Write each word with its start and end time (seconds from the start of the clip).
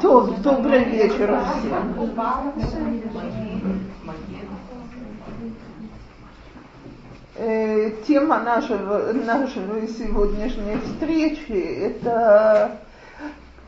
То, 0.00 0.20
добрый 0.40 0.84
вечер 0.84 1.36
всем. 1.58 2.16
Э, 7.36 7.90
тема 8.06 8.38
нашего, 8.38 9.12
нашей 9.12 9.88
сегодняшней 9.88 10.76
встречи– 10.76 11.50
это 11.50 12.78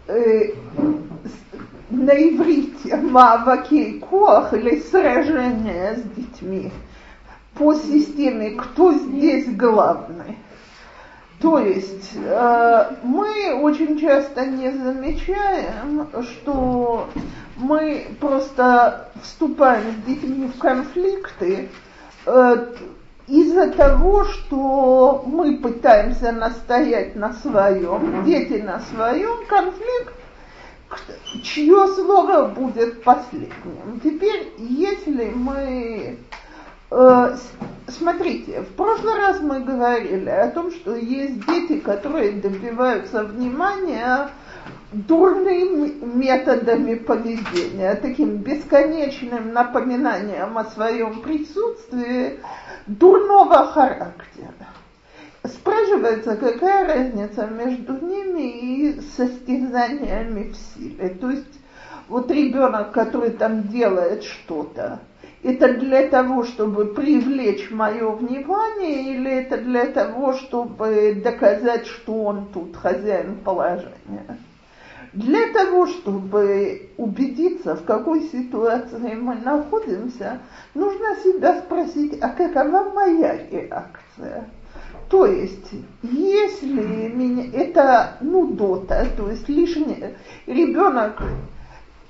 э, 0.06 0.52
на 1.90 2.12
иврите 2.12 2.96
«Мааваки 2.98 3.98
коах» 3.98 4.54
или 4.54 4.78
«Сражение 4.78 5.96
с 5.96 6.02
детьми» 6.16 6.70
по 7.54 7.74
системе 7.74 8.50
«Кто 8.50 8.92
здесь 8.92 9.48
главный?». 9.56 10.36
То 11.40 11.58
есть 11.58 12.12
э, 12.14 12.96
мы 13.02 13.60
очень 13.60 13.98
часто 13.98 14.46
не 14.46 14.70
замечаем, 14.70 16.08
что 16.22 17.08
мы 17.56 18.08
просто 18.20 19.10
вступаем 19.22 19.92
с 19.92 20.06
детьми 20.06 20.46
в 20.46 20.58
конфликты 20.58 21.68
э, 22.24 22.66
из-за 23.26 23.70
того, 23.72 24.24
что 24.24 25.24
мы 25.26 25.58
пытаемся 25.58 26.32
настоять 26.32 27.16
на 27.16 27.34
своем, 27.34 28.24
дети 28.24 28.62
на 28.62 28.80
своем, 28.80 29.44
конфликт, 29.46 30.14
чье 31.42 31.88
слово 31.88 32.46
будет 32.46 33.02
последним. 33.02 34.00
Теперь, 34.02 34.52
если 34.58 35.30
мы 35.34 36.18
смотрите, 36.88 38.62
в 38.62 38.74
прошлый 38.74 39.14
раз 39.14 39.40
мы 39.40 39.60
говорили 39.60 40.28
о 40.30 40.50
том, 40.50 40.70
что 40.70 40.94
есть 40.94 41.46
дети, 41.46 41.80
которые 41.80 42.32
добиваются 42.32 43.24
внимания 43.24 44.30
дурными 44.92 46.04
методами 46.04 46.94
поведения, 46.94 47.94
таким 47.96 48.38
бесконечным 48.38 49.52
напоминанием 49.52 50.56
о 50.56 50.64
своем 50.64 51.22
присутствии 51.22 52.40
дурного 52.86 53.66
характера. 53.66 54.54
Спрашивается, 55.44 56.36
какая 56.36 56.86
разница 56.86 57.46
между 57.46 58.04
ними 58.04 58.42
и 58.42 59.00
состязаниями 59.16 60.52
в 60.52 60.56
силе. 60.56 61.10
То 61.10 61.30
есть 61.30 61.60
вот 62.08 62.30
ребенок, 62.30 62.92
который 62.92 63.30
там 63.30 63.68
делает 63.68 64.24
что-то, 64.24 65.00
это 65.46 65.74
для 65.74 66.08
того, 66.08 66.42
чтобы 66.42 66.86
привлечь 66.86 67.70
мое 67.70 68.10
внимание, 68.10 69.14
или 69.14 69.30
это 69.30 69.58
для 69.58 69.86
того, 69.86 70.32
чтобы 70.32 71.20
доказать, 71.22 71.86
что 71.86 72.24
он 72.24 72.46
тут 72.52 72.74
хозяин 72.74 73.36
положения? 73.44 74.38
Для 75.12 75.52
того, 75.52 75.86
чтобы 75.86 76.90
убедиться, 76.96 77.76
в 77.76 77.84
какой 77.84 78.22
ситуации 78.22 79.14
мы 79.14 79.36
находимся, 79.36 80.40
нужно 80.74 81.14
себя 81.22 81.60
спросить, 81.60 82.18
а 82.20 82.30
какова 82.30 82.90
моя 82.92 83.38
реакция? 83.48 84.48
То 85.08 85.26
есть, 85.26 85.70
если 86.02 87.08
меня, 87.08 87.44
это 87.54 88.16
нудота, 88.20 89.06
то 89.16 89.30
есть 89.30 89.48
лишнее, 89.48 90.16
ребенок 90.46 91.22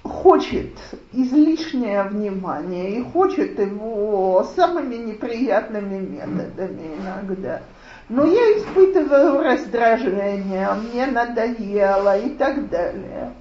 хочет 0.09 0.73
излишнее 1.13 2.05
внимание 2.05 2.99
и 2.99 3.03
хочет 3.03 3.59
его 3.59 4.47
самыми 4.57 4.97
неприятными 4.97 5.99
методами 5.99 6.97
иногда. 7.01 7.63
Но 8.09 8.25
я 8.25 8.59
испытываю 8.59 9.43
раздражение, 9.43 10.69
мне 10.75 11.07
надоело 11.07 12.19
и 12.19 12.31
так 12.31 12.69
далее. 12.69 13.33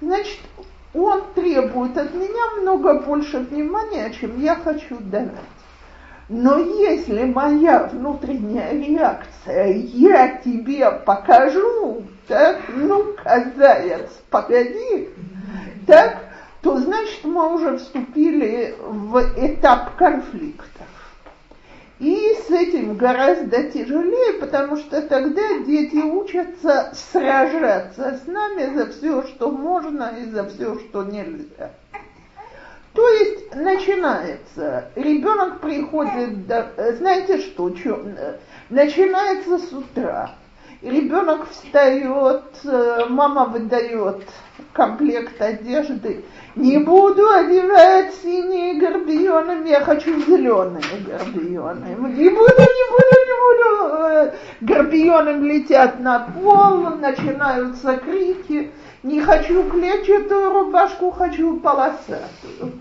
Значит, 0.00 0.40
он 0.94 1.22
требует 1.34 1.96
от 1.98 2.14
меня 2.14 2.60
много 2.60 3.00
больше 3.00 3.38
внимания, 3.40 4.10
чем 4.18 4.40
я 4.40 4.54
хочу 4.54 4.96
давать. 5.00 5.30
Но 6.28 6.58
если 6.58 7.24
моя 7.24 7.84
внутренняя 7.84 8.72
реакция, 8.72 9.74
я 9.74 10.38
тебе 10.38 10.90
покажу, 10.90 12.02
так, 12.26 12.62
ну-ка, 12.74 13.52
заяц, 13.56 14.10
погоди, 14.30 15.08
так, 15.86 16.18
то 16.62 16.78
значит 16.78 17.24
мы 17.24 17.54
уже 17.54 17.78
вступили 17.78 18.74
в 18.80 19.18
этап 19.36 19.96
конфликтов. 19.96 20.86
И 21.98 22.36
с 22.46 22.50
этим 22.50 22.96
гораздо 22.96 23.70
тяжелее, 23.70 24.34
потому 24.34 24.76
что 24.76 25.00
тогда 25.02 25.58
дети 25.66 25.96
учатся 25.96 26.92
сражаться 26.94 28.20
с 28.22 28.26
нами 28.26 28.74
за 28.74 28.86
все, 28.90 29.22
что 29.28 29.50
можно 29.50 30.12
и 30.18 30.26
за 30.26 30.44
все, 30.46 30.78
что 30.78 31.04
нельзя. 31.04 31.70
То 32.92 33.08
есть 33.08 33.54
начинается, 33.54 34.90
ребенок 34.94 35.60
приходит, 35.60 36.46
до, 36.46 36.70
знаете 36.98 37.38
что, 37.38 37.74
что, 37.76 38.04
начинается 38.70 39.58
с 39.58 39.72
утра, 39.72 40.32
ребенок 40.86 41.48
встает, 41.50 42.44
мама 43.08 43.46
выдает 43.46 44.22
комплект 44.72 45.40
одежды. 45.40 46.24
Не 46.54 46.78
буду 46.78 47.28
одевать 47.28 48.14
синие 48.22 48.80
горбионы, 48.80 49.68
я 49.68 49.80
хочу 49.80 50.18
зеленые 50.22 50.82
горбионы. 51.06 51.86
Не 51.88 52.30
буду, 52.30 52.54
не 52.58 52.84
буду, 52.90 53.14
не 53.26 53.34
буду. 53.42 54.32
Горбионы 54.62 55.44
летят 55.44 56.00
на 56.00 56.20
пол, 56.20 56.96
начинаются 56.96 57.96
крики. 57.98 58.70
Не 59.02 59.20
хочу 59.20 59.68
клетчатую 59.68 60.50
рубашку, 60.52 61.10
хочу 61.10 61.58
полосатую. 61.58 62.72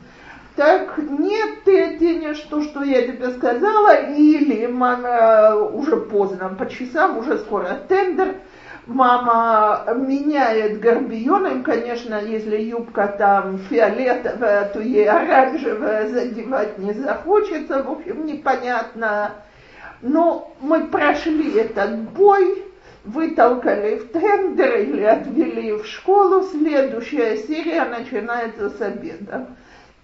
Так, 0.56 0.98
нет, 0.98 1.66
ты 1.66 1.84
оденешь 1.84 2.40
то, 2.50 2.62
что 2.62 2.82
я 2.82 3.02
тебе 3.02 3.32
сказала, 3.32 3.94
или 3.94 4.68
мама 4.68 5.56
уже 5.56 5.98
поздно, 5.98 6.56
по 6.58 6.70
часам, 6.70 7.18
уже 7.18 7.40
скоро 7.40 7.82
тендер, 7.90 8.36
мама 8.86 9.84
меняет 9.96 10.80
горбионом, 10.80 11.62
конечно, 11.62 12.22
если 12.22 12.56
юбка 12.62 13.08
там 13.18 13.58
фиолетовая, 13.70 14.70
то 14.70 14.80
ей 14.80 15.10
оранжевая 15.10 16.08
задевать 16.08 16.78
не 16.78 16.94
захочется, 16.94 17.84
в 17.84 17.92
общем, 17.92 18.26
непонятно. 18.26 19.32
Но 20.02 20.56
мы 20.62 20.88
прошли 20.88 21.54
этот 21.58 22.00
бой, 22.12 22.64
вытолкали 23.04 23.98
в 23.98 24.12
тендер 24.14 24.80
или 24.80 25.04
отвели 25.04 25.74
в 25.74 25.86
школу, 25.86 26.44
следующая 26.44 27.36
серия 27.38 27.84
начинается 27.84 28.70
с 28.70 28.82
обеда. 28.82 29.48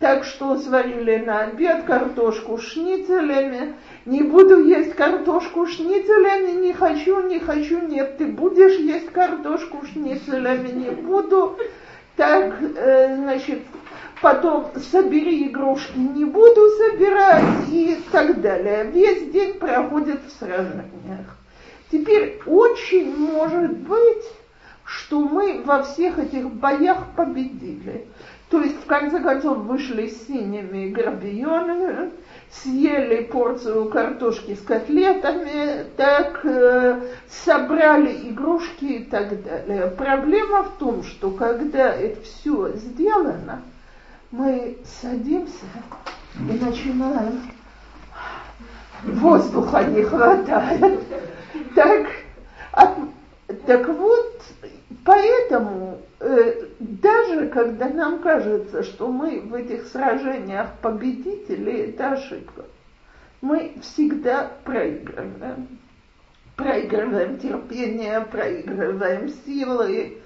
Так 0.01 0.23
что 0.23 0.57
сварили 0.57 1.17
на 1.17 1.41
обед 1.41 1.83
картошку 1.83 2.57
шницелями. 2.57 3.75
Не 4.05 4.23
буду 4.23 4.65
есть 4.65 4.95
картошку 4.95 5.67
шницелями, 5.67 6.59
не 6.59 6.73
хочу, 6.73 7.21
не 7.27 7.37
хочу, 7.37 7.79
нет, 7.87 8.17
ты 8.17 8.25
будешь 8.25 8.79
есть 8.79 9.11
картошку 9.11 9.85
шницелями, 9.85 10.69
не 10.69 10.89
буду. 10.89 11.55
Так, 12.15 12.51
э, 12.61 13.15
значит, 13.15 13.59
потом 14.23 14.71
собери 14.91 15.47
игрушки, 15.47 15.95
не 15.95 16.25
буду 16.25 16.67
собирать 16.79 17.69
и 17.69 17.95
так 18.11 18.41
далее. 18.41 18.85
Весь 18.85 19.31
день 19.31 19.53
проходит 19.53 20.21
в 20.25 20.39
сражениях. 20.39 21.37
Теперь 21.91 22.41
очень 22.47 23.15
может 23.15 23.77
быть, 23.77 24.25
что 24.83 25.19
мы 25.19 25.61
во 25.63 25.83
всех 25.83 26.17
этих 26.17 26.49
боях 26.49 27.05
победили. 27.15 28.07
То 28.51 28.61
есть, 28.61 28.83
в 28.83 28.85
конце 28.85 29.21
концов, 29.21 29.59
вышли 29.59 30.07
синими 30.27 30.89
грабионами, 30.89 32.11
съели 32.51 33.23
порцию 33.23 33.89
картошки 33.89 34.55
с 34.55 34.61
котлетами, 34.61 35.85
так 35.95 36.41
э, 36.43 37.01
собрали 37.29 38.29
игрушки 38.29 38.83
и 38.83 39.03
так 39.05 39.41
далее. 39.41 39.87
Проблема 39.97 40.63
в 40.63 40.71
том, 40.79 41.01
что 41.03 41.31
когда 41.31 41.93
это 41.93 42.21
все 42.23 42.73
сделано, 42.75 43.61
мы 44.31 44.77
садимся 45.01 45.65
и 46.35 46.59
начинаем 46.61 47.41
воздуха 49.03 49.85
не 49.85 50.03
хватает. 50.03 50.99
Так, 51.73 52.07
от, 52.73 52.97
так 53.65 53.87
вот, 53.87 54.41
поэтому 55.05 56.01
даже 56.79 57.47
когда 57.47 57.89
нам 57.89 58.19
кажется, 58.19 58.83
что 58.83 59.11
мы 59.11 59.41
в 59.41 59.55
этих 59.55 59.87
сражениях 59.87 60.67
победители, 60.81 61.89
это 61.89 62.11
ошибка. 62.11 62.65
Мы 63.41 63.73
всегда 63.81 64.51
проигрываем. 64.63 65.79
Проигрываем 66.55 67.39
терпение, 67.39 68.21
проигрываем 68.21 69.29
силы, 69.45 70.19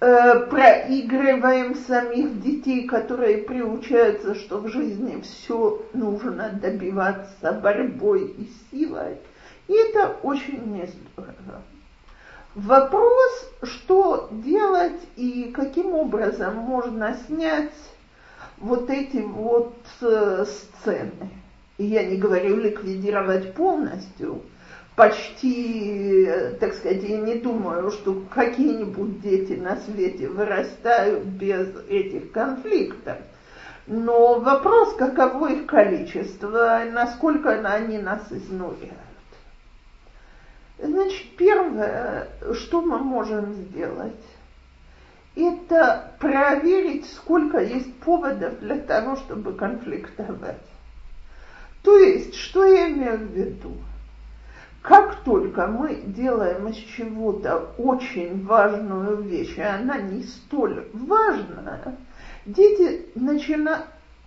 э, 0.00 0.46
проигрываем 0.50 1.76
самих 1.76 2.42
детей, 2.42 2.86
которые 2.86 3.38
приучаются, 3.38 4.34
что 4.34 4.58
в 4.58 4.68
жизни 4.68 5.22
все 5.22 5.82
нужно 5.94 6.50
добиваться 6.60 7.52
борьбой 7.52 8.26
и 8.26 8.50
силой. 8.70 9.16
И 9.66 9.72
это 9.72 10.16
очень 10.22 10.60
нездорово. 10.74 11.62
Вопрос, 12.64 13.52
что 13.62 14.30
делать 14.32 15.00
и 15.14 15.52
каким 15.54 15.94
образом 15.94 16.56
можно 16.56 17.16
снять 17.28 17.70
вот 18.56 18.90
эти 18.90 19.18
вот 19.18 19.76
э, 20.00 20.44
сцены. 20.44 21.30
Я 21.78 22.04
не 22.04 22.16
говорю 22.16 22.56
ликвидировать 22.56 23.54
полностью, 23.54 24.42
почти, 24.96 26.24
э, 26.26 26.54
так 26.54 26.74
сказать, 26.74 27.04
я 27.04 27.18
не 27.18 27.36
думаю, 27.36 27.92
что 27.92 28.24
какие-нибудь 28.28 29.20
дети 29.20 29.52
на 29.52 29.76
свете 29.76 30.26
вырастают 30.26 31.26
без 31.26 31.68
этих 31.88 32.32
конфликтов. 32.32 33.18
Но 33.86 34.40
вопрос, 34.40 34.96
каково 34.96 35.52
их 35.52 35.66
количество, 35.66 36.82
насколько 36.90 37.50
они 37.50 37.98
нас 37.98 38.26
изнуряют. 38.32 39.07
Значит, 40.80 41.36
первое, 41.36 42.28
что 42.54 42.80
мы 42.82 42.98
можем 42.98 43.52
сделать, 43.52 44.14
это 45.34 46.12
проверить, 46.20 47.06
сколько 47.12 47.58
есть 47.58 47.94
поводов 47.96 48.60
для 48.60 48.78
того, 48.78 49.16
чтобы 49.16 49.54
конфликтовать. 49.54 50.62
То 51.82 51.96
есть, 51.98 52.34
что 52.34 52.64
я 52.64 52.90
имею 52.90 53.18
в 53.18 53.32
виду? 53.32 53.72
Как 54.82 55.24
только 55.24 55.66
мы 55.66 55.96
делаем 56.06 56.68
из 56.68 56.76
чего-то 56.76 57.74
очень 57.76 58.44
важную 58.46 59.16
вещь, 59.22 59.56
и 59.56 59.62
она 59.62 59.98
не 59.98 60.22
столь 60.22 60.88
важная, 60.92 61.96
дети 62.46 63.06
начинают, 63.16 63.86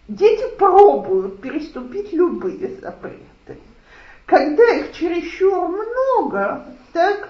дети 0.10 0.44
пробуют 0.58 1.42
переступить 1.42 2.12
любые 2.12 2.76
запреты. 2.82 3.31
Когда 4.32 4.64
их 4.76 4.94
чересчур 4.94 5.68
много, 5.68 6.64
так, 6.94 7.28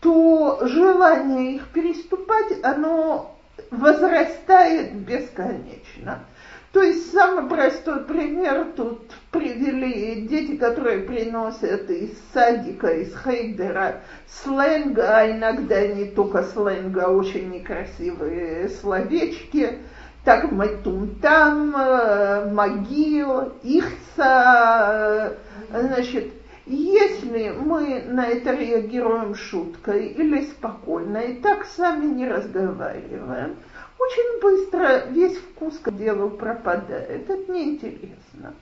то 0.00 0.60
желание 0.66 1.54
их 1.54 1.68
переступать, 1.68 2.62
оно 2.62 3.38
возрастает 3.70 4.92
бесконечно. 4.96 6.26
То 6.72 6.82
есть 6.82 7.10
самый 7.10 7.48
простой 7.48 8.04
пример 8.04 8.66
тут 8.76 9.10
привели 9.30 10.28
дети, 10.28 10.58
которые 10.58 11.04
приносят 11.04 11.88
из 11.88 12.10
садика, 12.34 12.88
из 12.88 13.16
хейдера 13.16 14.02
сленга, 14.28 15.16
а 15.16 15.30
иногда 15.30 15.86
не 15.86 16.04
только 16.04 16.42
сленга, 16.42 17.06
а 17.06 17.12
очень 17.12 17.48
некрасивые 17.48 18.68
словечки– 18.68 19.78
так 20.26 20.50
Матумтам, 20.50 21.72
э, 21.76 22.50
Могил, 22.50 23.52
Ихца, 23.62 25.34
значит, 25.70 26.32
если 26.66 27.50
мы 27.50 28.02
на 28.08 28.26
это 28.26 28.52
реагируем 28.52 29.34
шуткой 29.34 30.08
или 30.08 30.46
спокойно 30.46 31.18
и 31.18 31.34
так 31.40 31.64
сами 31.64 32.06
не 32.06 32.28
разговариваем, 32.28 33.56
очень 33.98 34.40
быстро 34.40 35.06
весь 35.10 35.36
вкус 35.36 35.78
к 35.78 35.90
делу 35.92 36.30
пропадает. 36.30 37.30
Это 37.30 37.52
неинтересно. 37.52 38.54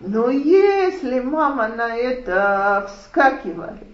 Но 0.00 0.30
если 0.30 1.20
мама 1.20 1.68
на 1.68 1.96
это 1.96 2.88
вскакивает, 2.88 3.88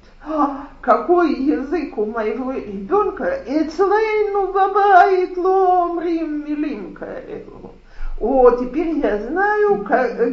какой 0.80 1.34
язык 1.34 1.96
у 1.98 2.06
моего 2.06 2.52
ребенка, 2.52 3.42
Эцлейну 3.46 4.52
бабает 4.52 5.36
ломрим 5.36 6.44
милим 6.44 6.94
каэлу. 6.94 7.74
О, 8.20 8.50
теперь 8.50 8.98
я 8.98 9.18
знаю, 9.18 9.84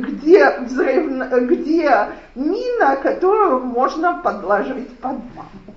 где, 0.01 0.59
взрыв, 0.59 1.07
где 1.47 2.09
мина, 2.33 2.95
которую 2.95 3.61
можно 3.61 4.21
подложить 4.23 4.89
под 4.99 5.17
маму. 5.35 5.75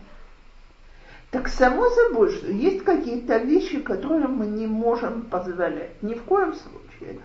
Так 1.30 1.48
само 1.48 1.90
собой, 1.90 2.30
что 2.30 2.50
есть 2.50 2.84
какие-то 2.84 3.36
вещи, 3.36 3.80
которые 3.80 4.28
мы 4.28 4.46
не 4.46 4.66
можем 4.66 5.22
позволять. 5.22 6.02
Ни 6.02 6.14
в 6.14 6.22
коем 6.22 6.54
случае. 6.54 7.20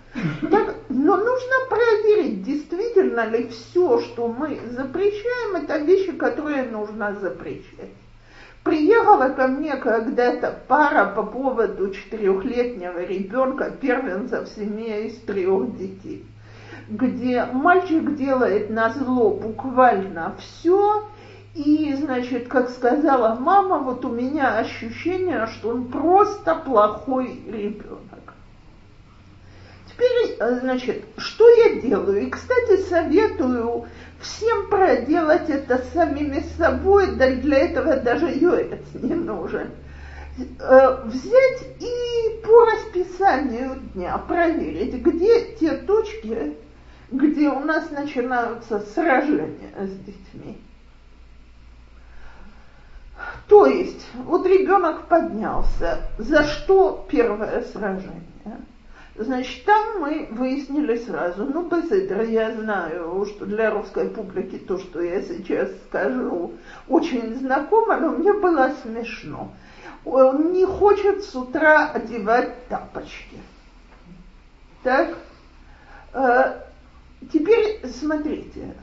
Так, 0.51 0.75
но 0.89 1.15
нужно 1.15 1.53
проверить, 1.69 2.44
действительно 2.44 3.25
ли 3.27 3.47
все, 3.47 4.00
что 4.00 4.27
мы 4.27 4.59
запрещаем, 4.71 5.56
это 5.56 5.77
вещи, 5.77 6.12
которые 6.12 6.63
нужно 6.63 7.15
запрещать. 7.21 7.91
Приехала 8.63 9.27
ко 9.27 9.48
мне 9.48 9.75
когда-то 9.75 10.57
пара 10.69 11.06
по 11.13 11.24
поводу 11.24 11.89
четырехлетнего 11.89 13.04
ребенка, 13.04 13.69
первенца 13.69 14.45
в 14.45 14.48
семье 14.48 15.07
из 15.07 15.18
трех 15.19 15.77
детей, 15.77 16.25
где 16.88 17.44
мальчик 17.44 18.15
делает 18.15 18.69
на 18.69 18.89
зло 18.89 19.31
буквально 19.31 20.38
все, 20.39 21.10
и, 21.56 21.94
значит, 21.94 22.48
как 22.48 22.69
сказала 22.69 23.36
мама, 23.36 23.80
вот 23.80 24.06
у 24.06 24.10
меня 24.10 24.57
ощущение, 24.57 25.45
что 25.48 25.69
он 25.69 25.89
просто 25.89 26.56
плохой 26.56 27.42
ребенок. 27.45 28.33
Теперь, 29.88 30.38
э, 30.39 30.60
значит, 30.62 31.04
что 31.18 31.48
я 31.50 31.81
делаю? 31.81 32.25
И, 32.25 32.30
кстати, 32.30 32.81
советую 32.89 33.86
всем 34.24 34.70
проделать 34.70 35.50
это 35.50 35.84
самими 35.94 36.44
собой, 36.58 37.16
да 37.16 37.30
для 37.30 37.60
этого 37.60 37.98
даже 37.98 38.28
юрец 38.28 38.81
не 38.94 39.14
нужен. 39.14 39.70
Э, 40.60 41.04
взять 41.06 41.62
и 41.80 42.42
по 42.44 42.66
расписанию 42.66 43.75
дня 43.94 44.18
проверить, 44.18 44.96
где 44.96 45.56
те 45.56 45.78
точки, 45.78 46.58
где 47.12 47.50
у 47.50 47.60
нас 47.60 47.92
начинаются 47.92 48.80
сражения 48.80 49.72
с 49.78 49.92
детьми. 50.00 50.60
То 53.48 53.68
есть, 53.68 54.08
вот 54.16 54.46
ребенок 54.48 55.08
поднялся, 55.08 56.10
за 56.18 56.44
что 56.44 57.06
первое 57.10 57.62
сражение? 57.62 58.32
Значит, 59.15 59.63
там 59.65 60.00
мы 60.00 60.27
выяснили 60.31 60.98
сразу, 60.98 61.45
ну, 61.45 61.69
Беседер, 61.69 62.24
я 62.24 62.51
знаю, 62.51 63.25
что 63.25 63.45
для 63.45 63.69
русской 63.69 64.10
публики 64.10 64.57
то, 64.57 64.80
что 64.80 65.01
я 65.01 65.21
сейчас 65.21 65.69
скажу, 65.88 66.54
очень 66.88 67.36
знакомо, 67.36 67.98
но 68.00 68.10
мне 68.10 68.33
было 68.33 68.74
смешно. 68.81 69.54
Он 70.04 70.51
не 70.51 70.65
хочет 70.65 71.24
с 71.24 71.36
утра 71.36 71.92
одевать 71.92 72.68
тапочки. 72.68 73.38
Так? 74.81 75.15
Э, 76.13 76.62
теперь 77.31 77.86
смотрите, 77.86 78.74
Э, 78.74 78.82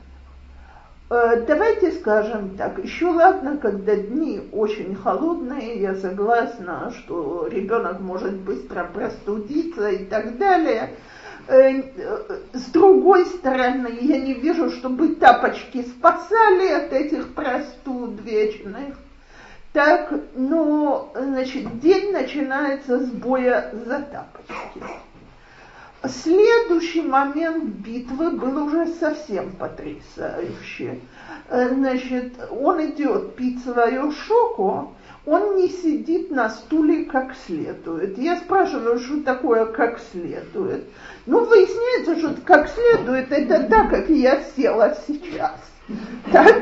давайте 1.11 1.91
скажем 1.91 2.55
так, 2.55 2.81
еще 2.81 3.07
ладно, 3.07 3.57
когда 3.57 3.97
дни 3.97 4.47
очень 4.53 4.95
холодные, 4.95 5.81
я 5.81 5.95
согласна, 5.95 6.93
что 6.95 7.47
ребенок 7.47 7.99
может 7.99 8.35
быстро 8.35 8.85
простудиться 8.85 9.89
и 9.89 10.05
так 10.05 10.37
далее. 10.37 10.95
Э, 11.47 11.81
с 12.53 12.71
другой 12.71 13.25
стороны, 13.25 13.89
я 13.99 14.19
не 14.19 14.35
вижу, 14.35 14.69
чтобы 14.69 15.15
тапочки 15.15 15.81
спасали 15.81 16.69
от 16.69 16.93
этих 16.93 17.33
простуд 17.33 18.21
вечных. 18.21 18.95
Так, 19.73 20.13
но, 20.35 21.11
значит, 21.13 21.79
день 21.79 22.13
начинается 22.13 22.99
с 22.99 23.09
боя 23.09 23.73
за 23.85 23.99
тапочки. 23.99 24.81
Следующий 26.03 27.03
момент 27.03 27.63
битвы 27.63 28.31
был 28.31 28.65
уже 28.65 28.87
совсем 28.87 29.51
потрясающий. 29.51 30.99
Э, 31.51 31.67
значит, 31.67 32.33
он 32.49 32.81
идет 32.85 33.35
пить 33.35 33.61
свою 33.61 34.13
шоку, 34.13 34.95
он 35.25 35.57
не 35.57 35.67
сидит 35.67 36.31
на 36.31 36.49
стуле 36.49 37.03
как 37.03 37.35
следует. 37.45 38.17
Я 38.17 38.37
спрашиваю, 38.37 38.97
что 38.99 39.21
такое 39.21 39.65
как 39.65 39.99
следует. 40.13 40.85
Ну, 41.25 41.43
выясняется, 41.43 42.17
что 42.17 42.41
как 42.45 42.69
следует, 42.69 43.33
это 43.33 43.63
так, 43.63 43.89
как 43.89 44.07
я 44.07 44.41
села 44.55 44.95
сейчас. 45.05 45.59
Так, 46.31 46.55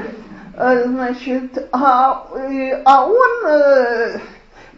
э, 0.57 0.83
значит, 0.87 1.67
а, 1.71 2.27
э, 2.35 2.81
а 2.83 3.05
он 3.05 4.19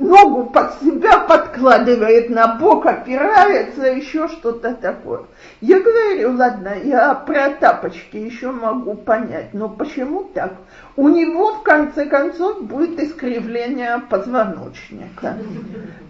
ногу 0.02 0.46
под 0.46 0.74
себя 0.82 1.20
подкладывает, 1.20 2.30
на 2.30 2.56
бок 2.56 2.86
опирается, 2.86 3.86
еще 3.86 4.28
что-то 4.28 4.74
такое. 4.74 5.22
Я 5.62 5.80
говорю, 5.80 6.36
ладно, 6.36 6.74
я 6.84 7.14
про 7.14 7.52
тапочки 7.52 8.18
еще 8.18 8.52
могу 8.52 8.96
понять, 8.96 9.54
но 9.54 9.70
почему 9.70 10.24
так? 10.34 10.54
У 10.96 11.08
него, 11.10 11.54
в 11.54 11.64
конце 11.64 12.06
концов, 12.06 12.64
будет 12.64 13.00
искривление 13.00 14.02
позвоночника. 14.10 15.38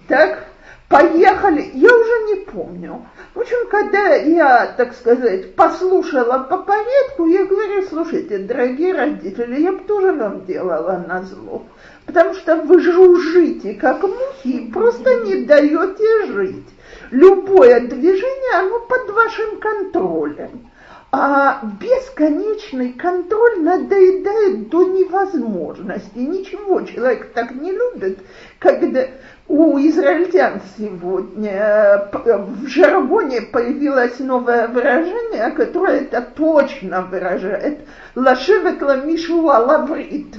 Так, 0.07 0.45
поехали, 0.87 1.69
я 1.73 1.89
уже 1.93 2.35
не 2.35 2.45
помню. 2.45 3.05
В 3.33 3.39
общем, 3.39 3.69
когда 3.69 4.15
я, 4.15 4.67
так 4.77 4.93
сказать, 4.93 5.55
послушала 5.55 6.39
по 6.39 6.57
порядку, 6.57 7.27
я 7.27 7.45
говорю, 7.45 7.83
слушайте, 7.87 8.39
дорогие 8.39 8.93
родители, 8.93 9.61
я 9.61 9.71
бы 9.73 9.79
тоже 9.79 10.13
вам 10.13 10.45
делала 10.45 11.03
на 11.07 11.23
зло 11.23 11.63
потому 12.05 12.33
что 12.33 12.57
вы 12.57 12.79
жужжите, 12.79 13.73
как 13.73 14.03
мухи, 14.03 14.47
и 14.47 14.71
просто 14.71 15.23
не 15.25 15.43
даете 15.43 16.25
жить. 16.27 16.67
Любое 17.11 17.81
движение, 17.81 18.59
оно 18.59 18.79
под 18.79 19.09
вашим 19.09 19.59
контролем. 19.59 20.71
А 21.13 21.61
бесконечный 21.81 22.93
контроль 22.93 23.59
надоедает 23.59 24.69
до 24.69 24.87
невозможности. 24.87 26.17
Ничего 26.19 26.81
человек 26.83 27.33
так 27.33 27.51
не 27.51 27.73
любит, 27.73 28.19
когда 28.59 29.07
у 29.49 29.77
израильтян 29.79 30.61
сегодня 30.77 32.07
в 32.13 32.65
жаргоне 32.67 33.41
появилось 33.41 34.19
новое 34.19 34.69
выражение, 34.69 35.51
которое 35.51 35.99
это 35.99 36.21
точно 36.21 37.01
выражает. 37.01 37.79
Лашевет 38.15 38.81
ламишу 38.81 39.41
лаврит. 39.41 40.33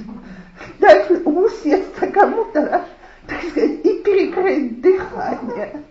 Так 0.79 1.09
усесться 1.25 2.07
кому-то, 2.07 2.85
так 3.27 3.41
сказать, 3.49 3.85
и 3.85 4.01
перекрыть 4.03 4.81
дыхание. 4.81 5.83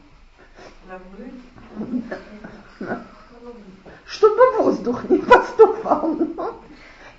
Чтобы 4.06 4.56
воздух 4.58 5.08
не 5.08 5.18
поступал. 5.18 6.18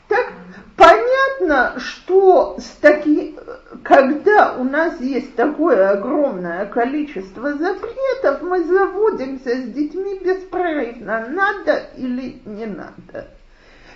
Так 0.07 0.33
понятно, 0.75 1.79
что 1.79 2.57
с 2.59 2.77
таки, 2.81 3.35
когда 3.83 4.55
у 4.57 4.63
нас 4.63 4.99
есть 4.99 5.35
такое 5.35 5.89
огромное 5.89 6.65
количество 6.67 7.53
запретов, 7.53 8.41
мы 8.41 8.63
заводимся 8.63 9.55
с 9.55 9.63
детьми 9.69 10.19
беспрерывно, 10.19 11.27
надо 11.29 11.89
или 11.97 12.41
не 12.45 12.67
надо. 12.67 13.27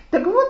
Так 0.10 0.26
вот, 0.26 0.50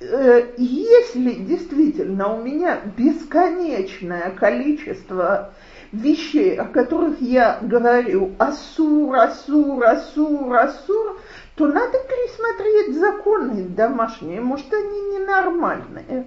если 0.00 1.32
действительно 1.32 2.34
у 2.34 2.42
меня 2.42 2.80
бесконечное 2.96 4.30
количество 4.30 5.54
вещей, 5.92 6.56
о 6.56 6.64
которых 6.64 7.20
я 7.20 7.58
говорю, 7.62 8.32
асур, 8.38 9.16
асур, 9.16 9.84
асур, 9.84 10.56
асур, 10.56 11.20
то 11.54 11.66
надо 11.68 11.98
пересмотреть 11.98 12.98
законы 12.98 13.62
домашние, 13.62 14.40
может, 14.40 14.72
они 14.72 15.00
ненормальные. 15.18 16.26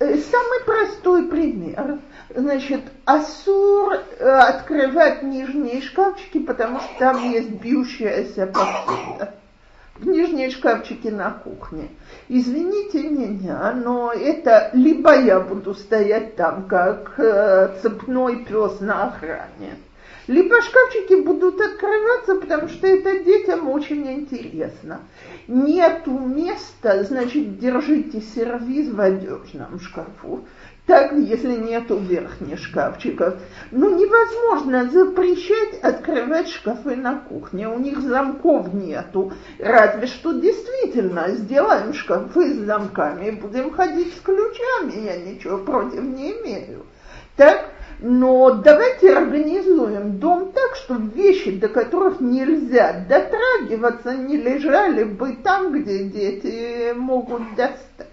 Э, 0.00 0.16
самый 0.16 0.64
простой 0.64 1.26
пример. 1.26 1.98
Значит, 2.32 2.82
Асур 3.04 3.94
э, 3.94 4.24
открывать 4.24 5.24
нижние 5.24 5.80
шкафчики, 5.80 6.38
потому 6.38 6.78
что 6.80 6.90
там 6.98 7.30
есть 7.30 7.50
бьющаяся 7.50 8.46
посуда. 8.46 9.34
В 9.98 10.06
нижние 10.06 10.50
шкафчики 10.50 11.08
на 11.08 11.30
кухне. 11.30 11.88
Извините 12.28 13.02
меня, 13.02 13.72
но 13.72 14.12
это 14.12 14.70
либо 14.72 15.12
я 15.18 15.40
буду 15.40 15.74
стоять 15.74 16.36
там, 16.36 16.68
как 16.68 17.18
э, 17.18 17.76
цепной 17.82 18.44
пес 18.44 18.80
на 18.80 19.08
охране, 19.08 19.76
либо 20.28 20.60
шкафчики 20.62 21.20
будут 21.22 21.60
открываться, 21.60 22.36
потому 22.36 22.68
что 22.68 22.86
это 22.86 23.24
детям 23.24 23.68
очень 23.68 24.06
интересно. 24.12 25.00
Нету 25.48 26.12
места, 26.12 27.02
значит, 27.02 27.58
держите 27.58 28.20
сервиз 28.20 28.90
в 28.90 29.00
одежном 29.00 29.80
шкафу. 29.80 30.44
Так, 30.88 31.12
если 31.12 31.54
нету 31.54 31.98
верхних 31.98 32.58
шкафчиков. 32.58 33.34
Ну, 33.70 33.94
невозможно 33.94 34.90
запрещать 34.90 35.78
открывать 35.82 36.48
шкафы 36.48 36.96
на 36.96 37.16
кухне. 37.16 37.68
У 37.68 37.78
них 37.78 38.00
замков 38.00 38.72
нету. 38.72 39.34
Разве 39.58 40.06
что 40.06 40.32
действительно 40.32 41.28
сделаем 41.32 41.92
шкафы 41.92 42.54
с 42.54 42.56
замками 42.60 43.32
будем 43.32 43.70
ходить 43.70 44.14
с 44.14 44.20
ключами. 44.20 45.04
Я 45.04 45.18
ничего 45.18 45.58
против 45.58 46.02
не 46.02 46.32
имею. 46.40 46.86
Так, 47.36 47.68
но 48.00 48.52
давайте 48.52 49.14
организуем 49.14 50.18
дом 50.18 50.52
так, 50.52 50.74
чтобы 50.76 51.10
вещи, 51.10 51.50
до 51.50 51.68
которых 51.68 52.20
нельзя 52.20 53.04
дотрагиваться, 53.06 54.14
не 54.14 54.38
лежали 54.38 55.04
бы 55.04 55.36
там, 55.44 55.70
где 55.70 56.04
дети 56.04 56.94
могут 56.94 57.42
достать. 57.56 58.07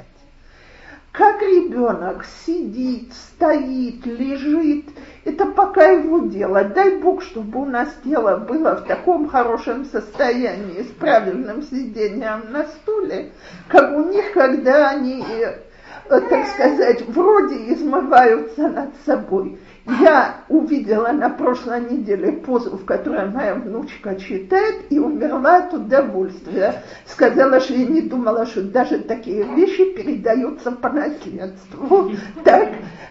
Как 1.18 1.42
ребенок 1.42 2.26
сидит, 2.46 3.14
стоит, 3.14 4.06
лежит, 4.06 4.86
это 5.24 5.46
пока 5.46 5.92
его 5.92 6.20
дело. 6.28 6.66
Дай 6.66 6.98
Бог, 6.98 7.24
чтобы 7.24 7.62
у 7.62 7.66
нас 7.66 7.88
тело 8.04 8.36
было 8.38 8.76
в 8.76 8.86
таком 8.86 9.30
хорошем 9.30 9.86
состоянии, 9.86 10.84
с 10.84 10.92
правильным 11.00 11.62
сидением 11.62 12.52
на 12.52 12.66
стуле, 12.66 13.32
как 13.70 13.96
у 13.96 14.10
них, 14.10 14.34
когда 14.34 14.90
они, 14.90 15.24
э, 15.24 15.62
так 16.10 16.48
сказать, 16.48 17.08
вроде 17.08 17.74
измываются 17.74 18.68
над 18.68 18.90
собой. 19.06 19.58
Я 19.88 20.38
увидела 20.50 21.12
на 21.12 21.30
прошлой 21.30 21.82
неделе 21.82 22.32
позу, 22.32 22.76
в 22.76 22.86
которой 22.86 23.30
моя 23.30 23.54
внучка 23.54 24.16
читает, 24.16 24.86
и 24.90 24.98
умерла 24.98 25.58
от 25.58 25.74
удовольствия. 25.74 26.84
Сказала, 27.06 27.60
что 27.60 27.74
я 27.74 27.86
не 27.86 28.02
думала, 28.02 28.48
что 28.48 28.64
даже 28.64 29.00
такие 29.00 29.44
вещи 29.44 29.94
передаются 29.94 30.72
по 30.72 30.90
наследству. 30.90 32.12
Так, 32.44 32.70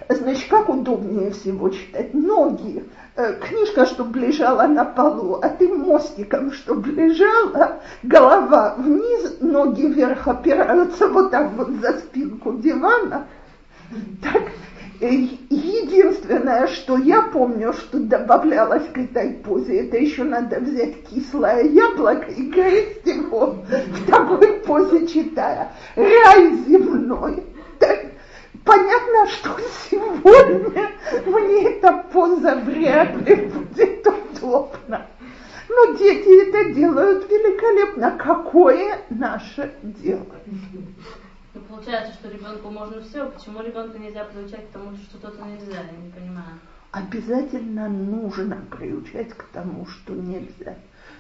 значит, 0.09 0.49
как 0.51 0.69
удобнее 0.69 1.31
всего 1.31 1.69
читать? 1.69 2.13
Ноги. 2.13 2.85
Э, 3.17 3.35
книжка, 3.35 3.87
чтобы 3.87 4.19
лежала 4.19 4.67
на 4.67 4.85
полу, 4.85 5.39
а 5.41 5.49
ты 5.49 5.69
мостиком, 5.69 6.51
чтобы 6.51 6.91
лежала, 6.91 7.81
голова 8.03 8.75
вниз, 8.77 9.37
ноги 9.41 9.87
вверх 9.87 10.27
опираются 10.27 11.07
вот 11.07 11.31
так 11.31 11.53
вот 11.53 11.69
за 11.81 11.99
спинку 11.99 12.55
дивана. 12.55 13.29
Так, 14.21 14.43
единственное, 15.01 16.67
что 16.69 16.97
я 16.97 17.23
помню, 17.23 17.73
что 17.73 17.99
добавлялось 17.99 18.87
к 18.93 18.99
этой 18.99 19.35
позе, 19.35 19.87
это 19.87 19.97
еще 19.97 20.25
надо 20.25 20.61
взять 20.61 21.07
кислое 21.09 21.65
яблоко 21.65 22.31
и 22.31 22.43
грызть 22.51 23.07
его 23.07 23.57
в 23.69 24.11
такой 24.11 24.61
позе, 24.61 25.07
читая 25.07 25.73
«Рай 25.97 26.55
земной». 26.69 27.45
Так, 27.79 28.07
понятно, 28.65 29.27
что 29.29 29.51
сегодня 29.91 30.91
мне 31.27 31.69
эта 31.71 32.05
поза 32.13 32.57
вряд 32.57 33.17
ли 33.29 33.35
будет 33.47 34.07
удобна. 34.07 35.07
Но 35.69 35.95
дети 35.97 36.49
это 36.49 36.73
делают 36.73 37.29
великолепно. 37.29 38.13
Какое 38.13 38.99
наше 39.11 39.73
дело? 39.83 40.27
Ну, 41.55 41.61
получается, 41.61 42.15
что 42.15 42.29
ребенку 42.31 42.69
можно 42.69 43.01
все, 43.01 43.31
почему 43.31 43.63
ребенка 43.63 43.97
нельзя 43.99 44.25
приучать 44.25 44.69
к 44.69 44.73
тому, 44.73 44.97
что 44.97 45.19
что-то 45.19 45.45
нельзя, 45.45 45.83
я 45.83 45.97
не 45.97 46.11
понимаю. 46.11 46.59
Обязательно 46.91 47.89
нужно 47.89 48.65
приучать 48.71 49.33
к 49.35 49.45
тому, 49.53 49.87
что 49.87 50.15
нельзя. 50.15 50.77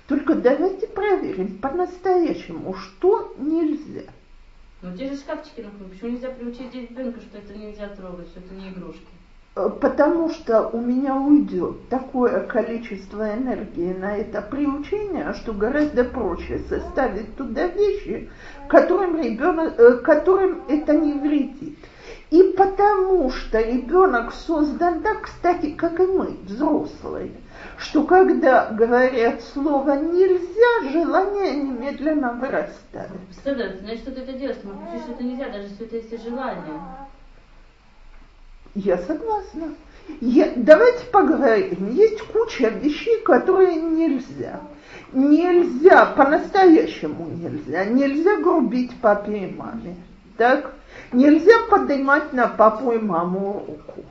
Только 0.08 0.34
давайте 0.34 0.88
проверим 0.88 1.58
по-настоящему, 1.58 2.74
что 2.74 3.34
нельзя. 3.38 4.10
Ну, 4.82 4.96
те 4.96 5.08
же 5.08 5.16
шкафчики, 5.16 5.60
например, 5.60 5.88
почему 5.90 6.10
нельзя 6.10 6.30
приучить 6.30 6.74
ребенка, 6.74 7.20
что 7.20 7.38
это 7.38 7.54
нельзя 7.54 7.88
трогать, 7.88 8.26
что 8.28 8.40
это 8.40 8.54
не 8.54 8.70
игрушки? 8.70 9.06
Э, 9.56 9.70
потому 9.80 10.30
что 10.30 10.68
у 10.68 10.80
меня 10.80 11.14
уйдет 11.14 11.88
такое 11.88 12.46
количество 12.46 13.34
энергии 13.34 13.92
на 13.92 14.16
это 14.16 14.42
приучение, 14.42 15.32
что 15.34 15.52
гораздо 15.52 16.04
проще 16.04 16.58
составить 16.68 17.36
туда 17.36 17.68
вещи, 17.68 18.30
которым, 18.68 19.20
ребенок, 19.20 19.78
э, 19.78 19.98
которым 19.98 20.64
это 20.68 20.94
не 20.94 21.12
вредит. 21.12 21.78
И 22.30 22.54
потому 22.56 23.30
что 23.30 23.60
ребенок 23.60 24.32
создан 24.32 25.02
так, 25.02 25.22
кстати, 25.22 25.70
как 25.70 26.00
и 26.00 26.06
мы, 26.06 26.36
взрослые, 26.42 27.30
что 27.78 28.02
когда 28.04 28.70
говорят 28.70 29.40
слово 29.40 29.92
нельзя, 29.92 30.90
желание 30.90 31.54
немедленно 31.54 32.32
вырастает. 32.32 33.10
Представляете, 33.28 33.78
значит, 33.82 34.00
что 34.00 34.10
ты 34.10 34.22
это 34.22 34.32
делаешь, 34.32 34.56
ты 34.56 34.98
что 34.98 35.12
это 35.12 35.22
нельзя, 35.22 35.48
даже 35.48 35.68
если 35.68 35.86
это 35.86 35.96
есть 35.96 36.24
желание. 36.24 36.80
Я 38.74 38.98
согласна. 38.98 39.74
Я, 40.20 40.52
давайте 40.56 41.06
поговорим. 41.06 41.90
Есть 41.92 42.20
куча 42.22 42.68
вещей, 42.68 43.20
которые 43.22 43.76
нельзя. 43.76 44.60
Нельзя, 45.12 46.06
по-настоящему 46.06 47.28
нельзя. 47.30 47.84
Нельзя 47.84 48.36
грубить 48.38 49.00
папе 49.00 49.46
и 49.46 49.54
маме. 49.54 49.96
Так? 50.36 50.74
Нельзя 51.12 51.54
поднимать 51.70 52.32
на 52.32 52.48
папу 52.48 52.92
и 52.92 52.98
маму 52.98 53.64
руку. 53.66 54.04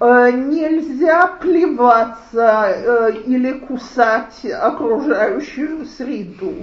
Э, 0.00 0.30
нельзя 0.30 1.26
плеваться 1.26 2.66
э, 2.68 3.12
или 3.26 3.52
кусать 3.52 4.44
окружающую 4.44 5.84
среду. 5.84 6.54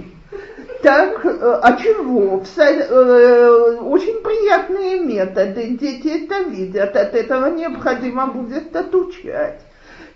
Так, 0.82 1.24
э, 1.24 1.60
а 1.62 1.76
чего? 1.76 2.42
Э, 2.56 3.78
очень 3.80 4.22
приятные 4.22 5.00
методы, 5.00 5.76
дети 5.80 6.24
это 6.24 6.42
видят, 6.42 6.94
от 6.94 7.14
этого 7.14 7.46
необходимо 7.46 8.28
будет 8.28 8.74
отучать. 8.76 9.60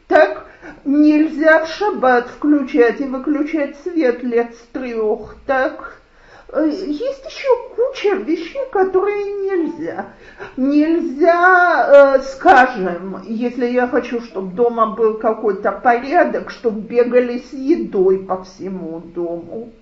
Так, 0.07 0.47
нельзя 0.85 1.65
в 1.65 1.69
шаббат 1.69 2.29
включать 2.29 3.01
и 3.01 3.05
выключать 3.05 3.77
свет 3.83 4.23
лет 4.23 4.55
с 4.55 4.73
трех, 4.73 5.35
так, 5.47 6.01
э, 6.53 6.69
есть 6.69 7.25
еще 7.27 7.49
куча 7.75 8.15
вещей, 8.17 8.63
которые 8.71 9.25
нельзя. 9.25 10.07
Нельзя, 10.57 12.21
скажем, 12.23 13.23
если 13.25 13.67
я 13.67 13.89
хочу, 13.89 14.21
чтобы 14.21 14.55
дома 14.55 14.95
был 14.95 15.19
какой-то 15.19 15.73
порядок, 15.73 16.51
чтобы 16.51 16.81
бегали 16.83 17.39
с 17.39 17.53
едой 17.53 18.21
по 18.21 18.45
всему 18.45 19.01
дому 19.01 19.73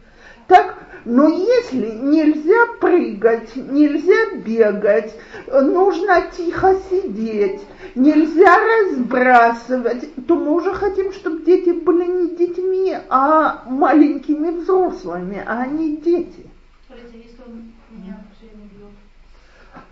Так, 0.50 0.78
но 1.04 1.28
если 1.28 1.92
нельзя 1.92 2.66
прыгать, 2.80 3.54
нельзя 3.54 4.34
бегать, 4.34 5.14
нужно 5.46 6.22
тихо 6.36 6.74
сидеть, 6.90 7.60
нельзя 7.94 8.56
разбрасывать, 8.58 10.12
то 10.26 10.34
мы 10.34 10.50
уже 10.50 10.74
хотим, 10.74 11.12
чтобы 11.12 11.44
дети 11.44 11.70
были 11.70 12.04
не 12.04 12.36
детьми, 12.36 12.96
а 13.08 13.62
маленькими 13.66 14.50
взрослыми, 14.50 15.40
а 15.46 15.68
не 15.68 15.98
дети. 15.98 16.46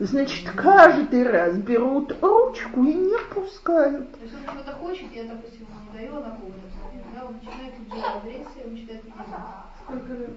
Значит, 0.00 0.50
каждый 0.56 1.22
раз 1.22 1.54
берут 1.56 2.16
ручку 2.20 2.82
и 2.82 2.94
не 2.94 3.18
пускают. 3.32 4.10
То 4.10 4.24
есть 4.24 4.34
он 4.34 4.54
что-то 4.56 4.72
хочет, 4.72 5.06
я, 5.14 5.22
допустим, 5.22 5.66
не 5.92 5.98
даю, 5.98 6.16
она 6.16 6.30
ходит. 6.30 6.54
Да, 7.14 7.26
он 7.26 7.34
начинает 7.34 7.74
тут 7.76 7.96
же 7.96 8.04
агрессия, 8.04 8.64
он 8.66 8.72
начинает 8.72 9.02
Сколько 9.88 10.12
лет? 10.12 10.30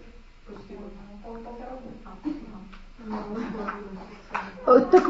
Так, 4.65 5.03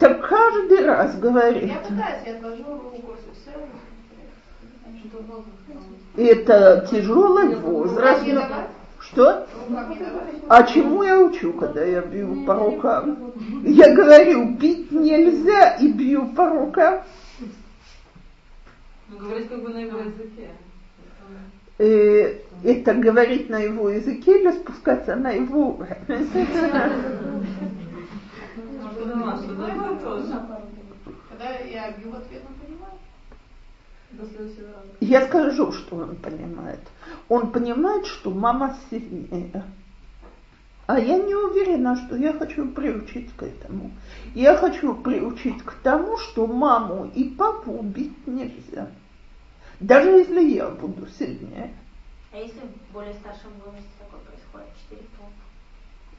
так 0.00 0.28
каждый 0.28 0.84
раз 0.84 1.16
говорит. 1.18 1.70
Я 1.70 1.78
пытаюсь, 1.78 2.26
я 2.26 2.36
отвожу 2.36 2.64
руку, 2.64 3.14
все. 3.32 3.52
Это 6.16 6.88
тяжелый 6.90 7.54
возраст. 7.54 8.24
Что? 8.98 9.46
А 10.48 10.62
чему 10.64 11.04
я 11.04 11.20
учу, 11.20 11.52
когда 11.52 11.84
я 11.84 12.00
бью 12.00 12.44
по 12.44 12.54
рукам? 12.54 13.32
Я 13.62 13.94
говорю, 13.94 14.56
бить 14.56 14.90
нельзя 14.90 15.76
и 15.76 15.92
бью 15.92 16.32
по 16.34 16.48
рукам. 16.48 17.02
Ну, 19.08 19.18
говорить 19.18 19.48
как 19.48 19.62
бы 19.62 19.68
на 19.68 19.78
его 19.78 19.98
языке. 19.98 20.50
Э, 21.78 22.38
это 22.62 22.94
говорить 22.94 23.48
на 23.48 23.58
его 23.58 23.90
языке 23.90 24.40
или 24.40 24.50
спускаться 24.52 25.16
на 25.16 25.30
его. 25.30 25.78
Я 35.00 35.26
скажу, 35.26 35.72
что 35.72 35.96
он 35.96 36.16
понимает. 36.16 36.80
Он 37.28 37.50
понимает, 37.50 38.06
что 38.06 38.30
мама 38.30 38.76
сильнее. 38.90 39.64
А 40.86 41.00
я 41.00 41.18
не 41.18 41.34
уверена, 41.34 41.96
что 41.96 42.16
я 42.16 42.32
хочу 42.32 42.68
приучить 42.68 43.32
к 43.34 43.42
этому. 43.42 43.90
Я 44.34 44.56
хочу 44.56 44.94
приучить 44.94 45.62
к 45.62 45.74
тому, 45.82 46.16
что 46.18 46.46
маму 46.46 47.10
и 47.12 47.24
папу 47.24 47.72
убить 47.72 48.26
нельзя. 48.26 48.88
Даже 49.80 50.08
если 50.10 50.42
я 50.42 50.68
буду 50.68 51.06
сильнее. 51.18 51.74
А 52.36 52.38
если 52.38 52.60
в 52.60 52.92
более 52.92 53.14
старшем 53.14 53.50
возрасте 53.64 53.88
такое 53.98 54.20
происходит, 54.20 54.68
4 54.90 55.00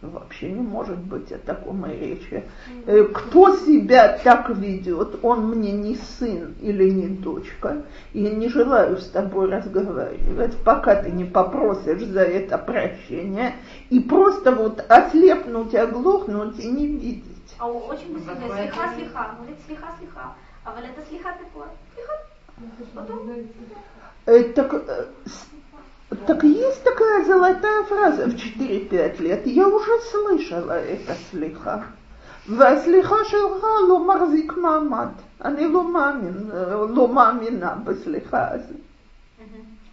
Вообще 0.01 0.51
не 0.51 0.62
может 0.62 0.97
быть 0.97 1.31
о 1.31 1.38
таком 1.38 1.86
и 1.86 1.95
речи. 1.95 2.43
Э, 2.88 3.03
кто 3.03 3.55
себя 3.57 4.17
так 4.24 4.50
ведет, 4.50 5.19
он 5.24 5.47
мне 5.50 5.74
не 5.74 5.95
сын 5.95 6.55
или 6.59 6.89
не 6.89 7.07
дочка. 7.07 7.83
И 8.13 8.24
я 8.24 8.31
не 8.31 8.50
желаю 8.50 8.97
с 8.97 9.09
тобой 9.09 9.51
разговаривать, 9.51 10.57
пока 10.63 11.03
ты 11.03 11.12
не 11.12 11.25
попросишь 11.25 12.03
за 12.03 12.21
это 12.21 12.57
прощения. 12.57 13.55
И 13.91 14.00
просто 14.00 14.51
вот 14.51 14.83
ослепнуть, 14.89 15.75
оглохнуть 15.75 16.57
и 16.57 16.67
не 16.67 16.88
видеть. 16.88 17.55
А 17.59 17.67
очень 17.67 18.13
быстро 18.13 18.36
слиха, 18.36 18.93
слиха. 18.95 19.36
Говорит, 19.38 19.57
слиха, 19.67 19.88
слиха. 20.00 20.36
А 20.63 20.71
вот 20.74 20.83
это 20.83 21.07
слиха 21.07 21.29
такое. 21.38 21.67
Слиха. 21.93 22.13
Потом... 22.95 23.29
Э, 24.27 24.43
так 24.43 24.74
э, 24.74 25.05
так 26.26 26.44
есть 26.44 26.84
такая 26.84 27.25
золотая 27.25 27.84
фраза 27.84 28.26
в 28.26 28.34
4-5 28.34 29.22
лет. 29.22 29.46
Я 29.46 29.68
уже 29.68 30.00
слышала 30.11 30.72
это 30.72 31.14
слиха. 31.30 31.84
והסליחה 32.49 33.16
שלך 33.25 33.64
לא 33.88 34.06
מחזיק 34.06 34.52
מעמד. 34.52 35.08
אני 35.44 35.66
לא 35.66 35.84
מאמין, 35.84 36.50
לא 36.88 37.08
מאמינה 37.08 37.75
בסליחה 37.84 38.49
הזאת. 38.50 38.76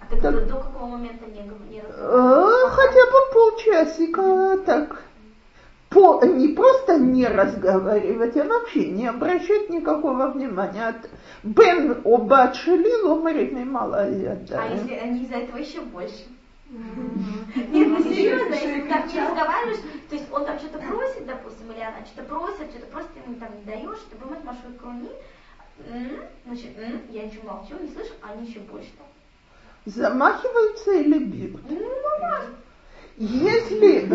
А 0.02 0.06
ты 0.10 0.22
так, 0.22 0.48
до 0.48 0.56
какого 0.56 0.88
момента 0.88 1.26
не, 1.28 1.42
не 1.70 1.82
Хотя 1.82 3.06
бы 3.12 3.20
полчасика 3.34 4.58
так. 4.66 5.04
По, 5.95 6.25
не 6.25 6.49
просто 6.49 6.99
не 6.99 7.25
разговаривать, 7.25 8.37
а 8.37 8.43
вообще 8.43 8.91
не 8.91 9.07
обращать 9.07 9.71
никакого 9.71 10.27
внимания. 10.33 10.93
Бен 11.45 12.01
обат 12.05 12.57
шели 12.57 13.01
ломарими 13.05 13.63
малая. 13.63 14.45
А 14.51 14.75
если 14.75 14.95
они 14.95 15.23
из-за 15.23 15.37
этого 15.37 15.59
еще 15.59 15.83
больше? 15.83 16.27
Нет, 16.69 17.89
ну 17.89 18.03
серьезно, 18.03 18.55
если 18.55 18.81
ты 18.81 18.89
так 18.89 19.15
не 19.15 19.21
разговариваешь, 19.21 19.79
то 20.09 20.17
есть 20.17 20.27
он 20.33 20.45
там 20.45 20.59
что-то 20.59 20.79
просит, 20.79 21.27
допустим, 21.27 21.71
или 21.71 21.81
она 21.81 22.05
что-то 22.05 22.29
просит, 22.29 22.71
что-то 22.73 22.87
просто 22.87 23.13
ему 23.25 23.37
там 23.37 23.51
не 23.57 23.65
даешь, 23.65 24.01
ты 24.11 24.19
думаешь, 24.19 24.43
маршрут 24.43 24.77
круни, 24.81 25.11
значит, 26.45 26.71
я 27.11 27.27
ничего 27.27 27.53
молчу, 27.53 27.75
не 27.81 27.89
слышу, 27.91 28.15
а 28.21 28.33
они 28.33 28.49
еще 28.49 28.59
больше 28.59 28.89
там. 28.99 29.07
Замахиваются 29.87 30.93
или 30.95 31.19
бьют? 31.23 31.61
Ну, 31.71 31.89
мама. 32.03 32.47
Если... 33.17 34.09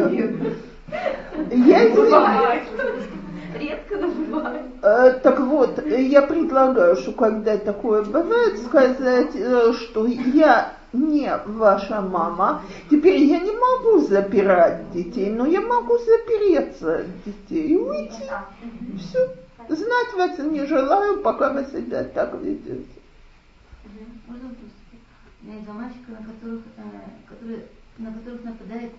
Если... 1.52 3.30
Редко, 3.58 3.98
но 3.98 4.08
бывает. 4.08 4.62
Э, 4.84 5.20
так 5.24 5.40
вот, 5.40 5.84
я 5.88 6.22
предлагаю, 6.22 6.96
что 6.98 7.14
когда 7.14 7.58
такое 7.58 8.04
бывает, 8.04 8.60
сказать, 8.60 9.32
э, 9.34 9.74
что 9.74 10.06
я 10.06 10.74
не 10.94 11.36
ваша 11.46 12.02
мама. 12.02 12.64
Теперь 12.90 13.24
я 13.24 13.40
не 13.40 13.52
могу 13.52 14.00
запирать 14.08 14.92
детей, 14.92 15.30
но 15.30 15.46
я 15.46 15.62
могу 15.62 15.98
запереться 15.98 17.00
от 17.00 17.24
детей 17.24 17.70
и 17.70 17.76
уйти. 17.76 18.24
Все. 18.98 19.36
Знать 19.68 20.14
вас 20.16 20.38
не 20.40 20.66
желаю, 20.66 21.22
пока 21.22 21.54
вы 21.54 21.66
себя 21.66 22.04
так 22.04 22.34
ведете. 22.42 22.88
Можно 24.28 24.50
вопрос? 24.50 24.72
У 25.42 25.46
меня 25.46 25.56
есть 25.56 25.66
два 25.66 25.76
мальчика, 25.76 26.12
на 26.12 26.18
которых, 26.18 26.62
э, 26.78 26.82
которые, 27.28 27.66
на 27.98 28.14
которых 28.14 28.44
нападает 28.44 28.92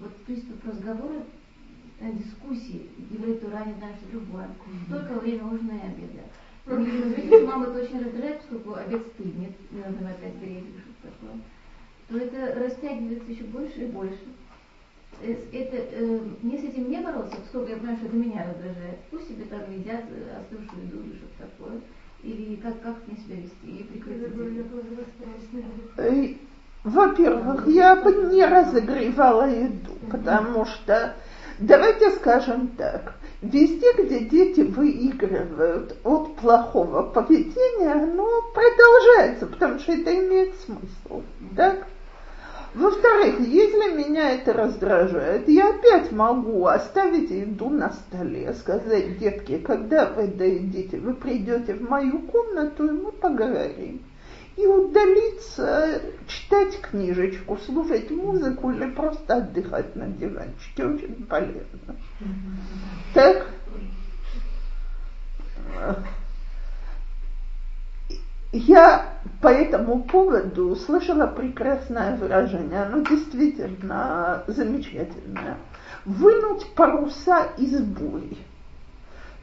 вот 0.00 0.14
приступ 0.24 0.64
разговора 0.64 1.24
дискуссии, 2.00 2.88
не 2.98 3.16
знаю, 3.16 3.94
что 3.96 4.12
любое, 4.12 4.48
только 4.90 5.20
время 5.20 5.46
ужина 5.46 5.72
и 5.72 5.86
обеда. 5.86 6.22
Если 6.66 7.46
мама 7.46 7.66
это 7.66 7.84
очень 7.84 8.02
раздражает, 8.02 8.40
поскольку 8.40 8.74
обед 8.74 9.06
стынет, 9.14 9.52
не 9.70 9.84
нужно 9.84 10.10
опять 10.10 10.36
греть 10.40 10.64
или 10.64 10.80
что-то 10.80 11.12
такое, 11.12 11.40
то 12.08 12.18
это 12.18 12.60
растягивается 12.60 13.30
еще 13.30 13.44
больше 13.44 13.84
и 13.84 13.86
больше. 13.86 14.24
Э, 15.22 15.32
это, 15.52 15.76
э, 15.76 16.20
мне 16.42 16.58
с 16.58 16.64
этим 16.64 16.90
не 16.90 17.00
бороться, 17.00 17.36
поскольку 17.36 17.70
я 17.70 17.76
понимаю, 17.76 17.96
что 17.98 18.06
это 18.06 18.16
меня 18.16 18.46
раздражает. 18.48 18.98
Пусть 19.10 19.28
себе 19.28 19.44
там 19.44 19.72
едят 19.72 20.04
остывшую 20.38 20.86
еду 20.86 21.02
или 21.04 21.16
что-то 21.16 21.46
такое. 21.46 21.80
Или 22.22 22.56
как, 22.56 22.82
как 22.82 22.96
мне 23.06 23.16
себя 23.16 23.36
вести 23.36 23.78
и 23.78 23.84
прекратить 23.84 24.34
Во-первых, 26.86 27.66
я 27.66 27.96
бы 27.96 28.12
не 28.32 28.46
разогревала 28.46 29.48
еду, 29.48 29.92
потому 30.08 30.64
что 30.64 31.14
Давайте 31.58 32.10
скажем 32.10 32.68
так. 32.76 33.14
Везде, 33.40 33.92
где 33.94 34.20
дети 34.20 34.60
выигрывают 34.60 35.96
от 36.04 36.36
плохого 36.36 37.02
поведения, 37.02 37.92
оно 37.92 38.42
продолжается, 38.54 39.46
потому 39.46 39.78
что 39.78 39.92
это 39.92 40.14
имеет 40.14 40.54
смысл. 40.66 41.22
Так? 41.56 41.86
Во-вторых, 42.74 43.40
если 43.40 43.96
меня 43.96 44.32
это 44.32 44.52
раздражает, 44.52 45.48
я 45.48 45.70
опять 45.70 46.12
могу 46.12 46.66
оставить 46.66 47.30
еду 47.30 47.70
на 47.70 47.90
столе, 47.92 48.52
сказать, 48.52 49.18
детки, 49.18 49.56
когда 49.58 50.06
вы 50.06 50.26
доедите, 50.26 50.98
вы 50.98 51.14
придете 51.14 51.72
в 51.72 51.88
мою 51.88 52.18
комнату, 52.18 52.86
и 52.86 52.90
мы 52.90 53.12
поговорим 53.12 54.02
и 54.56 54.66
удалиться, 54.66 56.00
читать 56.26 56.80
книжечку, 56.80 57.58
слушать 57.58 58.10
музыку 58.10 58.70
или 58.70 58.90
просто 58.90 59.36
отдыхать 59.36 59.94
на 59.94 60.08
диванчике. 60.08 60.86
Очень 60.86 61.26
полезно. 61.26 61.96
Так? 63.12 63.46
Я 68.52 69.12
по 69.42 69.48
этому 69.48 70.04
поводу 70.04 70.70
услышала 70.70 71.26
прекрасное 71.26 72.16
выражение, 72.16 72.84
оно 72.84 73.04
действительно 73.04 74.44
замечательное. 74.46 75.58
Вынуть 76.06 76.74
паруса 76.74 77.48
из 77.58 77.78
бури. 77.80 78.38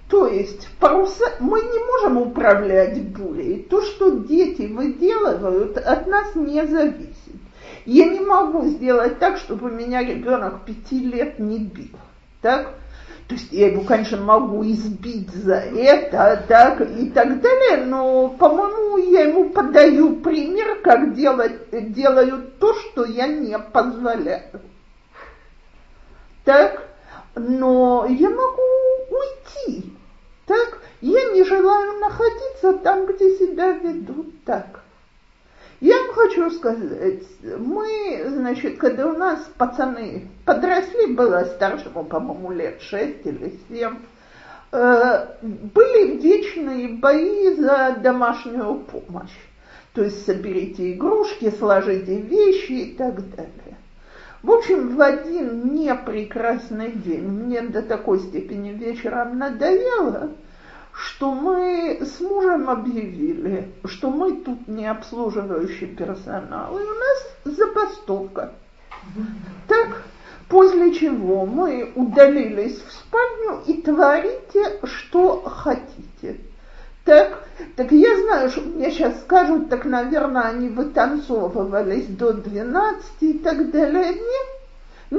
То 0.09 0.27
есть 0.27 0.67
паруса, 0.79 1.25
мы 1.39 1.61
не 1.61 1.79
можем 1.85 2.17
управлять 2.17 3.01
бурей. 3.01 3.63
То, 3.69 3.81
что 3.81 4.11
дети 4.11 4.63
выделывают, 4.63 5.77
от 5.77 6.07
нас 6.07 6.35
не 6.35 6.65
зависит. 6.67 7.17
Я 7.85 8.07
не 8.07 8.19
могу 8.19 8.65
сделать 8.65 9.19
так, 9.19 9.37
чтобы 9.37 9.71
меня 9.71 10.03
ребенок 10.03 10.65
пяти 10.65 10.99
лет 10.99 11.39
не 11.39 11.59
бил. 11.59 11.97
Так? 12.41 12.75
То 13.27 13.35
есть 13.35 13.51
я 13.51 13.67
его, 13.67 13.83
конечно, 13.83 14.17
могу 14.17 14.63
избить 14.65 15.31
за 15.31 15.55
это, 15.55 16.43
так 16.47 16.81
и 16.81 17.09
так 17.09 17.41
далее, 17.41 17.85
но, 17.85 18.29
по-моему, 18.29 18.97
я 18.97 19.23
ему 19.23 19.49
подаю 19.49 20.17
пример, 20.17 20.81
как 20.83 21.15
делать, 21.15 21.93
делают 21.93 22.59
то, 22.59 22.73
что 22.75 23.05
я 23.05 23.27
не 23.27 23.57
позволяю. 23.57 24.61
Так, 26.43 26.89
но 27.35 28.05
я 28.09 28.29
могу 28.29 28.61
уйти. 29.13 29.93
Так, 30.45 30.79
я 31.01 31.31
не 31.31 31.43
желаю 31.43 31.99
находиться 31.99 32.73
там, 32.83 33.05
где 33.05 33.37
себя 33.37 33.71
ведут 33.71 34.43
так. 34.43 34.81
Я 35.79 36.01
вам 36.01 36.13
хочу 36.13 36.49
сказать, 36.51 37.23
мы, 37.41 38.25
значит, 38.29 38.77
когда 38.77 39.07
у 39.07 39.17
нас 39.17 39.39
пацаны 39.57 40.29
подросли, 40.45 41.07
было 41.07 41.43
старшему, 41.43 42.05
по-моему, 42.05 42.51
лет 42.51 42.81
шесть 42.81 43.25
или 43.25 43.59
семь, 43.67 43.97
э, 44.71 45.27
были 45.41 46.17
вечные 46.17 46.87
бои 46.87 47.55
за 47.55 47.97
домашнюю 48.01 48.79
помощь. 48.79 49.37
То 49.93 50.03
есть 50.03 50.25
соберите 50.25 50.93
игрушки, 50.93 51.53
сложите 51.59 52.19
вещи 52.19 52.71
и 52.71 52.95
так 52.95 53.15
далее. 53.35 53.62
В 54.43 54.51
общем, 54.51 54.97
в 54.97 55.01
один 55.01 55.73
непрекрасный 55.73 56.91
день 56.91 57.23
мне 57.23 57.61
до 57.61 57.81
такой 57.81 58.19
степени 58.19 58.71
вечером 58.71 59.37
надоело, 59.37 60.31
что 60.91 61.33
мы 61.33 61.99
с 62.01 62.19
мужем 62.19 62.69
объявили, 62.69 63.71
что 63.85 64.09
мы 64.09 64.35
тут 64.35 64.67
не 64.67 64.85
обслуживающий 64.85 65.87
персонал, 65.87 66.77
и 66.77 66.83
у 66.83 66.93
нас 66.93 67.57
забастовка. 67.57 68.51
Так, 69.69 70.03
после 70.49 70.93
чего 70.93 71.45
мы 71.45 71.93
удалились 71.95 72.81
в 72.81 72.91
спальню 72.91 73.61
и 73.65 73.81
творите, 73.81 74.79
что 74.83 75.41
хотите. 75.43 76.12
Так, 77.05 77.43
так 77.75 77.91
я 77.91 78.17
знаю, 78.21 78.49
что 78.49 78.61
мне 78.61 78.89
сейчас 78.91 79.19
скажут, 79.21 79.69
так, 79.69 79.83
наверное, 79.83 80.43
они 80.43 80.69
вытанцовывались 80.69 82.07
до 82.07 82.31
12 82.31 83.05
и 83.19 83.33
так 83.39 83.71
далее. 83.71 84.13
Нет, 84.13 84.47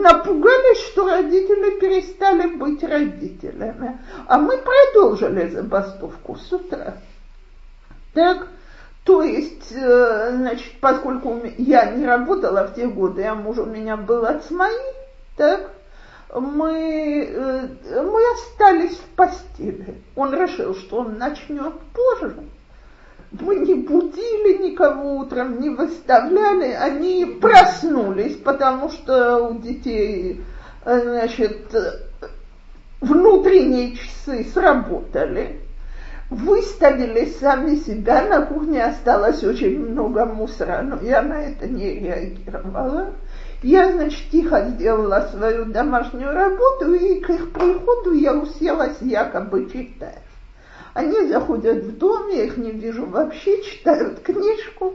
напугались, 0.03 0.81
что 0.87 1.09
родители 1.09 1.79
перестали 1.79 2.57
быть 2.57 2.83
родителями. 2.83 3.99
А 4.27 4.39
мы 4.39 4.59
продолжили 4.59 5.49
забастовку 5.51 6.37
с 6.37 6.53
утра. 6.53 6.95
Так, 8.15 8.49
то 9.05 9.23
есть, 9.23 9.73
э, 9.73 10.31
значит, 10.37 10.81
поскольку 10.81 11.43
я 11.59 11.91
не 11.91 12.07
работала 12.07 12.67
в 12.67 12.75
те 12.75 12.87
годы, 12.87 13.25
а 13.25 13.35
муж 13.35 13.59
у 13.59 13.67
меня 13.67 13.99
был 13.99 14.25
от 14.25 14.51
моей, 14.51 14.95
так, 15.37 15.74
мы, 16.33 17.29
э, 17.31 18.03
мы 18.03 18.21
остались 18.33 18.97
в 18.97 19.09
постели. 19.17 20.03
Он 20.17 20.35
решил, 20.35 20.75
что 20.75 20.99
он 20.99 21.19
начнет 21.19 21.75
позже. 21.93 22.37
Мы 23.33 23.57
не 23.57 23.75
будили 23.75 24.63
никого 24.63 25.17
утром, 25.17 25.61
не 25.61 25.71
выставляли, 25.71 26.71
они 26.73 27.25
проснулись, 27.41 28.37
потому 28.37 28.91
что 28.91 29.49
у 29.49 29.59
детей, 29.59 30.41
э, 30.85 31.01
значит, 31.03 31.75
внутренние 33.01 33.97
часы 33.97 34.45
сработали. 34.53 35.64
Выставили 36.31 37.27
сами 37.39 37.77
себя, 37.77 38.27
на 38.27 38.47
кухне 38.47 38.83
осталось 38.83 39.45
очень 39.45 39.79
много 39.79 40.25
мусора, 40.25 40.81
но 40.83 40.99
я 41.03 41.21
на 41.21 41.43
это 41.43 41.67
не 41.69 42.01
реагировала. 42.01 43.13
Я, 43.63 43.93
значит, 43.93 44.31
тихо 44.31 44.69
сделала 44.71 45.29
свою 45.31 45.67
домашнюю 45.67 46.33
работу, 46.33 46.95
и 46.95 47.21
к 47.21 47.31
их 47.31 47.53
приходу 47.53 48.13
я 48.13 48.35
уселась 48.35 49.01
якобы 49.01 49.71
читать. 49.71 50.23
Они 50.95 51.27
заходят 51.29 51.85
в 51.85 51.99
дом, 51.99 52.29
я 52.31 52.45
их 52.45 52.57
не 52.57 52.71
вижу 52.71 53.05
вообще, 53.07 53.63
читают 53.63 54.21
книжку. 54.21 54.95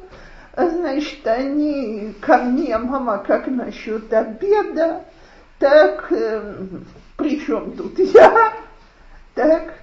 Значит, 0.55 1.25
они 1.27 2.15
ко 2.21 2.37
мне, 2.37 2.77
мама, 2.77 3.23
как 3.25 3.47
насчет 3.47 4.11
обеда? 4.11 5.03
Так, 5.59 6.11
э, 6.11 6.55
при 7.17 7.39
чем 7.45 7.71
тут 7.71 7.99
я? 7.99 8.53
Так, 9.35 9.73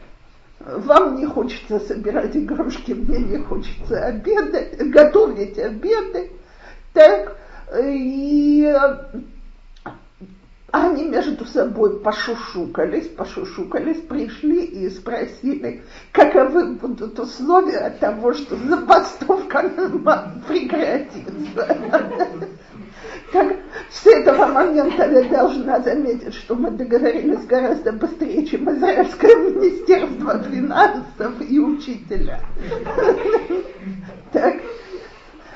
вам 0.66 1.16
не 1.16 1.26
хочется 1.26 1.78
собирать 1.80 2.36
игрушки, 2.36 2.92
мне 2.92 3.18
не 3.18 3.38
хочется 3.38 4.04
обедать, 4.04 4.78
готовить 4.90 5.58
обеды. 5.58 6.32
Так, 6.92 7.36
и 7.78 8.74
они 10.72 11.04
между 11.04 11.44
собой 11.46 12.00
пошушукались, 12.00 13.08
пошушукались, 13.08 14.00
пришли 14.02 14.64
и 14.64 14.90
спросили, 14.90 15.82
каковы 16.12 16.74
будут 16.74 17.18
условия 17.18 17.90
того, 18.00 18.34
что 18.34 18.56
забастовка 18.56 19.70
прекратится. 20.48 21.76
Так, 23.36 23.54
с 23.90 24.06
этого 24.06 24.46
момента 24.46 25.04
я 25.04 25.28
должна 25.28 25.78
заметить, 25.80 26.32
что 26.32 26.54
мы 26.54 26.70
договорились 26.70 27.44
гораздо 27.44 27.92
быстрее, 27.92 28.46
чем 28.46 28.70
Израильское 28.70 29.36
министерство 29.36 30.42
финансов 30.42 31.34
и 31.46 31.58
учителя. 31.58 32.40
Так, 34.32 34.54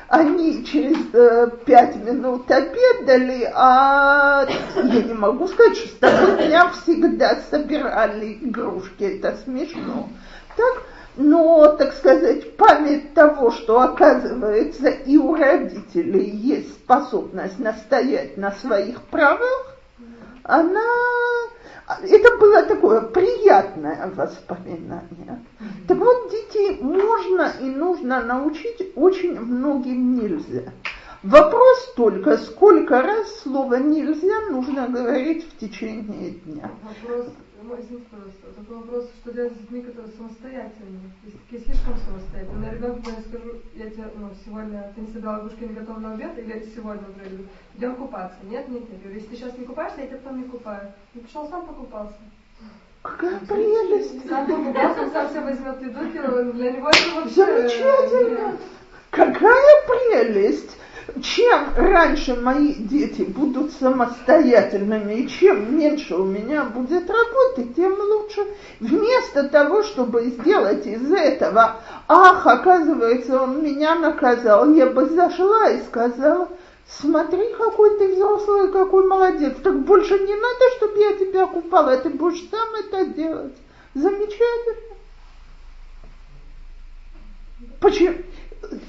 они 0.09 0.63
через 0.67 0.99
э, 1.15 1.51
пять 1.65 1.97
минут 1.97 2.51
обедали, 2.51 3.51
а 3.55 4.47
я 4.77 5.03
не 5.03 5.15
могу 5.15 5.49
сказать, 5.49 5.79
что 5.79 5.89
с 5.89 5.99
того 6.01 6.37
дня 6.37 6.69
всегда 6.71 7.37
собирали 7.51 8.35
игрушки, 8.43 9.05
это 9.05 9.39
смешно. 9.43 10.11
Так, 10.55 10.83
но, 11.17 11.69
так 11.77 11.95
сказать, 11.95 12.57
память 12.57 13.15
того, 13.15 13.51
что 13.51 13.81
оказывается 13.81 14.89
и 14.89 15.17
у 15.17 15.35
родителей 15.35 16.31
есть 16.31 16.73
способность 16.75 17.59
настоять 17.59 18.37
на 18.37 18.53
своих 18.53 19.03
правах, 19.03 19.77
она 20.45 20.81
это 22.03 22.37
было 22.39 22.63
такое 22.63 23.01
приятное 23.01 24.11
воспоминание. 24.15 25.45
Так 25.89 25.99
вот, 25.99 26.31
детей 26.31 26.79
можно 26.81 27.53
и 27.61 27.65
нужно 27.65 28.23
научить 28.23 28.93
очень 28.95 29.39
многим 29.41 30.17
нельзя. 30.17 30.73
Вопрос 31.23 31.93
только, 31.97 32.39
сколько 32.39 33.03
раз 33.03 33.41
слово 33.41 33.75
«нельзя» 33.75 34.41
нужно 34.51 34.89
говорить 34.89 35.47
в 35.47 35.59
течение 35.59 36.31
дня. 36.31 36.71
Вопрос, 36.83 37.27
ну, 37.63 37.79
извините, 37.79 38.07
пожалуйста, 38.11 38.53
такой 38.57 38.77
вопрос, 38.77 39.11
что 39.21 39.33
делать 39.33 39.53
с 39.53 39.59
детьми, 39.59 39.83
которые 39.83 40.13
самостоятельные, 40.13 41.11
есть 41.25 41.37
такие 41.45 41.63
слишком 41.63 41.97
самостоятельные. 41.99 42.71
На 42.71 42.75
ребенку 42.75 43.11
я 43.11 43.21
скажу, 43.23 43.61
я 43.75 43.91
тебе, 43.91 44.05
ну, 44.17 44.31
сегодня 44.45 44.93
ты 44.95 45.01
не 45.01 45.09
собирала 45.09 45.41
игрушки, 45.41 45.65
не 45.65 45.75
готова 45.75 45.99
на 45.99 46.13
обед, 46.15 46.39
или 46.39 46.71
сегодня 46.75 47.03
уже 47.09 47.45
идем 47.77 47.97
купаться. 47.97 48.37
Нет, 48.45 48.69
нет, 48.69 48.83
нет. 48.83 48.91
Я 48.93 48.99
говорю, 48.99 49.15
если 49.17 49.29
ты 49.29 49.37
сейчас 49.37 49.59
не 49.59 49.65
купаешься, 49.65 50.01
я 50.01 50.07
тебя 50.07 50.19
потом 50.19 50.39
не 50.39 50.49
купаю. 50.49 50.93
И 51.15 51.19
пришел 51.19 51.49
сам 51.49 51.67
покупался. 51.67 52.17
Какая 53.03 53.39
прелесть! 53.41 54.29
Сам 54.29 54.47
покупался, 54.47 55.03
он 55.03 55.11
сам 55.11 55.29
все 55.31 55.41
возьмет 55.41 55.81
виду, 55.81 56.53
для 56.53 56.73
него 56.73 56.89
это 56.89 57.15
вообще... 57.15 57.47
Замечательно! 57.47 58.57
Какая 59.11 59.87
прелесть! 59.87 60.77
Чем 61.23 61.69
раньше 61.77 62.35
мои 62.37 62.75
дети 62.75 63.23
будут 63.23 63.73
самостоятельными 63.73 65.15
и 65.15 65.29
чем 65.29 65.77
меньше 65.77 66.15
у 66.15 66.25
меня 66.25 66.65
будет 66.65 67.09
работы, 67.11 67.65
тем 67.75 67.99
лучше. 67.99 68.47
Вместо 68.81 69.49
того, 69.49 69.83
чтобы 69.83 70.25
сделать 70.27 70.87
из 70.87 71.11
этого, 71.11 71.81
ах, 72.09 72.47
оказывается, 72.47 73.43
он 73.43 73.63
меня 73.63 73.95
наказал, 73.97 74.73
я 74.73 74.87
бы 74.87 75.07
зашла 75.07 75.71
и 75.71 75.83
сказала, 75.83 76.49
смотри, 76.89 77.53
какой 77.57 77.99
ты 77.99 78.15
взрослый, 78.15 78.73
какой 78.73 79.07
молодец, 79.07 79.55
так 79.63 79.81
больше 79.81 80.19
не 80.19 80.35
надо, 80.35 80.77
чтобы 80.77 80.99
я 80.99 81.13
тебя 81.15 81.47
купала, 81.47 81.97
ты 81.97 82.11
будешь 82.11 82.43
сам 82.51 82.69
это 82.75 83.07
делать. 83.07 83.57
Замечательно. 83.95 84.91
Почему? 87.81 88.17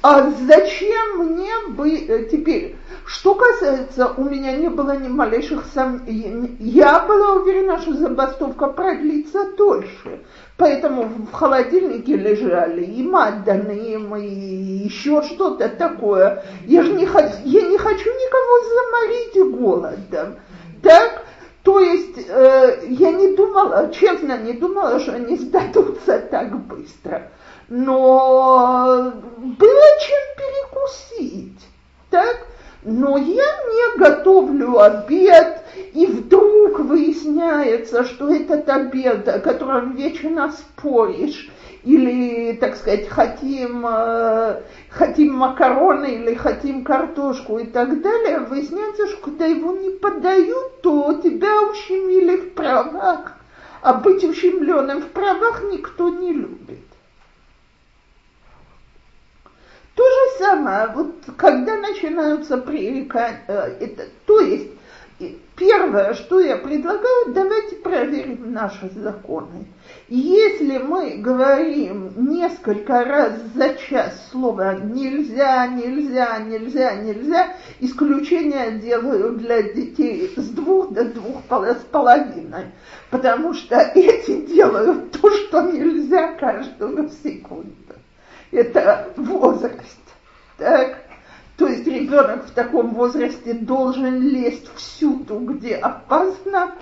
А 0.03 0.31
зачем 0.47 1.19
мне 1.19 1.51
бы 1.69 1.95
э, 1.95 2.25
теперь? 2.25 2.75
Что 3.05 3.35
касается, 3.35 4.11
у 4.17 4.23
меня 4.23 4.53
не 4.53 4.69
было 4.69 4.97
ни 4.97 5.07
малейших 5.07 5.65
сомнений. 5.73 6.55
Я 6.59 7.01
была 7.01 7.33
уверена, 7.33 7.79
что 7.79 7.93
забастовка 7.93 8.67
продлится 8.67 9.51
дольше. 9.55 10.21
Поэтому 10.57 11.03
в 11.03 11.31
холодильнике 11.31 12.15
лежали 12.15 12.83
и 12.83 13.03
Мадданым, 13.03 14.15
и 14.15 14.27
еще 14.27 15.21
что-то 15.21 15.69
такое. 15.69 16.43
Я 16.65 16.81
же 16.81 16.93
не, 16.93 17.05
хочу, 17.05 17.35
я 17.43 17.61
не 17.61 17.77
хочу 17.77 18.09
никого 18.09 19.43
заморить 19.43 19.59
голодом. 19.59 20.35
Так? 20.81 21.25
То 21.61 21.79
есть 21.79 22.17
э, 22.27 22.85
я 22.87 23.11
не 23.11 23.35
думала, 23.35 23.91
честно, 23.93 24.35
не 24.37 24.53
думала, 24.53 24.99
что 24.99 25.13
они 25.13 25.37
сдадутся 25.37 26.17
так 26.17 26.57
быстро 26.65 27.29
но 27.71 29.13
было 29.38 29.86
чем 30.01 30.19
перекусить, 30.38 31.65
так? 32.10 32.45
Но 32.84 33.17
я 33.17 33.45
не 33.45 33.97
готовлю 33.97 34.77
обед, 34.79 35.63
и 35.93 36.05
вдруг 36.05 36.79
выясняется, 36.81 38.03
что 38.03 38.29
этот 38.29 38.67
обед, 38.67 39.25
о 39.29 39.39
котором 39.39 39.95
вечно 39.95 40.51
споришь, 40.51 41.49
или, 41.86 42.57
так 42.57 42.75
сказать, 42.75 43.07
хотим, 43.07 43.86
э, 43.88 44.63
хотим 44.89 45.36
макароны 45.36 46.15
или 46.15 46.36
хотим 46.36 46.84
картошку 46.84 47.57
и 47.57 47.67
так 47.67 48.01
далее, 48.01 48.39
выясняется, 48.39 49.07
что 49.07 49.29
когда 49.29 49.45
его 49.45 49.71
не 49.71 49.91
подают, 49.91 50.81
то 50.81 51.13
тебя 51.23 51.62
ущемили 51.69 52.36
в 52.36 52.53
правах, 52.53 53.38
а 53.81 53.93
быть 53.93 54.25
ущемленным 54.25 55.03
в 55.03 55.07
правах 55.12 55.63
никто 55.71 56.10
не 56.10 56.34
любит. 56.34 56.90
То 59.95 60.04
же 60.04 60.38
самое, 60.39 60.88
вот 60.88 61.15
когда 61.38 61.75
начинаются 61.75 62.58
пререкания, 62.58 63.43
э, 63.47 63.88
то 64.25 64.39
есть 64.39 64.71
первое, 65.56 66.13
что 66.13 66.39
я 66.39 66.58
предлагаю, 66.58 67.34
давайте 67.34 67.75
проверим 67.75 68.54
наши 68.54 68.89
законы. 68.95 69.67
Если 70.08 70.77
мы 70.77 71.17
говорим 71.17 72.13
несколько 72.15 73.04
раз 73.04 73.34
за 73.54 73.75
час 73.75 74.30
слово 74.32 74.80
нельзя, 74.80 75.67
нельзя, 75.67 76.39
нельзя, 76.39 76.95
нельзя, 76.95 77.56
исключение 77.80 78.80
делаю 78.80 79.34
для 79.34 79.62
детей 79.62 80.34
с 80.36 80.49
двух 80.49 80.93
до 80.93 81.06
двух 81.06 81.41
с 81.49 81.84
половиной, 81.91 82.71
потому 83.10 83.54
что 83.54 83.75
эти 83.95 84.45
делают 84.45 85.12
то, 85.12 85.30
что 85.30 85.62
нельзя 85.62 86.34
каждую 86.34 87.10
секунду. 87.23 87.75
Это 88.51 89.13
возраст. 89.15 89.99
Так? 90.57 90.97
То 91.57 91.67
есть 91.67 91.85
ребенок 91.85 92.45
в 92.47 92.51
таком 92.51 92.93
возрасте 92.93 93.53
должен 93.53 94.21
лезть 94.21 94.69
всюду, 94.75 95.39
где 95.39 95.75
опасно, 95.75 96.75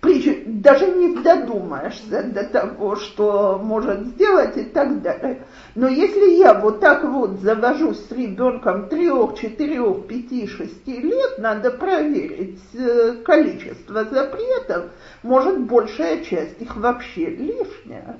причем 0.00 0.60
даже 0.60 0.86
не 0.86 1.16
додумаешься 1.22 2.24
до 2.24 2.44
того, 2.44 2.96
что 2.96 3.58
может 3.62 4.06
сделать 4.06 4.56
и 4.56 4.64
так 4.64 5.00
далее. 5.00 5.44
Но 5.74 5.88
если 5.88 6.36
я 6.36 6.52
вот 6.52 6.80
так 6.80 7.04
вот 7.04 7.40
завожусь 7.40 8.04
с 8.06 8.12
ребенком 8.12 8.88
трех, 8.88 9.38
четырех, 9.38 10.06
пяти, 10.06 10.46
шести 10.46 11.00
лет, 11.00 11.38
надо 11.38 11.70
проверить 11.70 12.60
э, 12.74 13.22
количество 13.24 14.04
запретов, 14.04 14.90
может 15.22 15.60
большая 15.60 16.22
часть 16.22 16.60
их 16.60 16.76
вообще 16.76 17.26
лишняя. 17.26 18.16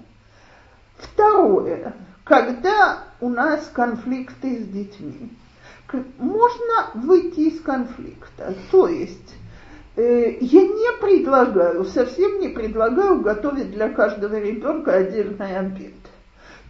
Второе, 0.96 1.94
когда 2.24 3.04
у 3.20 3.28
нас 3.28 3.70
конфликты 3.72 4.60
с 4.60 4.66
детьми 4.66 5.30
можно 6.18 6.90
выйти 6.94 7.40
из 7.40 7.60
конфликта. 7.60 8.54
То 8.72 8.88
есть 8.88 9.34
э, 9.96 10.38
я 10.40 10.62
не 10.62 11.00
предлагаю, 11.00 11.84
совсем 11.84 12.40
не 12.40 12.48
предлагаю 12.48 13.20
готовить 13.20 13.70
для 13.70 13.90
каждого 13.90 14.40
ребенка 14.40 14.94
отдельный 14.94 15.56
обед. 15.56 15.94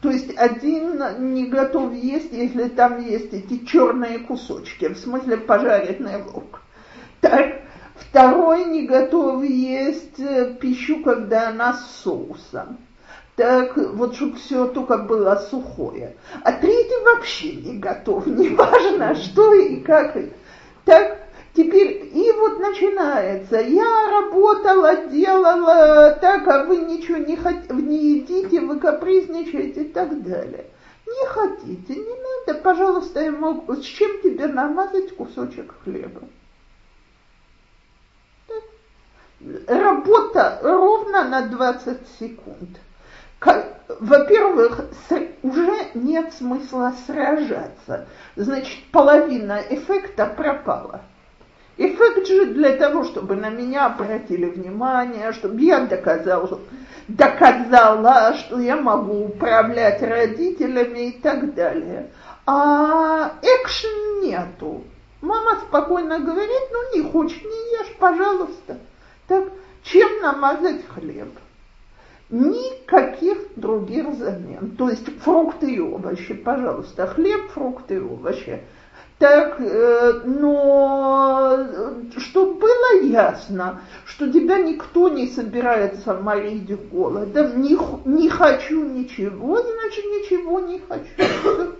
То 0.03 0.11
есть 0.11 0.37
один 0.37 1.33
не 1.33 1.47
готов 1.47 1.95
есть, 1.95 2.33
если 2.33 2.69
там 2.69 3.03
есть 3.03 3.33
эти 3.33 3.65
черные 3.65 4.19
кусочки, 4.19 4.89
в 4.89 4.99
смысле 4.99 5.39
пожаренный 5.39 6.23
лук. 6.23 6.61
Так, 7.23 7.63
второй 7.95 8.67
не 8.67 8.87
готов 8.87 9.43
есть 9.43 10.21
э, 10.21 10.55
пищу, 10.61 11.03
когда 11.03 11.49
она 11.49 11.73
с 11.73 12.03
соусом 12.03 12.77
так 13.37 13.77
вот, 13.77 14.15
чтобы 14.15 14.37
все 14.37 14.69
только 14.69 14.99
было 14.99 15.37
сухое. 15.51 16.17
А 16.43 16.53
третий 16.53 17.05
вообще 17.05 17.57
не 17.57 17.79
готов, 17.79 18.27
неважно 18.29 19.15
что 19.17 19.55
и 19.55 19.81
как. 19.81 20.17
Так, 20.85 21.19
теперь, 21.55 22.11
и 22.13 22.33
вот 22.33 22.61
начинается, 22.61 23.61
я 23.61 24.11
работала, 24.11 25.09
делала 25.09 26.17
так, 26.21 26.47
а 26.47 26.65
вы 26.65 26.79
ничего 26.79 27.17
не, 27.17 27.37
хот... 27.37 27.71
не 27.71 28.19
едите, 28.19 28.61
вы 28.61 28.79
капризничаете 28.79 29.83
и 29.83 29.89
так 29.89 30.23
далее. 30.23 30.67
Не 31.07 31.27
хотите, 31.27 31.97
не 31.97 32.47
надо, 32.47 32.61
пожалуйста, 32.61 33.21
я 33.21 33.33
могу, 33.33 33.75
с 33.75 33.83
чем 33.83 34.21
тебе 34.23 34.47
намазать 34.47 35.15
кусочек 35.17 35.75
хлеба? 35.83 36.23
Работа 39.67 40.61
ровно 40.63 41.25
на 41.29 41.49
20 41.49 41.99
секунд 42.19 42.79
во-первых, 44.01 44.81
уже 45.43 45.73
нет 45.95 46.33
смысла 46.35 46.95
сражаться. 47.07 48.07
Значит, 48.37 48.79
половина 48.91 49.61
эффекта 49.71 50.27
пропала. 50.27 51.03
Эффект 51.77 52.27
же 52.27 52.47
для 52.47 52.77
того, 52.77 53.05
чтобы 53.05 53.35
на 53.35 53.51
меня 53.51 53.87
обратили 53.87 54.47
внимание, 54.47 55.33
чтобы 55.33 55.61
я 55.61 55.81
доказал, 55.81 56.61
доказала, 57.09 58.35
что 58.35 58.61
я 58.61 58.77
могу 58.77 59.25
управлять 59.25 60.01
родителями 60.03 61.09
и 61.09 61.21
так 61.21 61.55
далее. 61.55 62.11
А 62.47 63.33
экшен 63.43 64.21
нету. 64.23 64.85
Мама 65.21 65.61
спокойно 65.67 66.21
говорит, 66.21 66.63
ну 66.71 66.97
не 66.97 67.11
хочешь, 67.11 67.43
не 67.43 67.81
ешь, 67.81 67.95
пожалуйста. 67.99 68.79
Так, 69.27 69.45
чем 69.83 70.21
намазать 70.21 70.87
хлеб? 70.87 71.31
Никаких 72.35 73.39
других 73.55 74.13
замен. 74.15 74.75
То 74.77 74.91
есть 74.91 75.07
фрукты 75.21 75.71
и 75.71 75.79
овощи, 75.79 76.35
пожалуйста, 76.35 77.07
хлеб, 77.07 77.49
фрукты 77.53 77.95
и 77.95 78.01
овощи. 78.01 78.61
Так, 79.21 79.61
э, 79.61 80.23
но 80.25 81.65
чтобы 82.17 82.55
было 82.55 83.03
ясно, 83.03 83.83
что 84.05 84.33
тебя 84.33 84.59
никто 84.59 85.09
не 85.09 85.29
собирается 85.29 86.15
морить 86.15 86.69
голодом, 86.91 87.63
не, 87.63 87.79
не 88.05 88.29
хочу 88.29 88.83
ничего, 88.83 89.63
значит 89.63 90.05
ничего 90.05 90.59
не 90.59 90.81
хочу. 90.81 91.75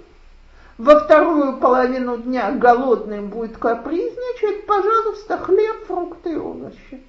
Во 0.79 1.01
вторую 1.01 1.57
половину 1.57 2.19
дня 2.19 2.53
голодным 2.53 3.27
будет 3.27 3.57
капризничать, 3.57 4.67
пожалуйста, 4.67 5.37
хлеб, 5.39 5.85
фрукты 5.89 6.35
и 6.35 6.37
овощи. 6.37 7.03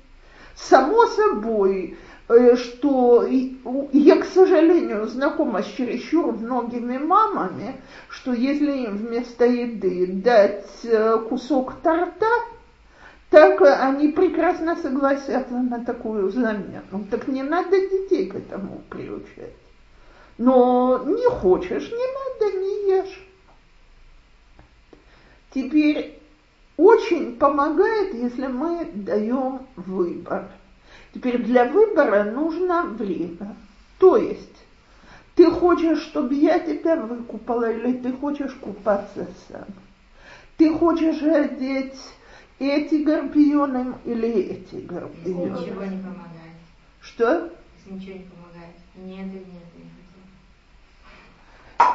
Само 0.56 1.06
собой, 1.08 1.98
Э, 1.98 2.15
что 2.28 3.28
я, 3.28 4.20
к 4.20 4.26
сожалению, 4.26 5.08
знакома 5.08 5.62
с 5.62 5.68
чересчур 5.68 6.34
многими 6.34 6.98
мамами, 6.98 7.80
что 8.10 8.34
если 8.34 8.72
им 8.86 8.98
вместо 8.98 9.46
еды 9.46 10.08
дать 10.08 10.66
э, 10.84 11.20
кусок 11.30 11.76
торта, 11.84 12.26
так 13.30 13.62
они 13.62 14.08
прекрасно 14.08 14.76
согласятся 14.76 15.54
на 15.54 15.86
такую 15.86 16.32
замену. 16.32 17.06
Так 17.12 17.28
не 17.28 17.44
надо 17.44 17.80
детей 17.80 18.28
к 18.28 18.36
этому 18.36 18.82
приучать. 18.90 19.54
Но 20.38 21.04
не 21.06 21.30
хочешь, 21.30 21.92
не 21.92 22.42
надо, 22.42 22.58
не 22.58 22.90
ешь. 22.90 23.28
Теперь 25.54 26.20
очень 26.76 27.36
помогает, 27.36 28.16
если 28.16 28.48
мы 28.48 28.90
даем 28.96 29.68
выбор– 29.76 30.50
Теперь 31.16 31.42
для 31.44 31.64
выбора 31.64 32.26
нужно 32.26 32.84
время. 32.84 33.56
То 34.00 34.18
есть, 34.18 34.66
ты 35.36 35.50
хочешь, 35.50 36.02
чтобы 36.02 36.34
я 36.34 36.60
тебя 36.60 36.98
выкупала, 36.98 37.72
или 37.72 37.94
ты 37.94 38.12
хочешь 38.12 38.52
купаться 38.56 39.26
сам? 39.48 39.64
Ты 40.58 40.74
хочешь 40.74 41.22
одеть 41.24 41.98
эти 42.60 42.96
горбионы 42.96 43.94
или 44.04 44.28
эти 44.28 44.76
горбионы? 44.76 45.62
Ничего 45.62 45.86
не 45.86 45.98
помогает. 46.00 46.58
Что? 47.00 47.50
Ничего 47.86 48.18
не 48.18 48.26
помогает. 48.26 48.76
Нет, 48.96 49.26
нет, 49.28 49.46
нет. 49.48 49.86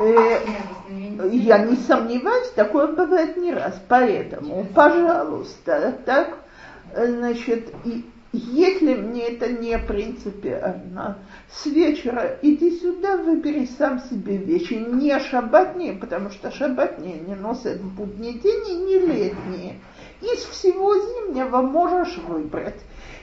Э, 0.01 1.29
я 1.31 1.59
не 1.59 1.77
сомневаюсь, 1.77 2.53
такое 2.53 2.87
бывает 2.87 3.37
не 3.37 3.53
раз. 3.53 3.79
Поэтому, 3.87 4.65
пожалуйста, 4.75 5.99
так, 6.07 6.39
значит, 6.95 7.71
и 7.85 8.07
если 8.33 8.95
мне 8.95 9.29
это 9.29 9.49
не 9.49 9.77
принципиально, 9.79 11.19
с 11.51 11.67
вечера 11.67 12.39
иди 12.43 12.79
сюда, 12.79 13.17
выбери 13.17 13.67
сам 13.77 14.01
себе 14.09 14.37
вещи, 14.37 14.75
не 14.75 15.19
шабатные, 15.19 15.95
потому 15.95 16.31
что 16.31 16.53
шабатные 16.53 17.19
не 17.27 17.35
носят 17.35 17.81
в 17.81 17.95
будний 17.95 18.35
день 18.35 18.69
и 18.69 18.75
не 18.75 18.99
летние. 19.01 19.81
Из 20.21 20.45
всего 20.45 20.95
зимнего 20.95 21.63
можешь 21.63 22.19
выбрать. 22.19 22.81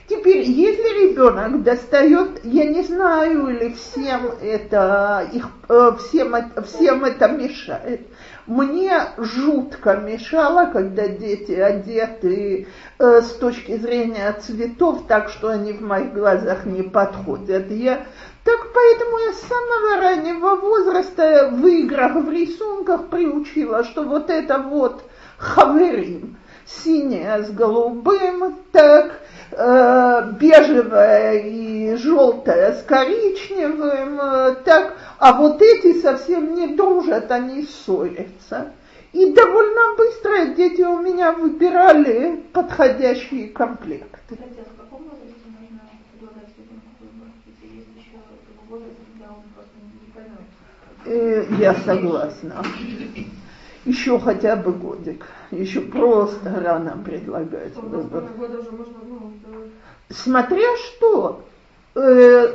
Теперь, 0.08 0.42
если 0.42 1.08
ребенок 1.08 1.62
достает, 1.62 2.44
я 2.44 2.64
не 2.64 2.82
знаю, 2.82 3.48
или 3.48 3.72
всем 3.74 4.26
это, 4.42 5.28
их, 5.32 5.48
э, 5.68 5.92
всем, 5.98 6.34
всем 6.64 7.04
это 7.04 7.28
мешает, 7.28 8.06
мне 8.48 9.00
жутко 9.18 9.96
мешало, 9.96 10.70
когда 10.72 11.06
дети 11.06 11.52
одеты 11.52 12.66
э, 12.98 13.20
с 13.20 13.32
точки 13.34 13.76
зрения 13.76 14.32
цветов 14.40 15.06
так, 15.06 15.28
что 15.28 15.48
они 15.48 15.74
в 15.74 15.82
моих 15.82 16.14
глазах 16.14 16.64
не 16.64 16.82
подходят. 16.82 17.70
Я, 17.70 18.06
так 18.44 18.72
поэтому 18.74 19.18
я 19.18 19.32
с 19.34 19.40
самого 19.42 20.00
раннего 20.00 20.56
возраста 20.56 21.50
в 21.52 21.66
играх, 21.66 22.14
в 22.14 22.30
рисунках 22.30 23.08
приучила, 23.08 23.84
что 23.84 24.04
вот 24.04 24.30
это 24.30 24.58
вот 24.58 25.02
хаверим, 25.36 26.38
синее 26.64 27.44
с 27.44 27.50
голубым, 27.50 28.56
так, 28.72 29.20
э, 29.52 30.32
бежевое 30.40 31.38
и 31.40 31.96
желтое 31.96 32.72
с 32.72 32.82
коричневым, 32.82 34.18
э, 34.20 34.54
так, 34.64 34.94
а 35.18 35.32
вот 35.38 35.60
эти 35.60 36.00
совсем 36.00 36.54
не 36.54 36.68
дружат, 36.68 37.30
они 37.30 37.64
ссорятся. 37.64 38.72
И 39.12 39.32
довольно 39.32 39.96
быстро 39.96 40.54
дети 40.54 40.82
у 40.82 41.00
меня 41.00 41.32
выбирали 41.32 42.42
подходящие 42.52 43.48
комплекты. 43.48 44.38
Э, 51.04 51.46
Я 51.58 51.74
согласна. 51.74 52.62
Еще 53.84 54.18
хотя 54.20 54.56
бы 54.56 54.72
годик. 54.72 55.26
Еще 55.50 55.80
просто 55.80 56.60
рано 56.60 57.02
предлагать 57.02 57.72
ну. 57.82 58.08
Смотря 60.10 60.76
что. 60.76 61.47
Э, 62.00 62.52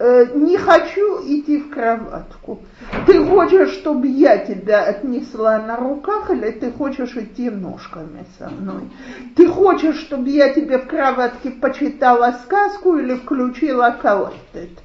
э, 0.00 0.26
не 0.34 0.56
хочу 0.56 1.20
идти 1.24 1.58
в 1.58 1.70
кроватку. 1.70 2.58
Ты 3.06 3.24
хочешь, 3.24 3.74
чтобы 3.74 4.08
я 4.08 4.38
тебя 4.38 4.82
отнесла 4.82 5.60
на 5.60 5.76
руках, 5.76 6.30
или 6.30 6.50
ты 6.50 6.72
хочешь 6.72 7.16
идти 7.16 7.48
ножками 7.48 8.26
со 8.38 8.50
мной? 8.50 8.90
Ты 9.36 9.46
хочешь, 9.46 10.00
чтобы 10.00 10.30
я 10.30 10.52
тебе 10.52 10.78
в 10.78 10.88
кроватке 10.88 11.50
почитала 11.50 12.40
сказку 12.42 12.96
или 12.96 13.14
включила 13.14 13.96
колотет? 14.02 14.80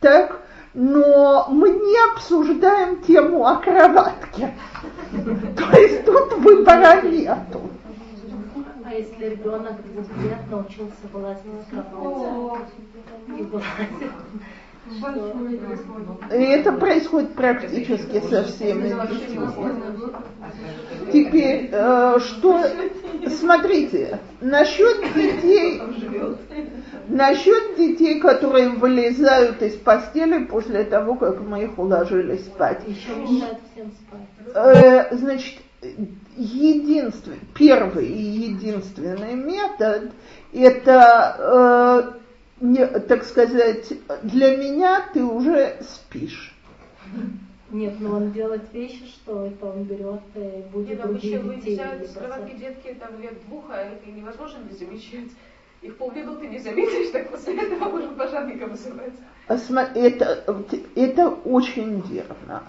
Так? 0.00 0.40
Но 0.74 1.46
мы 1.48 1.70
не 1.70 2.12
обсуждаем 2.12 3.02
тему 3.02 3.46
о 3.46 3.56
кроватке. 3.56 4.54
То 5.56 5.78
есть 5.78 6.04
тут 6.04 6.32
выбора 6.38 7.00
нету. 7.02 7.70
А 8.88 8.94
если 8.94 9.30
ребенок 9.30 9.82
двух 9.82 10.06
лет 10.22 10.38
научился 10.48 10.92
вылазить 11.12 11.42
из 11.44 11.70
кровати 11.70 12.70
и 13.36 13.42
вылазит. 13.42 14.12
И 16.30 16.36
это 16.36 16.70
происходит 16.70 17.34
практически 17.34 18.20
со 18.20 18.44
всеми 18.44 18.90
детьми. 19.10 19.40
Теперь, 21.12 21.68
э, 21.72 22.18
что, 22.20 22.62
смотрите, 23.26 24.20
насчет 24.40 25.02
детей, 25.14 25.82
насчет 27.08 27.76
детей, 27.76 28.20
которые 28.20 28.68
вылезают 28.68 29.60
из 29.62 29.74
постели 29.74 30.44
после 30.44 30.84
того, 30.84 31.16
как 31.16 31.40
мы 31.40 31.64
их 31.64 31.76
уложили 31.76 32.36
спать. 32.36 32.82
еще 32.86 33.16
мешает 33.16 33.58
всем 33.72 33.90
спать. 33.90 34.54
Э, 34.54 35.16
значит, 35.16 35.56
единственный, 36.36 37.40
первый 37.54 38.06
и 38.06 38.22
единственный 38.22 39.34
метод 39.34 40.12
это, 40.52 42.16
э, 42.60 42.64
не- 42.64 42.86
так 42.86 43.24
сказать, 43.24 43.92
для 44.22 44.56
меня 44.56 45.02
ты 45.12 45.24
уже 45.24 45.78
спишь. 45.82 46.54
Нет, 47.70 47.94
но 48.00 48.16
он 48.16 48.32
делает 48.32 48.72
вещи, 48.72 49.06
что 49.06 49.46
это 49.46 49.66
он 49.66 49.82
берет 49.84 50.20
и 50.36 50.62
будет 50.72 50.90
Нет, 50.90 51.04
обычно 51.04 51.28
из 51.28 52.12
кроватки 52.12 52.52
бросает. 52.52 52.58
детки 52.58 52.96
там 53.00 53.20
лет 53.20 53.34
двух, 53.48 53.64
а 53.70 53.76
это 53.82 54.08
невозможно 54.08 54.58
не 54.70 54.76
замечать. 54.76 55.30
Их 55.82 55.96
полминуты 55.96 56.46
не 56.46 56.58
заметишь, 56.58 57.10
так 57.10 57.28
после 57.30 57.60
этого 57.60 57.90
можно 57.90 58.12
пожарника 58.12 58.66
вызывать. 58.66 59.12
А 59.48 59.54
Это, 59.94 60.44
это 60.94 61.28
очень 61.28 62.00
верно. 62.00 62.62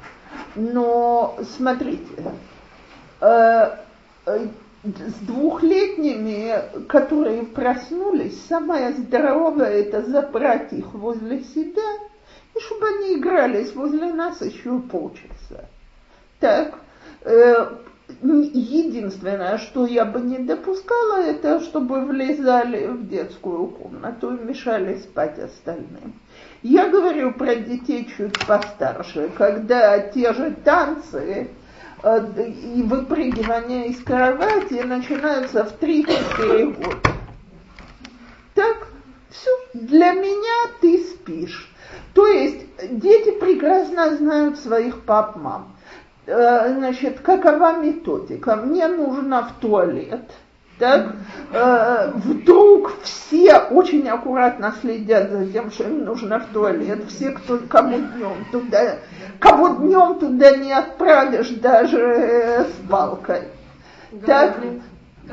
Но 0.56 1.38
смотрите, 1.56 2.04
с 3.20 5.14
двухлетними, 5.22 6.86
которые 6.88 7.44
проснулись, 7.44 8.46
самое 8.48 8.94
здоровое 8.94 9.82
это 9.82 10.04
забрать 10.04 10.72
их 10.74 10.94
возле 10.94 11.42
себя, 11.44 11.84
и 12.56 12.60
чтобы 12.60 12.88
они 12.88 13.16
игрались 13.16 13.74
возле 13.74 14.14
нас 14.14 14.42
еще 14.42 14.80
полчаса. 14.80 15.66
Так, 16.40 16.76
э, 17.22 17.68
единственное, 18.22 19.58
что 19.58 19.86
я 19.86 20.06
бы 20.06 20.22
не 20.22 20.40
допускала, 20.40 21.22
это 21.22 21.60
чтобы 21.60 22.06
влезали 22.06 22.88
в 22.88 23.10
детскую 23.10 23.68
комнату 23.68 24.36
и 24.36 24.44
мешали 24.44 24.98
спать 25.00 25.40
остальным. 25.40 26.14
Я 26.64 26.90
говорю 26.90 27.34
про 27.34 27.56
детей 27.56 28.08
чуть 28.16 28.46
постарше, 28.46 29.30
когда 29.38 30.00
те 30.00 30.34
же 30.34 30.56
танцы 30.64 31.18
э, 31.18 31.48
и 32.04 32.84
выпрыгивание 32.84 33.88
из 33.88 34.04
кровати 34.04 34.84
начинаются 34.84 35.66
в 35.66 35.82
3-4 35.82 36.74
года. 36.74 36.98
Так, 38.54 38.88
все, 39.30 39.50
для 39.74 40.14
меня 40.14 40.72
ты 40.82 41.00
спишь. 41.00 41.74
То 42.14 42.28
есть 42.28 42.66
дети 43.00 43.32
прекрасно 43.40 44.16
знают 44.16 44.60
своих 44.60 45.04
пап-мам. 45.04 45.76
Э, 46.26 46.74
Значит, 46.74 47.20
какова 47.22 47.78
методика? 47.78 48.56
Мне 48.56 48.88
нужно 48.88 49.44
в 49.48 49.60
туалет. 49.60 50.30
Так, 50.80 51.16
э, 51.54 52.12
вдруг 52.14 52.94
все 53.02 53.58
очень 53.58 54.08
аккуратно 54.08 54.76
следят 54.80 55.32
за 55.32 55.48
тем, 55.48 55.72
что 55.72 55.86
им 55.86 56.06
нужно 56.06 56.40
в 56.40 56.46
туалет. 56.48 57.06
Все, 57.08 57.32
кто, 57.32 57.60
кому 57.68 57.98
днем 57.98 58.46
туда, 58.52 58.98
кого 59.40 59.70
днем 59.70 60.20
туда 60.20 60.56
не 60.56 60.72
отправишь 60.72 61.50
даже 61.50 62.00
э, 62.00 62.64
с 62.66 62.90
палкой. 62.90 63.48
Так, 64.26 64.58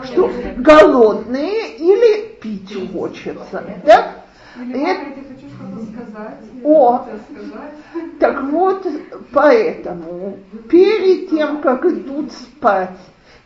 что 0.05 0.31
голодные 0.57 1.77
или 1.77 2.37
пить 2.37 2.75
хочется. 2.93 3.63
Так? 3.85 4.25
Или 4.57 4.85
хочу 4.85 5.49
что-то 5.51 5.85
сказать. 5.93 6.39
О. 6.65 7.07
Так 8.19 8.45
вот, 8.45 8.87
поэтому 9.33 10.39
перед 10.71 11.29
тем, 11.29 11.61
как 11.61 11.85
идут 11.85 12.33
спать, 12.33 12.97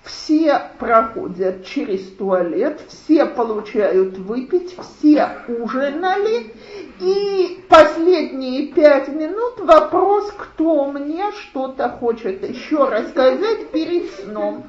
все 0.04 0.60
проходят 0.78 1.66
через 1.66 2.06
туалет, 2.16 2.80
все 2.88 3.26
получают 3.26 4.16
выпить, 4.18 4.76
все 4.78 5.30
ужинали, 5.48 6.54
и 7.00 7.64
последние 7.68 8.68
пять 8.68 9.08
минут 9.08 9.60
вопрос, 9.60 10.32
кто 10.36 10.90
мне 10.90 11.30
что-то 11.32 11.88
хочет 11.88 12.48
еще 12.48 12.88
рассказать 12.88 13.70
перед 13.70 14.10
сном. 14.12 14.64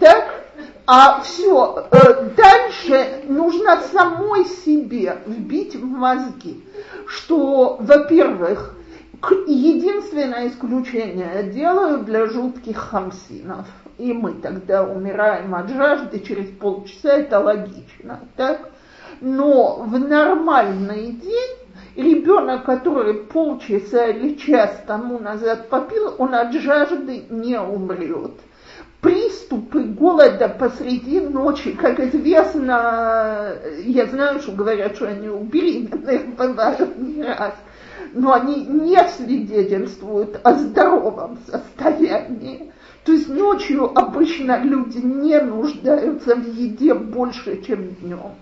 Так? 0.00 0.44
А 0.86 1.22
все, 1.22 1.88
дальше 2.36 3.22
нужно 3.26 3.80
самой 3.90 4.44
себе 4.44 5.18
вбить 5.26 5.74
в 5.74 5.84
мозги, 5.84 6.62
что, 7.06 7.78
во-первых, 7.80 8.76
единственное 9.46 10.48
исключение 10.48 11.44
делаю 11.44 12.04
для 12.04 12.26
жутких 12.26 12.76
хамсинов. 12.76 13.66
И 13.98 14.12
мы 14.12 14.34
тогда 14.34 14.82
умираем 14.84 15.54
от 15.54 15.70
жажды 15.70 16.20
через 16.20 16.48
полчаса, 16.48 17.18
это 17.18 17.38
логично, 17.38 18.20
так? 18.36 18.70
Но 19.20 19.76
в 19.76 19.98
нормальный 19.98 21.12
день 21.12 21.56
ребенок, 21.96 22.64
который 22.64 23.14
полчаса 23.14 24.06
или 24.06 24.34
час 24.34 24.82
тому 24.86 25.18
назад 25.18 25.68
попил, 25.68 26.14
он 26.18 26.34
от 26.34 26.52
жажды 26.54 27.24
не 27.30 27.58
умрет. 27.60 28.32
Приступы 29.00 29.82
голода 29.82 30.48
посреди 30.48 31.20
ночи, 31.20 31.72
как 31.72 32.00
известно, 32.00 33.52
я 33.84 34.06
знаю, 34.06 34.40
что 34.40 34.52
говорят, 34.52 34.96
что 34.96 35.08
они 35.08 35.28
у 35.28 35.40
беременных 35.40 36.34
бывают 36.34 36.98
не 36.98 37.22
раз, 37.22 37.54
но 38.14 38.32
они 38.32 38.64
не 38.64 38.96
свидетельствуют 39.08 40.40
о 40.42 40.54
здоровом 40.54 41.38
состоянии. 41.46 42.72
То 43.04 43.12
есть 43.12 43.28
ночью 43.28 43.96
обычно 43.96 44.62
люди 44.62 44.98
не 44.98 45.38
нуждаются 45.40 46.34
в 46.36 46.46
еде 46.54 46.94
больше, 46.94 47.62
чем 47.62 47.88
днем. 47.96 48.32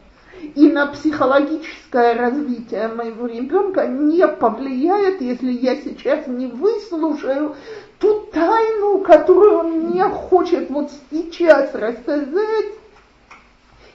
И 0.55 0.70
на 0.70 0.87
психологическое 0.87 2.14
развитие 2.14 2.88
моего 2.88 3.27
ребенка 3.27 3.87
не 3.87 4.27
повлияет, 4.27 5.20
если 5.20 5.53
я 5.53 5.77
сейчас 5.77 6.27
не 6.27 6.46
выслушаю 6.46 7.57
ту 7.98 8.27
тайну, 8.33 8.98
которую 9.01 9.59
он 9.59 9.70
мне 9.81 10.05
хочет 10.05 10.70
вот 10.70 10.90
сейчас 11.11 11.75
рассказать, 11.75 12.72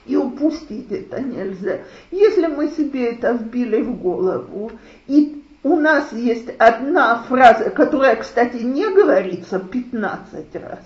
и 0.06 0.16
упустить 0.16 0.90
это 0.90 1.20
нельзя. 1.20 1.80
Если 2.10 2.46
мы 2.46 2.68
себе 2.68 3.12
это 3.12 3.32
вбили 3.32 3.82
в 3.82 4.00
голову, 4.00 4.72
и 5.06 5.37
у 5.62 5.76
нас 5.76 6.12
есть 6.12 6.50
одна 6.58 7.22
фраза, 7.28 7.70
которая, 7.70 8.16
кстати, 8.16 8.58
не 8.58 8.88
говорится 8.88 9.58
15 9.58 10.54
раз, 10.56 10.80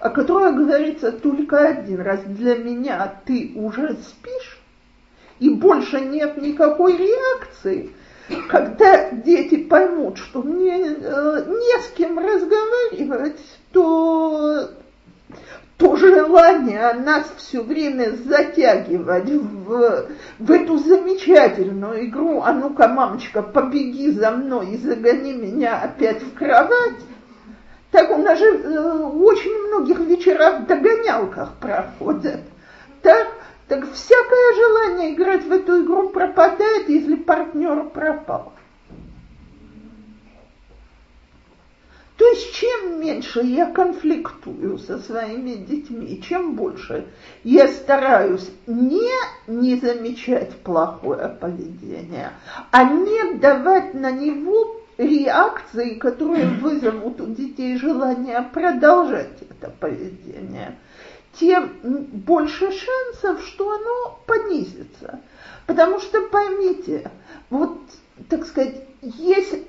а 0.00 0.10
которая 0.10 0.52
говорится 0.52 1.12
только 1.12 1.66
один 1.66 2.00
раз. 2.00 2.20
Для 2.26 2.56
меня 2.56 3.20
ты 3.24 3.52
уже 3.54 3.94
спишь, 3.94 4.60
и 5.38 5.48
больше 5.50 6.00
нет 6.00 6.36
никакой 6.36 6.96
реакции. 6.96 7.90
Когда 8.50 9.10
дети 9.10 9.56
поймут, 9.56 10.18
что 10.18 10.42
мне 10.42 10.76
э, 10.76 11.44
не 11.46 11.82
с 11.82 11.90
кем 11.96 12.18
разговаривать, 12.18 13.40
то 13.72 14.70
тоже 15.78 16.08
желание 16.28 16.92
нас 16.92 17.32
все 17.36 17.62
время 17.62 18.10
затягивать 18.10 19.30
в, 19.30 20.08
в 20.38 20.50
эту 20.50 20.78
замечательную 20.78 22.06
игру, 22.06 22.42
а 22.42 22.52
ну-ка, 22.52 22.88
мамочка, 22.88 23.42
побеги 23.42 24.10
за 24.10 24.32
мной 24.32 24.72
и 24.72 24.76
загони 24.76 25.32
меня 25.32 25.80
опять 25.80 26.22
в 26.22 26.34
кровать, 26.34 26.98
так 27.92 28.10
у 28.10 28.18
нас 28.18 28.38
же 28.38 28.46
э, 28.46 28.92
очень 29.04 29.68
многих 29.68 30.00
вечерах 30.00 30.60
в 30.60 30.66
догонялках 30.66 31.54
проходят. 31.54 32.40
Так, 33.02 33.28
так 33.68 33.90
всякое 33.92 34.54
желание 34.54 35.14
играть 35.14 35.44
в 35.44 35.52
эту 35.52 35.84
игру 35.84 36.10
пропадает, 36.10 36.88
если 36.88 37.14
партнер 37.14 37.84
пропал. 37.84 38.52
То 42.18 42.26
есть 42.26 42.52
чем 42.52 43.00
меньше 43.00 43.42
я 43.42 43.66
конфликтую 43.66 44.78
со 44.78 44.98
своими 44.98 45.54
детьми, 45.54 46.20
чем 46.20 46.56
больше 46.56 47.06
я 47.44 47.68
стараюсь 47.68 48.50
не, 48.66 49.08
не 49.46 49.76
замечать 49.76 50.56
плохое 50.56 51.28
поведение, 51.28 52.32
а 52.72 52.82
не 52.82 53.34
давать 53.34 53.94
на 53.94 54.10
него 54.10 54.80
реакции, 54.98 55.94
которые 55.94 56.46
вызовут 56.46 57.20
у 57.20 57.26
детей 57.26 57.78
желание 57.78 58.42
продолжать 58.52 59.40
это 59.48 59.70
поведение, 59.70 60.76
тем 61.38 61.70
больше 61.82 62.72
шансов, 62.72 63.46
что 63.46 63.70
оно 63.70 64.18
понизится. 64.26 65.20
Потому 65.66 66.00
что 66.00 66.22
поймите, 66.22 67.12
вот, 67.48 67.78
так 68.28 68.44
сказать, 68.44 68.82
если 69.02 69.64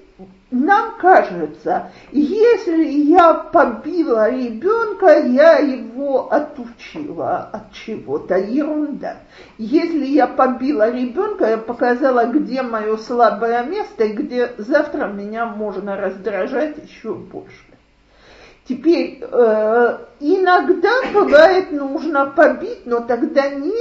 нам 0.52 0.96
кажется, 0.98 1.92
если 2.12 2.84
я 2.84 3.36
побила 3.36 4.32
ребенка, 4.32 5.20
я 5.20 5.60
его 5.60 6.32
отучила 6.32 7.50
от 7.54 7.72
чего-то, 7.72 8.36
ерунда. 8.36 9.18
Если 9.60 10.06
я 10.06 10.26
побила 10.26 10.90
ребенка, 10.90 11.50
я 11.52 11.58
показала, 11.58 12.26
где 12.26 12.64
мое 12.64 12.98
слабое 12.98 13.64
место, 13.64 14.06
и 14.06 14.14
где 14.14 14.52
завтра 14.58 15.08
меня 15.08 15.46
можно 15.46 15.96
раздражать 15.96 16.78
еще 16.84 17.14
больше. 17.14 17.69
Теперь 18.70 19.18
э, 19.20 19.98
иногда 20.20 20.92
бывает 21.12 21.72
нужно 21.72 22.28
побить, 22.28 22.86
но 22.86 23.00
тогда 23.00 23.50
не 23.50 23.74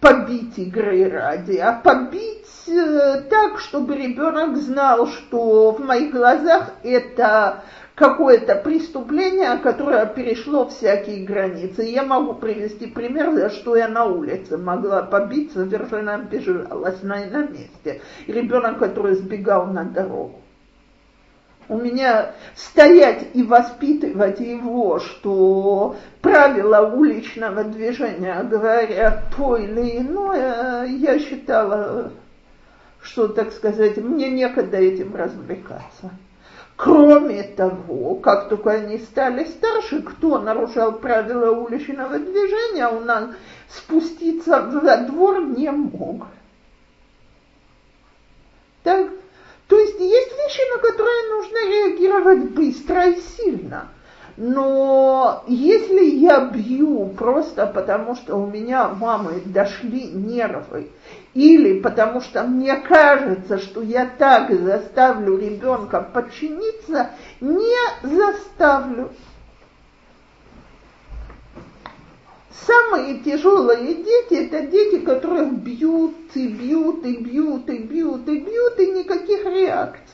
побить 0.00 0.58
игры 0.58 1.08
ради, 1.08 1.56
а 1.58 1.74
побить 1.74 2.48
э, 2.66 3.20
так, 3.30 3.60
чтобы 3.60 3.94
ребенок 3.94 4.56
знал, 4.56 5.06
что 5.06 5.70
в 5.70 5.78
моих 5.78 6.10
глазах 6.10 6.72
это 6.82 7.62
какое-то 7.94 8.56
преступление, 8.56 9.56
которое 9.58 10.04
перешло 10.06 10.66
всякие 10.66 11.24
границы. 11.24 11.84
Я 11.84 12.02
могу 12.02 12.34
привести 12.34 12.88
пример, 12.88 13.32
за 13.34 13.50
что 13.50 13.76
я 13.76 13.86
на 13.86 14.04
улице 14.04 14.58
могла 14.58 15.02
побить, 15.02 15.52
совершенно 15.52 16.18
безжалостно 16.18 17.24
на 17.30 17.46
месте. 17.46 18.00
И 18.26 18.32
ребенок, 18.32 18.80
который 18.80 19.14
сбегал 19.14 19.66
на 19.66 19.84
дорогу 19.84 20.40
у 21.68 21.76
меня 21.76 22.32
стоять 22.54 23.28
и 23.34 23.42
воспитывать 23.42 24.40
его, 24.40 24.98
что 25.00 25.96
правила 26.22 26.88
уличного 26.94 27.64
движения 27.64 28.42
говорят 28.42 29.24
то 29.36 29.56
или 29.56 29.98
иное, 29.98 30.86
я 30.86 31.18
считала, 31.18 32.12
что, 33.02 33.28
так 33.28 33.52
сказать, 33.52 33.98
мне 33.98 34.30
некогда 34.30 34.78
этим 34.78 35.14
развлекаться. 35.14 36.10
Кроме 36.76 37.42
того, 37.42 38.14
как 38.14 38.48
только 38.48 38.70
они 38.70 38.98
стали 38.98 39.44
старше, 39.44 40.00
кто 40.00 40.38
нарушал 40.38 40.92
правила 40.92 41.50
уличного 41.50 42.18
движения, 42.18 42.88
у 42.88 43.00
нас 43.00 43.30
спуститься 43.68 44.62
во 44.62 44.96
двор 44.98 45.44
не 45.44 45.70
мог. 45.72 46.28
Так 48.84 49.10
то 49.68 49.78
есть 49.78 50.00
есть 50.00 50.32
вещи, 50.32 50.72
на 50.72 50.78
которые 50.78 51.28
нужно 51.30 51.56
реагировать 51.56 52.50
быстро 52.52 53.10
и 53.10 53.20
сильно. 53.20 53.88
Но 54.38 55.42
если 55.48 56.04
я 56.04 56.44
бью 56.46 57.08
просто 57.18 57.66
потому, 57.66 58.14
что 58.14 58.36
у 58.36 58.46
меня 58.46 58.88
мамы 58.88 59.42
дошли 59.44 60.04
нервы, 60.04 60.90
или 61.34 61.80
потому 61.80 62.20
что 62.20 62.44
мне 62.44 62.76
кажется, 62.76 63.58
что 63.58 63.82
я 63.82 64.08
так 64.16 64.52
заставлю 64.52 65.36
ребенка 65.36 66.00
подчиниться, 66.00 67.10
не 67.40 67.76
заставлю. 68.02 69.10
Самые 72.66 73.20
тяжелые 73.20 73.94
дети– 73.94 74.34
это 74.46 74.66
дети, 74.66 75.00
которых 75.00 75.52
бьют 75.58 76.14
и 76.34 76.48
бьют 76.48 77.04
и 77.04 77.16
бьют 77.16 77.68
и 77.70 77.78
бьют 77.78 78.28
и 78.28 78.38
бьют, 78.38 78.78
и 78.78 78.86
никаких 78.86 79.44
реакций. 79.44 80.04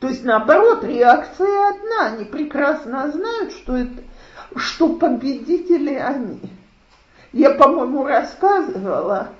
То 0.00 0.08
есть, 0.08 0.24
наоборот, 0.24 0.84
реакция 0.84 1.70
одна. 1.70 2.06
Они 2.12 2.24
прекрасно 2.24 3.10
знают, 3.10 3.52
что, 3.52 3.76
это, 3.76 4.02
что 4.56 4.88
победители 4.90 5.94
они. 5.94 6.40
Я, 7.32 7.50
по-моему, 7.50 8.04
рассказывала, 8.04 9.30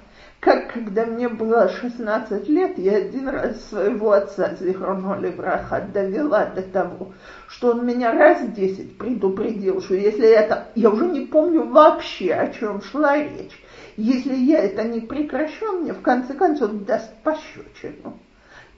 как 0.40 0.72
когда 0.72 1.06
мне 1.06 1.28
было 1.28 1.68
16 1.68 2.48
лет, 2.48 2.78
я 2.78 2.96
один 2.96 3.28
раз 3.28 3.64
своего 3.68 4.12
отца, 4.12 4.54
Зихроно 4.60 5.18
Левраха, 5.18 5.80
довела 5.92 6.46
до 6.46 6.62
того, 6.62 7.12
что 7.48 7.70
он 7.70 7.86
меня 7.86 8.12
раз 8.12 8.46
десять 8.50 8.98
предупредил, 8.98 9.80
что 9.80 9.94
если 9.94 10.28
это, 10.28 10.68
я 10.74 10.90
уже 10.90 11.06
не 11.06 11.22
помню 11.22 11.64
вообще, 11.64 12.34
о 12.34 12.52
чем 12.52 12.82
шла 12.82 13.16
речь, 13.16 13.58
если 13.96 14.34
я 14.34 14.58
это 14.58 14.84
не 14.84 15.00
прекращу, 15.00 15.80
мне 15.80 15.92
в 15.92 16.02
конце 16.02 16.34
концов 16.34 16.84
даст 16.84 17.10
пощечину. 17.22 18.18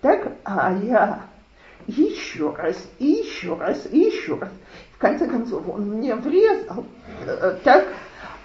Так, 0.01 0.33
а 0.45 0.73
я 0.81 1.25
еще 1.89 2.55
раз, 2.55 2.77
еще 2.99 3.57
раз, 3.57 3.87
еще 3.91 4.37
раз. 4.37 4.53
В 4.93 4.99
конце 4.99 5.27
концов, 5.27 5.69
он 5.69 5.91
мне 5.91 6.15
врезал, 6.15 6.85
э, 7.27 7.57
так, 7.65 7.89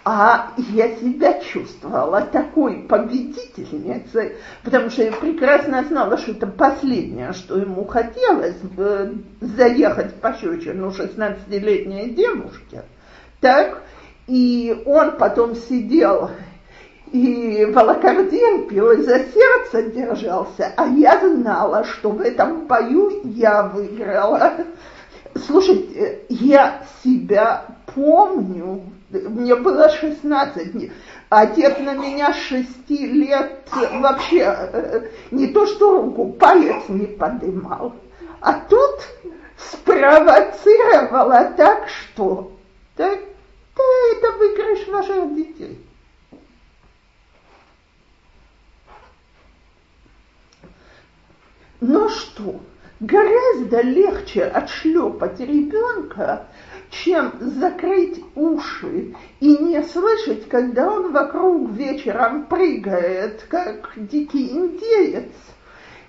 а 0.05 0.51
я 0.57 0.95
себя 0.97 1.39
чувствовала 1.39 2.21
такой 2.21 2.85
победительницей, 2.89 4.33
потому 4.63 4.89
что 4.89 5.03
я 5.03 5.11
прекрасно 5.13 5.83
знала, 5.83 6.17
что 6.17 6.31
это 6.31 6.47
последнее, 6.47 7.31
что 7.33 7.57
ему 7.57 7.85
хотелось, 7.85 8.57
э, 8.77 9.13
заехать 9.39 10.15
по 10.15 10.33
щечину 10.33 10.89
16-летней 10.89 12.09
девушке. 12.09 12.83
Так, 13.39 13.81
и 14.27 14.83
он 14.85 15.17
потом 15.17 15.55
сидел 15.55 16.31
и 17.13 17.65
волокордин 17.71 18.67
пил, 18.67 18.91
и 18.91 19.01
за 19.03 19.19
сердце 19.19 19.83
держался, 19.83 20.73
а 20.75 20.87
я 20.87 21.19
знала, 21.19 21.83
что 21.83 22.09
в 22.09 22.19
этом 22.19 22.65
бою 22.65 23.21
я 23.23 23.63
выиграла. 23.63 24.53
Слушайте, 25.45 26.21
я 26.29 26.81
себя 27.03 27.65
помню 27.93 28.81
мне 29.43 29.55
было 29.55 29.89
16, 29.89 30.91
отец 31.29 31.77
на 31.79 31.95
меня 31.95 32.33
6 32.33 32.89
лет 32.89 33.67
вообще 33.91 34.39
э, 34.39 35.09
не 35.31 35.47
то 35.47 35.67
что 35.67 36.01
руку, 36.01 36.31
палец 36.31 36.87
не 36.87 37.07
подымал. 37.07 37.93
А 38.39 38.53
тут 38.53 39.01
спровоцировала 39.57 41.53
так, 41.57 41.89
что 41.89 42.53
да, 42.95 43.15
да, 43.15 43.83
это 44.11 44.31
выигрыш 44.37 44.87
ваших 44.87 45.35
детей. 45.35 45.85
Но 51.81 52.07
что? 52.07 52.61
Гораздо 53.01 53.81
легче 53.81 54.45
отшлепать 54.45 55.37
ребенка, 55.41 56.47
чем 57.03 57.33
закрыть 57.39 58.23
уши 58.35 59.15
и 59.39 59.57
не 59.57 59.83
слышать, 59.83 60.47
когда 60.47 60.91
он 60.91 61.11
вокруг 61.11 61.71
вечером 61.71 62.45
прыгает, 62.45 63.45
как 63.49 63.91
дикий 63.95 64.51
индеец, 64.51 65.31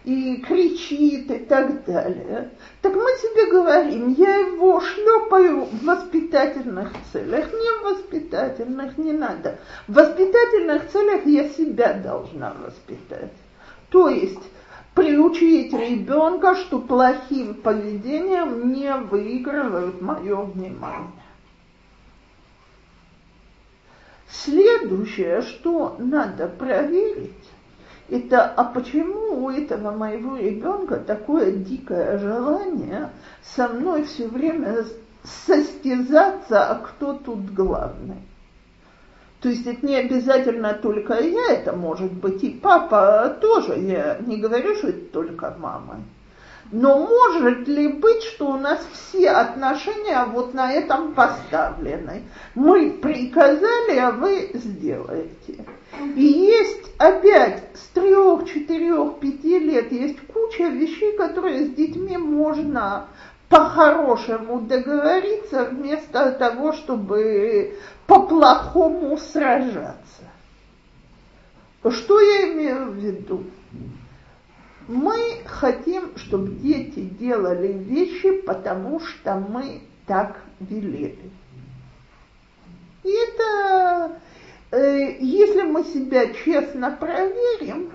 и 0.05 0.37
кричит 0.47 1.30
и 1.30 1.39
так 1.39 1.85
далее. 1.87 2.51
Так 2.82 2.95
мы 2.95 3.11
себе 3.22 3.51
говорим, 3.51 4.12
я 4.12 4.37
его 4.37 4.80
шлепаю 4.80 5.64
в 5.64 5.85
воспитательных 5.85 6.93
целях. 7.11 7.51
Не 7.53 7.78
в 7.78 7.82
воспитательных, 7.85 8.99
не 8.99 9.12
надо. 9.12 9.59
В 9.89 9.95
воспитательных 9.95 10.91
целях 10.91 11.24
я 11.24 11.49
себя 11.49 11.95
должна 11.95 12.53
воспитать. 12.53 13.32
То 13.89 14.09
есть 14.09 14.43
приучить 14.95 15.72
ребенка, 15.72 16.55
что 16.55 16.78
плохим 16.78 17.55
поведением 17.55 18.72
не 18.72 18.95
выигрывают 18.95 20.01
мое 20.01 20.42
внимание. 20.42 21.11
Следующее, 24.28 25.42
что 25.42 25.97
надо 25.99 26.49
проверить, 26.49 27.32
это 28.09 28.45
а 28.45 28.64
почему 28.64 29.45
у 29.45 29.51
этого 29.51 29.90
моего 29.97 30.36
ребенка 30.36 30.97
такое 30.97 31.53
дикое 31.53 32.18
желание 32.18 33.11
со 33.42 33.68
мной 33.68 34.05
все 34.05 34.28
время 34.28 34.84
состязаться, 35.47 36.68
а 36.68 36.74
кто 36.76 37.14
тут 37.14 37.51
главный. 37.53 38.22
То 39.45 39.51
есть 39.51 39.66
это 39.66 39.86
не 39.86 39.97
обязательно 39.97 40.72
только 40.72 41.20
я, 41.20 41.53
это 41.53 41.74
может 41.74 42.11
быть 42.11 42.42
и 42.42 42.49
папа 42.49 43.36
тоже. 43.42 43.78
Я 43.78 44.16
не 44.26 44.38
говорю, 44.38 44.74
что 44.74 44.88
это 44.88 45.05
только 45.12 45.55
мама. 45.59 46.01
Но 46.72 47.07
может 47.07 47.68
ли 47.68 47.88
быть, 47.88 48.22
что 48.22 48.53
у 48.53 48.57
нас 48.57 48.80
все 48.90 49.28
отношения 49.28 50.24
вот 50.32 50.55
на 50.55 50.72
этом 50.72 51.12
поставлены? 51.12 52.22
Мы 52.55 52.92
приказали, 52.92 53.99
а 53.99 54.12
вы 54.12 54.51
сделаете. 54.55 55.66
И 56.16 56.24
есть 56.24 56.95
опять 56.97 57.64
с 57.74 57.88
трех, 57.92 58.49
четырех, 58.49 59.18
пяти 59.18 59.59
лет 59.59 59.92
есть 59.92 60.26
куча 60.26 60.68
вещей, 60.68 61.18
которые 61.18 61.66
с 61.66 61.74
детьми 61.74 62.16
можно 62.16 63.09
по-хорошему 63.51 64.62
договориться 64.62 65.66
вместо 65.70 66.32
того, 66.32 66.72
чтобы 66.72 67.74
по-плохому 68.07 69.17
сражаться. 69.19 70.25
Что 71.91 72.21
я 72.21 72.53
имею 72.53 72.91
в 72.91 72.95
виду? 72.95 73.45
Мы 74.89 75.43
хотим, 75.47 76.17
чтобы 76.17 76.53
дети 76.53 77.01
делали 77.01 77.73
вещи, 77.73 78.43
потому 78.43 79.01
что 79.01 79.37
мы 79.37 79.83
так 80.07 80.43
велели. 80.61 81.31
И 83.03 83.11
это, 83.11 84.21
э, 84.71 85.17
если 85.21 85.63
мы 85.63 85.85
себя 85.85 86.33
честно 86.33 86.91
проверим, 86.91 87.93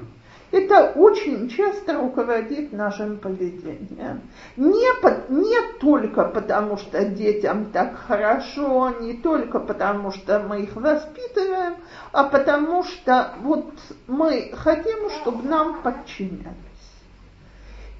это 0.51 0.93
очень 0.95 1.47
часто 1.49 1.95
руководит 1.95 2.73
нашим 2.73 3.17
поведением. 3.17 4.21
Не, 4.57 5.01
по, 5.01 5.31
не 5.31 5.79
только 5.79 6.25
потому, 6.25 6.77
что 6.77 7.05
детям 7.05 7.65
так 7.71 7.95
хорошо, 7.95 8.89
не 8.99 9.13
только 9.13 9.59
потому, 9.59 10.11
что 10.11 10.39
мы 10.39 10.61
их 10.63 10.75
воспитываем, 10.75 11.75
а 12.11 12.23
потому 12.23 12.83
что 12.83 13.35
вот 13.41 13.71
мы 14.07 14.51
хотим, 14.55 15.09
чтобы 15.21 15.47
нам 15.47 15.81
подчинялись. 15.81 16.55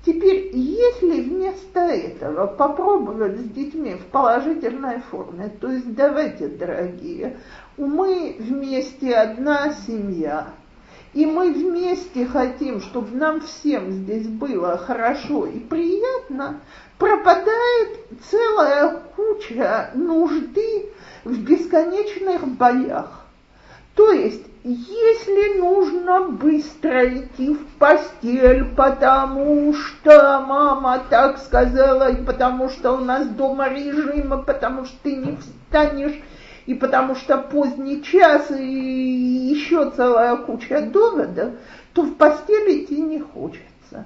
Теперь, 0.05 0.49
если 0.53 1.21
вместо 1.21 1.81
этого 1.81 2.47
попробовать 2.47 3.37
с 3.37 3.43
детьми 3.49 3.93
в 3.95 4.05
положительной 4.05 5.01
форме, 5.01 5.51
то 5.61 5.69
есть 5.69 5.93
давайте, 5.93 6.47
дорогие, 6.47 7.37
мы 7.77 8.37
вместе 8.39 9.13
одна 9.13 9.73
семья– 9.85 10.47
и 11.13 11.25
мы 11.25 11.51
вместе 11.51 12.25
хотим, 12.25 12.81
чтобы 12.81 13.17
нам 13.17 13.41
всем 13.41 13.91
здесь 13.91 14.27
было 14.27 14.77
хорошо 14.77 15.47
и 15.47 15.59
приятно, 15.59 16.59
пропадает 16.97 17.99
целая 18.29 19.01
куча 19.15 19.91
нужды 19.95 20.89
в 21.23 21.37
бесконечных 21.39 22.47
боях. 22.47 23.25
То 23.95 24.11
есть, 24.11 24.45
если 24.63 25.59
нужно 25.59 26.29
быстро 26.29 27.05
идти 27.07 27.53
в 27.53 27.65
постель, 27.79 28.65
потому 28.75 29.73
что 29.73 30.43
мама 30.47 31.01
так 31.09 31.37
сказала, 31.39 32.11
и 32.11 32.23
потому 32.23 32.69
что 32.69 32.93
у 32.93 32.97
нас 32.99 33.27
дома 33.27 33.67
режим, 33.69 34.33
и 34.33 34.45
потому 34.45 34.85
что 34.85 34.95
ты 35.03 35.15
не 35.15 35.37
встанешь 35.37 36.21
и 36.69 36.75
потому 36.75 37.15
что 37.15 37.39
поздний 37.39 38.03
час 38.03 38.51
и 38.51 38.63
еще 38.63 39.89
целая 39.89 40.35
куча 40.35 40.81
доводов, 40.81 41.53
то 41.93 42.03
в 42.03 42.13
постель 42.13 42.83
идти 42.83 43.01
не 43.01 43.19
хочется. 43.19 44.05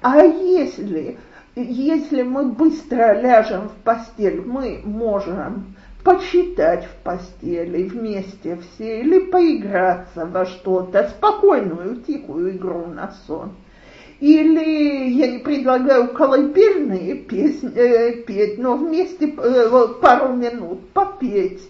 А 0.00 0.22
если, 0.22 1.18
если 1.54 2.22
мы 2.22 2.46
быстро 2.46 3.12
ляжем 3.20 3.68
в 3.68 3.74
постель, 3.84 4.40
мы 4.40 4.80
можем 4.84 5.76
почитать 6.02 6.86
в 6.86 7.04
постели 7.04 7.82
вместе 7.82 8.56
все 8.56 9.02
или 9.02 9.18
поиграться 9.18 10.24
во 10.24 10.46
что-то, 10.46 11.10
спокойную, 11.10 11.96
тихую 11.96 12.56
игру 12.56 12.86
на 12.86 13.12
сон. 13.26 13.52
Или 14.20 15.10
я 15.10 15.30
не 15.30 15.40
предлагаю 15.40 16.08
колыбельные 16.08 17.16
песни, 17.16 17.70
э, 17.74 18.22
петь, 18.22 18.56
но 18.56 18.78
вместе 18.78 19.26
э, 19.36 19.88
пару 20.00 20.32
минут 20.32 20.88
попеть 20.94 21.60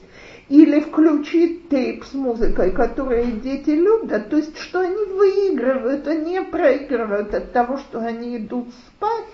или 0.48 0.80
включить 0.80 1.68
тейп 1.68 2.04
с 2.04 2.14
музыкой, 2.14 2.72
которую 2.72 3.40
дети 3.40 3.70
любят, 3.70 4.30
то 4.30 4.36
есть 4.36 4.56
что 4.58 4.80
они 4.80 5.04
выигрывают, 5.04 6.08
они 6.08 6.40
проигрывают 6.40 7.34
от 7.34 7.52
того, 7.52 7.76
что 7.78 8.00
они 8.00 8.38
идут 8.38 8.68
спать, 8.72 9.26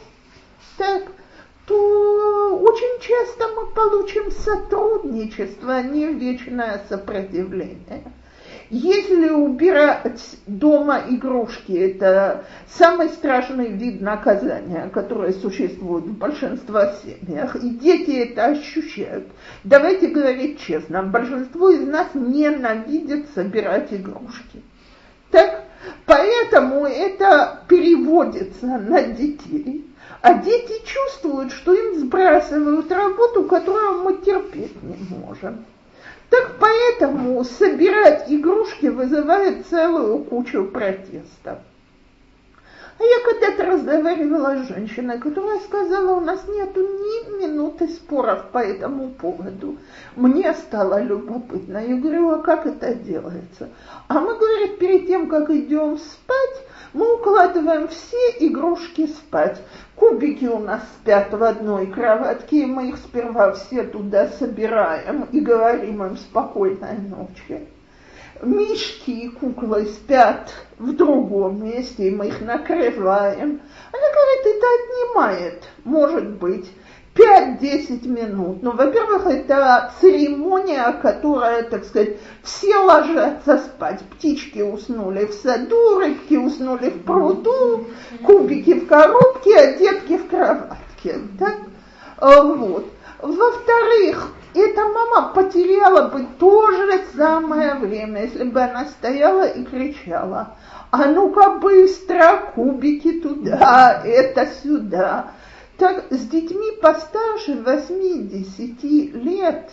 так, 0.76 1.04
то 1.66 2.58
очень 2.58 3.00
часто 3.00 3.48
мы 3.54 3.72
получим 3.72 4.30
сотрудничество, 4.30 5.76
а 5.76 5.82
не 5.82 6.06
вечное 6.06 6.84
сопротивление. 6.88 8.12
Если 8.76 9.28
убирать 9.28 10.20
дома 10.48 11.02
игрушки, 11.08 11.70
это 11.70 12.44
самый 12.66 13.08
страшный 13.08 13.68
вид 13.68 14.00
наказания, 14.00 14.90
которое 14.92 15.32
существует 15.32 16.06
в 16.06 16.18
большинстве 16.18 16.92
семьях, 17.04 17.54
и 17.54 17.68
дети 17.68 18.10
это 18.10 18.46
ощущают. 18.46 19.28
Давайте 19.62 20.08
говорить 20.08 20.58
честно, 20.58 21.04
большинство 21.04 21.70
из 21.70 21.86
нас 21.86 22.08
ненавидит 22.14 23.26
собирать 23.36 23.92
игрушки. 23.92 24.60
Так, 25.30 25.62
поэтому 26.04 26.84
это 26.84 27.60
переводится 27.68 28.66
на 28.66 29.02
детей. 29.02 29.88
А 30.20 30.34
дети 30.34 30.84
чувствуют, 30.84 31.52
что 31.52 31.74
им 31.74 32.00
сбрасывают 32.00 32.90
работу, 32.90 33.44
которую 33.44 34.02
мы 34.02 34.16
терпеть 34.16 34.82
не 34.82 34.96
можем. 35.16 35.64
Так 36.34 36.56
поэтому 36.58 37.44
собирать 37.44 38.24
игрушки 38.28 38.86
вызывает 38.86 39.68
целую 39.68 40.24
кучу 40.24 40.64
протестов. 40.64 41.58
А 42.96 43.02
я 43.02 43.24
когда-то 43.24 43.72
разговаривала 43.72 44.62
с 44.62 44.68
женщиной, 44.68 45.18
которая 45.18 45.58
сказала, 45.60 46.14
у 46.16 46.20
нас 46.20 46.46
нету 46.46 46.80
ни 46.80 47.40
минуты 47.40 47.88
споров 47.88 48.50
по 48.52 48.58
этому 48.58 49.10
поводу. 49.10 49.78
Мне 50.14 50.54
стало 50.54 51.02
любопытно. 51.02 51.78
Я 51.78 51.96
говорю, 51.96 52.30
а 52.30 52.38
как 52.38 52.66
это 52.66 52.94
делается? 52.94 53.70
А 54.06 54.20
мы, 54.20 54.38
говорит, 54.38 54.78
перед 54.78 55.08
тем, 55.08 55.28
как 55.28 55.50
идем 55.50 55.98
спать, 55.98 56.66
мы 56.92 57.16
укладываем 57.16 57.88
все 57.88 58.36
игрушки 58.38 59.08
спать. 59.08 59.60
Кубики 59.96 60.44
у 60.44 60.60
нас 60.60 60.82
спят 61.00 61.32
в 61.32 61.42
одной 61.42 61.88
кроватке, 61.88 62.62
и 62.62 62.66
мы 62.66 62.90
их 62.90 62.98
сперва 62.98 63.52
все 63.54 63.82
туда 63.82 64.28
собираем 64.28 65.24
и 65.32 65.40
говорим 65.40 66.04
им 66.04 66.16
спокойной 66.16 66.98
ночи. 66.98 67.68
Мишки 68.44 69.10
и 69.10 69.28
куклы 69.28 69.86
спят 69.86 70.52
в 70.78 70.94
другом 70.94 71.64
месте, 71.64 72.08
и 72.08 72.10
мы 72.10 72.28
их 72.28 72.40
накрываем. 72.40 73.60
Она 73.92 74.08
говорит, 74.12 74.56
это 74.56 74.66
отнимает, 74.78 75.62
может 75.84 76.30
быть, 76.30 76.66
5-10 77.14 78.08
минут. 78.08 78.62
Ну, 78.62 78.72
во-первых, 78.72 79.26
это 79.26 79.92
церемония, 80.00 80.92
которая, 81.00 81.62
так 81.62 81.84
сказать, 81.84 82.16
все 82.42 82.76
ложатся 82.76 83.58
спать. 83.58 84.00
Птички 84.00 84.60
уснули 84.60 85.26
в 85.26 85.32
саду, 85.32 85.98
рыбки 86.00 86.34
уснули 86.34 86.90
в 86.90 87.04
пруду, 87.04 87.86
кубики 88.24 88.74
в 88.74 88.86
коробке, 88.86 89.56
а 89.56 89.72
детки 89.78 90.18
в 90.18 90.28
кроватке. 90.28 91.20
Так? 91.38 91.56
А, 92.18 92.42
вот. 92.42 92.86
Во-вторых, 93.22 94.32
эта 94.54 94.82
мама 94.82 95.32
потеряла 95.34 96.08
бы 96.08 96.26
то 96.38 96.70
же 96.70 97.00
самое 97.16 97.74
время, 97.74 98.22
если 98.22 98.44
бы 98.44 98.60
она 98.60 98.86
стояла 98.86 99.46
и 99.46 99.64
кричала, 99.64 100.56
а 100.90 101.06
ну-ка 101.06 101.58
быстро, 101.58 102.52
кубики 102.54 103.20
туда, 103.20 104.02
это 104.04 104.48
сюда. 104.62 105.32
Так 105.76 106.04
с 106.10 106.28
детьми 106.28 106.70
постарше 106.80 107.52
8-10 107.64 109.12
лет, 109.24 109.70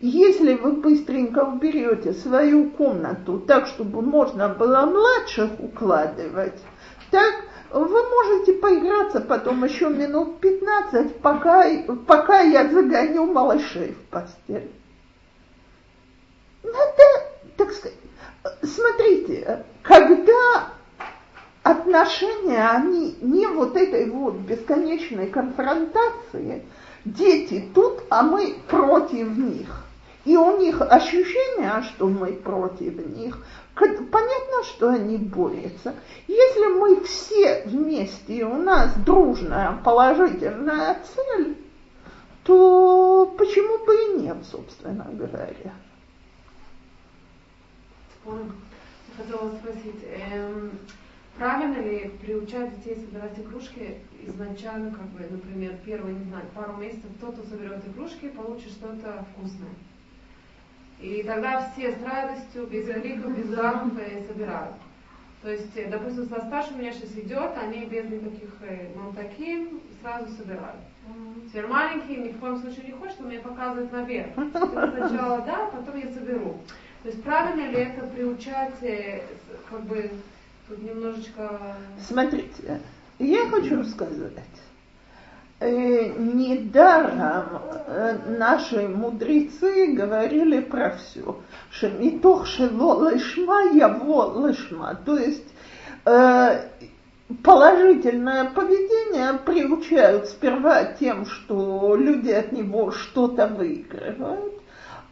если 0.00 0.54
вы 0.54 0.72
быстренько 0.72 1.44
уберете 1.44 2.14
свою 2.14 2.70
комнату 2.70 3.38
так, 3.40 3.66
чтобы 3.66 4.00
можно 4.00 4.48
было 4.48 4.86
младших 4.86 5.50
укладывать, 5.58 6.58
так 7.10 7.34
вы 7.80 8.08
можете 8.08 8.52
поиграться 8.52 9.20
потом 9.20 9.64
еще 9.64 9.88
минут 9.88 10.38
15, 10.38 11.16
пока, 11.16 11.64
пока 12.06 12.40
я 12.40 12.68
загоню 12.68 13.26
малышей 13.26 13.92
в 13.92 14.10
постель. 14.10 14.70
Надо, 16.62 17.02
так 17.56 17.72
сказать, 17.72 17.98
смотрите, 18.62 19.64
когда 19.82 20.68
отношения, 21.64 22.68
они 22.68 23.16
не 23.20 23.48
вот 23.48 23.76
этой 23.76 24.08
вот 24.08 24.34
бесконечной 24.34 25.26
конфронтации. 25.26 26.64
Дети 27.04 27.70
тут, 27.74 28.04
а 28.08 28.22
мы 28.22 28.54
против 28.68 29.36
них. 29.36 29.84
И 30.24 30.36
у 30.36 30.58
них 30.58 30.80
ощущение, 30.80 31.82
что 31.82 32.06
мы 32.06 32.32
против 32.34 33.04
них. 33.16 33.38
Понятно, 33.74 34.62
что 34.64 34.90
они 34.90 35.16
борются. 35.18 35.94
Если 36.28 36.78
мы 36.78 37.02
все 37.02 37.64
вместе, 37.66 38.38
и 38.38 38.42
у 38.42 38.56
нас 38.56 38.94
дружная 39.04 39.80
положительная 39.84 40.98
цель, 41.14 41.56
то 42.44 43.34
собственно 44.44 45.06
говоря. 45.12 45.72
Хотела 49.16 49.50
спросить, 49.56 50.02
эм, 50.32 50.72
правильно 51.36 51.80
ли 51.80 52.10
приучать 52.20 52.76
детей 52.76 52.96
собирать 52.96 53.38
игрушки 53.38 53.98
изначально, 54.26 54.90
как 54.90 55.06
бы, 55.10 55.26
например, 55.30 55.76
первые, 55.84 56.16
не 56.16 56.24
знаю, 56.24 56.46
пару 56.54 56.76
месяцев 56.76 57.10
кто-то 57.18 57.46
соберет 57.48 57.86
игрушки, 57.86 58.28
получит 58.28 58.72
что-то 58.72 59.24
вкусное. 59.32 59.70
И 61.00 61.22
тогда 61.22 61.70
все 61.70 61.92
с 61.92 62.02
радостью, 62.02 62.66
без 62.66 62.86
криков, 62.86 63.36
без 63.36 63.50
гамов 63.54 63.92
собирают. 64.26 64.74
То 65.42 65.50
есть, 65.50 65.76
э, 65.76 65.90
допустим, 65.90 66.26
со 66.26 66.40
старшим 66.46 66.78
меня 66.78 66.92
сейчас 66.92 67.12
идет, 67.16 67.50
они 67.60 67.84
без 67.84 68.04
никаких 68.04 68.50
э, 68.62 68.88
мамтаким 68.96 69.80
сразу 70.00 70.34
собирают. 70.34 70.80
Теперь 71.48 71.66
маленький 71.66 72.16
ни 72.16 72.32
в 72.32 72.38
коем 72.38 72.58
случае 72.58 72.86
не 72.86 72.92
хочет, 72.92 73.20
он 73.20 73.26
мне 73.26 73.38
показывает 73.40 73.92
наверх. 73.92 74.30
Сначала 74.36 75.42
да, 75.42 75.66
потом 75.66 76.00
я 76.00 76.10
соберу. 76.12 76.56
То 77.02 77.08
есть 77.10 77.22
правильно 77.22 77.70
ли 77.70 77.76
это 77.76 78.06
приучать, 78.06 78.82
э, 78.82 79.20
как 79.68 79.82
бы, 79.82 80.10
тут 80.66 80.82
немножечко... 80.82 81.76
Смотрите, 82.00 82.80
я 83.18 83.46
хочу 83.50 83.84
сказать, 83.84 84.32
э, 84.32 84.63
недаром 85.60 87.62
э, 87.86 88.18
наши 88.38 88.88
мудрецы 88.88 89.92
говорили 89.92 90.60
про 90.60 90.96
все. 90.96 91.36
Шемитох 91.70 92.46
шело 92.46 92.94
лышма, 92.94 93.72
яво 93.72 94.24
лышма. 94.24 94.98
То 95.04 95.16
есть 95.16 95.46
э, 96.04 96.60
положительное 97.42 98.50
поведение 98.50 99.38
приучают 99.44 100.28
сперва 100.28 100.84
тем, 100.84 101.26
что 101.26 101.96
люди 101.96 102.30
от 102.30 102.52
него 102.52 102.90
что-то 102.90 103.46
выигрывают, 103.46 104.54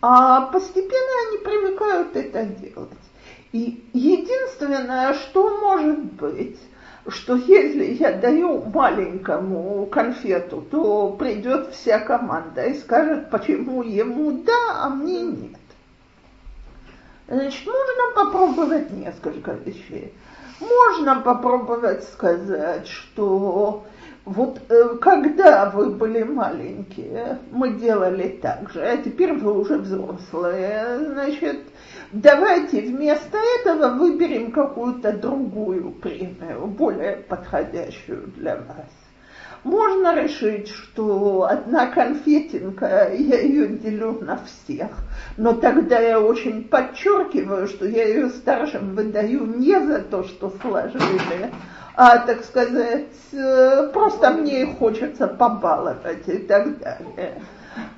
а 0.00 0.42
постепенно 0.42 1.28
они 1.28 1.38
привыкают 1.38 2.16
это 2.16 2.44
делать. 2.44 2.90
И 3.52 3.84
единственное, 3.92 5.14
что 5.14 5.58
может 5.58 6.04
быть, 6.14 6.58
что 7.08 7.34
если 7.36 7.94
я 7.94 8.12
даю 8.12 8.62
маленькому 8.62 9.86
конфету, 9.86 10.62
то 10.70 11.10
придет 11.10 11.72
вся 11.72 11.98
команда 11.98 12.64
и 12.66 12.78
скажет, 12.78 13.30
почему 13.30 13.82
ему 13.82 14.42
да, 14.44 14.84
а 14.84 14.88
мне 14.90 15.22
нет. 15.22 15.56
Значит, 17.28 17.66
можно 17.66 18.24
попробовать 18.24 18.90
несколько 18.90 19.52
вещей. 19.52 20.14
Можно 20.60 21.20
попробовать 21.20 22.04
сказать, 22.04 22.86
что 22.86 23.84
вот 24.24 24.60
э, 24.68 24.96
когда 25.00 25.70
вы 25.70 25.90
были 25.90 26.22
маленькие, 26.22 27.38
мы 27.50 27.70
делали 27.70 28.38
так 28.40 28.70
же, 28.70 28.80
а 28.80 28.96
теперь 28.96 29.32
вы 29.32 29.58
уже 29.58 29.78
взрослые, 29.78 31.00
значит, 31.00 31.62
давайте 32.12 32.82
вместо 32.82 33.38
этого 33.60 33.94
выберем 33.94 34.52
какую-то 34.52 35.12
другую 35.12 35.92
премию, 35.92 36.66
более 36.66 37.16
подходящую 37.16 38.28
для 38.36 38.56
вас. 38.56 38.86
Можно 39.64 40.20
решить, 40.20 40.68
что 40.68 41.44
одна 41.48 41.86
конфетинка, 41.86 43.12
я 43.12 43.40
ее 43.40 43.68
делю 43.68 44.18
на 44.20 44.40
всех, 44.44 44.90
но 45.36 45.52
тогда 45.52 46.00
я 46.00 46.20
очень 46.20 46.64
подчеркиваю, 46.64 47.68
что 47.68 47.86
я 47.86 48.08
ее 48.08 48.28
старшим 48.30 48.96
выдаю 48.96 49.46
не 49.46 49.78
за 49.80 50.00
то, 50.00 50.24
что 50.24 50.52
сложили, 50.60 51.52
а, 51.94 52.18
так 52.18 52.42
сказать, 52.44 53.06
э, 53.32 53.90
просто 53.92 54.32
мне 54.32 54.66
хочется 54.66 55.28
побаловать 55.28 56.26
и 56.26 56.38
так 56.38 56.78
далее. 56.80 57.34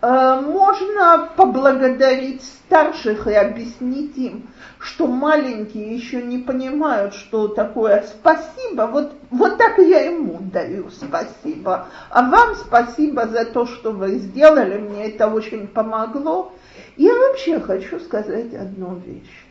Э, 0.02 0.40
можно 0.40 1.30
поблагодарить 1.36 2.42
старших 2.42 3.26
и 3.26 3.34
объяснить 3.34 4.16
им, 4.16 4.48
что 4.78 5.06
маленькие 5.06 5.94
еще 5.94 6.22
не 6.22 6.38
понимают, 6.38 7.14
что 7.14 7.48
такое 7.48 8.04
спасибо. 8.06 8.82
Вот, 8.82 9.14
вот 9.30 9.58
так 9.58 9.78
я 9.78 10.00
ему 10.00 10.38
даю 10.40 10.90
спасибо. 10.90 11.88
А 12.10 12.28
вам 12.28 12.54
спасибо 12.54 13.26
за 13.26 13.44
то, 13.44 13.66
что 13.66 13.92
вы 13.92 14.16
сделали, 14.16 14.78
мне 14.78 15.08
это 15.08 15.28
очень 15.28 15.66
помогло. 15.66 16.52
Я 16.96 17.14
вообще 17.14 17.58
хочу 17.60 17.98
сказать 17.98 18.54
одну 18.54 18.96
вещь. 18.96 19.44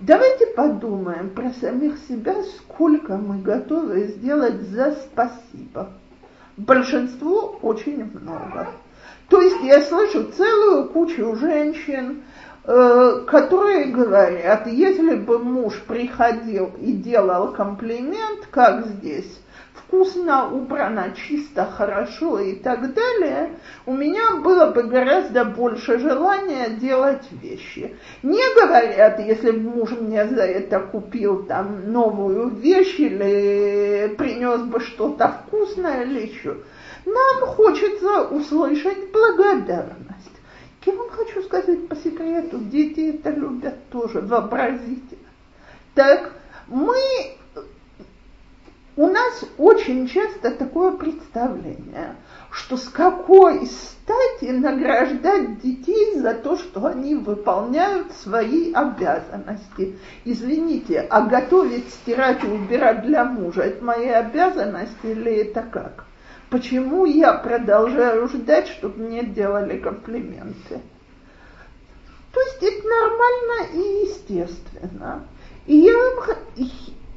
Давайте 0.00 0.46
подумаем 0.46 1.30
про 1.30 1.50
самих 1.50 1.98
себя, 2.08 2.36
сколько 2.56 3.16
мы 3.16 3.42
готовы 3.42 4.06
сделать 4.06 4.60
за 4.68 4.92
спасибо. 4.92 5.90
Большинству 6.56 7.58
очень 7.62 8.04
много. 8.04 8.68
То 9.28 9.42
есть 9.42 9.62
я 9.62 9.82
слышу 9.82 10.24
целую 10.24 10.88
кучу 10.88 11.36
женщин, 11.36 12.22
э, 12.64 13.24
которые 13.26 13.86
говорят, 13.86 14.66
если 14.66 15.16
бы 15.16 15.38
муж 15.38 15.82
приходил 15.86 16.70
и 16.80 16.92
делал 16.92 17.52
комплимент, 17.52 18.46
как 18.50 18.86
здесь, 18.86 19.38
вкусно, 19.74 20.50
убрано, 20.50 21.12
чисто, 21.14 21.66
хорошо 21.66 22.38
и 22.38 22.54
так 22.54 22.94
далее, 22.94 23.56
у 23.84 23.92
меня 23.92 24.36
было 24.36 24.70
бы 24.70 24.84
гораздо 24.84 25.44
больше 25.44 25.98
желания 25.98 26.70
делать 26.70 27.24
вещи. 27.30 27.96
Не 28.22 28.54
говорят, 28.54 29.20
если 29.20 29.50
муж 29.50 29.90
мне 29.90 30.26
за 30.26 30.44
это 30.44 30.80
купил 30.80 31.44
там 31.44 31.92
новую 31.92 32.48
вещь 32.48 32.98
или 32.98 34.14
принес 34.16 34.62
бы 34.62 34.80
что-то 34.80 35.42
вкусное 35.46 36.04
или 36.04 36.28
еще. 36.28 36.56
Нам 37.08 37.46
хочется 37.46 38.24
услышать 38.24 39.10
благодарность. 39.12 40.28
Я 40.84 40.94
вам 40.94 41.08
хочу 41.10 41.42
сказать 41.42 41.88
по 41.88 41.96
секрету, 41.96 42.58
дети 42.58 43.16
это 43.16 43.30
любят 43.30 43.88
тоже, 43.90 44.20
вообразите. 44.20 45.16
Так, 45.94 46.32
мы 46.66 46.96
у 48.96 49.06
нас 49.06 49.44
очень 49.56 50.06
часто 50.06 50.50
такое 50.50 50.92
представление, 50.92 52.16
что 52.50 52.76
с 52.76 52.88
какой 52.88 53.66
стати 53.66 54.50
награждать 54.50 55.60
детей 55.60 56.18
за 56.18 56.34
то, 56.34 56.56
что 56.56 56.86
они 56.86 57.14
выполняют 57.14 58.12
свои 58.12 58.72
обязанности. 58.72 59.98
Извините, 60.24 61.06
а 61.08 61.22
готовить, 61.22 61.88
стирать 61.90 62.44
и 62.44 62.48
убирать 62.48 63.02
для 63.02 63.24
мужа– 63.24 63.62
это 63.64 63.84
мои 63.84 64.08
обязанности 64.08 65.06
или 65.06 65.36
это 65.36 65.62
как? 65.62 66.04
Почему 66.50 67.04
я 67.04 67.34
продолжаю 67.34 68.26
ждать, 68.28 68.68
чтобы 68.68 69.02
мне 69.02 69.22
делали 69.22 69.78
комплименты? 69.78 70.80
То 72.32 72.40
есть 72.40 72.62
это 72.62 72.88
нормально 72.88 73.74
и 73.74 74.06
естественно. 74.06 75.24
И 75.66 75.76
я, 75.76 75.92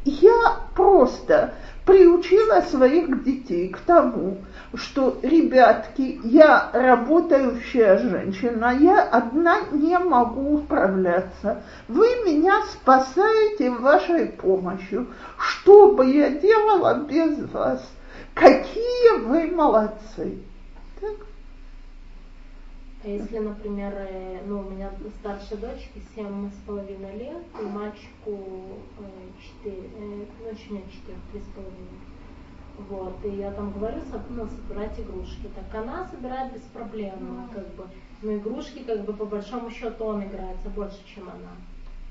я 0.03 0.57
просто 0.75 1.53
приучила 1.85 2.61
своих 2.61 3.23
детей 3.23 3.69
к 3.69 3.79
тому, 3.79 4.39
что, 4.73 5.17
ребятки, 5.21 6.19
я 6.25 6.69
работающая 6.73 7.97
женщина, 7.99 8.75
я 8.77 9.01
одна 9.01 9.61
не 9.71 9.97
могу 9.97 10.55
управляться. 10.55 11.63
Вы 11.87 12.05
меня 12.25 12.63
спасаете 12.73 13.71
вашей 13.71 14.27
помощью. 14.27 15.07
Что 15.37 15.93
бы 15.93 16.05
я 16.05 16.29
делала 16.31 16.95
без 16.95 17.49
вас? 17.51 17.81
Какие 18.33 19.19
вы 19.25 19.47
молодцы! 19.47 20.39
Так? 20.99 21.15
А 23.03 23.07
если, 23.07 23.39
например, 23.39 23.93
э, 23.95 24.41
ну, 24.45 24.59
у 24.59 24.69
меня 24.69 24.91
старшей 25.19 25.57
дочке 25.57 26.01
семь 26.15 26.49
с 26.49 26.67
половиной 26.67 27.17
лет, 27.17 27.43
и 27.59 27.63
мальчику 27.63 28.77
э, 28.99 29.03
четыре, 29.41 29.89
э, 29.97 30.25
ну, 30.39 30.49
еще 30.49 30.73
нет 30.73 30.85
четыре, 30.91 31.17
три 31.31 31.41
с 31.41 31.45
половиной. 31.55 31.99
Вот, 32.89 33.25
и 33.25 33.37
я 33.37 33.51
там 33.51 33.73
говорю, 33.73 34.01
ну, 34.29 34.47
собирать 34.47 34.99
игрушки. 34.99 35.49
Так 35.55 35.83
она 35.83 36.07
собирает 36.07 36.53
без 36.53 36.61
проблем, 36.61 37.13
mm-hmm. 37.19 37.53
как 37.53 37.67
бы. 37.75 37.85
Но 38.21 38.35
игрушки, 38.35 38.83
как 38.83 39.03
бы, 39.03 39.13
по 39.13 39.25
большому 39.25 39.69
счету, 39.71 40.05
он 40.05 40.23
играется 40.23 40.69
больше, 40.69 40.99
чем 41.05 41.23
она. 41.23 41.51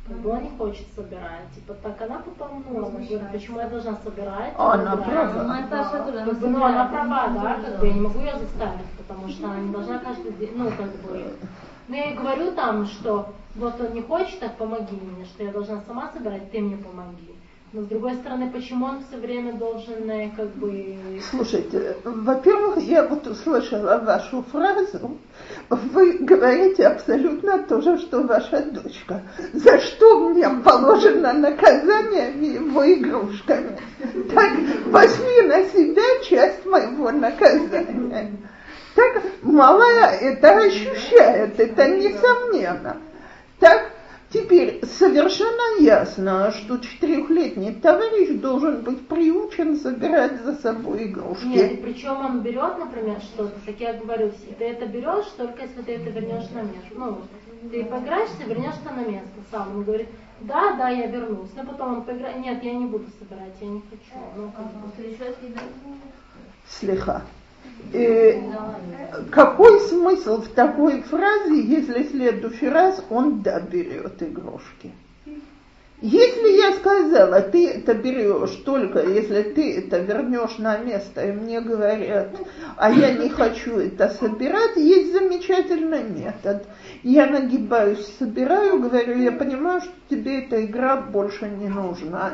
Как 0.07 0.17
бы 0.19 0.31
он 0.31 0.43
не 0.43 0.51
хочет 0.59 0.87
собирать. 0.97 1.53
Типа 1.55 1.75
так 1.75 2.01
она 2.03 2.19
потом, 2.19 2.65
ну, 2.69 2.79
она 2.79 2.89
говорит, 2.89 3.33
почему 3.33 3.59
я 3.61 3.69
должна 3.69 3.97
собирать? 4.05 4.55
Она 4.75 4.97
права. 4.97 5.33
Ну, 6.25 6.33
тоже, 6.35 6.49
ну, 6.49 6.65
она 6.65 6.85
права, 6.87 7.29
да, 7.29 7.55
как 7.55 7.81
бы 7.81 7.87
я 7.87 7.93
не 7.93 8.01
могу 8.01 8.19
ее 8.19 8.33
заставить, 8.39 8.87
потому 8.99 9.29
что 9.29 9.47
она 9.47 9.61
не 9.61 9.73
должна 9.73 9.99
каждый 9.99 10.33
день, 10.33 10.53
ну, 10.57 10.71
как 10.71 10.91
бы. 11.03 11.35
Ну, 11.89 11.95
я 11.97 12.05
ей 12.07 12.17
говорю 12.17 12.53
там, 12.53 12.87
что 12.87 13.33
вот 13.57 13.81
он 13.81 13.93
не 13.95 14.03
хочет, 14.03 14.41
так 14.41 14.57
помоги 14.57 14.97
мне, 14.97 15.25
что 15.25 15.43
я 15.45 15.53
должна 15.53 15.81
сама 15.87 16.11
собирать, 16.13 16.51
ты 16.51 16.61
мне 16.61 16.77
помоги. 16.77 17.35
Но 17.73 17.83
с 17.83 17.87
другой 17.87 18.15
стороны, 18.15 18.51
почему 18.51 18.87
он 18.87 19.05
все 19.05 19.17
время 19.17 19.53
должен 19.53 20.11
э, 20.11 20.31
как 20.37 20.49
бы... 20.57 20.99
Слушайте, 21.31 21.97
во-первых, 22.03 22.79
я 22.79 23.07
вот 23.07 23.25
услышала 23.29 23.99
вашу 23.99 24.43
фразу. 24.43 25.17
Вы 25.69 26.15
говорите 26.19 26.89
абсолютно 26.89 27.63
то 27.63 27.81
же, 27.81 27.99
что 27.99 28.23
ваша 28.23 28.63
дочка. 28.63 29.23
За 29.53 29.79
что 29.79 30.31
мне 30.31 30.49
положено 30.65 31.33
наказание 31.33 32.33
его 32.55 32.93
игрушками? 32.93 33.79
Так 34.35 34.53
возьми 34.87 35.43
на 35.43 35.65
себя 35.67 36.25
часть 36.25 36.67
моего 36.67 37.13
наказания. 37.13 38.33
Так 38.97 39.23
малая 39.43 40.17
это 40.17 40.59
ощущает, 40.59 41.61
это 41.61 41.89
несомненно. 41.89 42.97
Так 43.61 43.93
теперь 44.33 44.85
совершенно 44.87 45.81
ясно, 45.81 46.53
что 46.53 46.79
четырехлетний 46.79 47.75
товарищ 47.75 48.41
должен 48.41 48.83
быть 48.83 49.07
приучен 49.07 49.77
собирать 49.77 50.43
за 50.43 50.55
собой 50.57 51.07
игрушки. 51.07 51.47
Нет, 51.47 51.83
причем 51.83 52.25
он 52.25 52.41
берет, 52.41 52.79
например, 52.79 53.21
что-то, 53.21 53.55
как 53.67 53.79
я 53.81 53.95
говорю, 53.95 54.33
ты 54.59 54.65
это 54.65 54.87
берешь 54.87 55.27
только 55.37 55.63
если 55.63 55.83
ты 55.83 55.93
это 55.97 56.11
вернешь 56.11 56.51
на 56.51 56.63
место. 56.63 56.95
Ну, 56.95 57.19
ты 57.71 57.85
поиграешься, 57.85 58.45
вернешь 58.47 58.75
это 58.85 58.95
на 58.95 59.05
место 59.05 59.29
сам. 59.51 59.77
Он 59.77 59.85
говорит, 59.85 60.09
да, 60.41 60.75
да, 60.77 60.89
я 60.89 61.07
вернусь. 61.07 61.51
Но 61.55 61.65
потом 61.65 61.99
он 61.99 62.03
поиграет, 62.05 62.39
нет, 62.39 62.63
я 62.63 62.73
не 62.73 62.87
буду 62.87 63.07
собирать, 63.19 63.55
я 63.61 63.67
не 63.67 63.83
хочу. 63.91 64.19
Ну, 64.37 64.51
как 64.53 64.67
бы. 64.67 64.91
Слегка. 66.69 67.23
Э, 67.93 68.41
какой 69.31 69.81
смысл 69.81 70.43
в 70.43 70.49
такой 70.49 71.03
фразе, 71.03 71.61
если 71.61 72.05
в 72.05 72.11
следующий 72.11 72.69
раз 72.69 73.05
он 73.11 73.43
да 73.43 73.61
берет 73.61 74.23
игрушки? 74.23 74.93
Если 76.03 76.57
я 76.57 76.73
сказала, 76.77 77.43
ты 77.43 77.69
это 77.69 77.93
берешь 77.93 78.55
только 78.65 79.07
если 79.07 79.43
ты 79.43 79.79
это 79.81 79.99
вернешь 79.99 80.57
на 80.57 80.79
место, 80.79 81.27
и 81.27 81.33
мне 81.33 81.61
говорят, 81.61 82.31
а 82.77 82.91
я 82.91 83.13
не 83.13 83.29
хочу 83.29 83.77
это 83.77 84.09
собирать, 84.09 84.77
есть 84.77 85.13
замечательный 85.13 86.03
метод. 86.05 86.65
Я 87.03 87.27
нагибаюсь, 87.27 88.15
собираю, 88.19 88.81
говорю, 88.81 89.19
я 89.19 89.33
понимаю, 89.33 89.83
что 89.83 89.93
тебе 90.09 90.41
эта 90.45 90.65
игра 90.65 90.97
больше 90.97 91.51
не 91.51 91.69
нужна. 91.69 92.33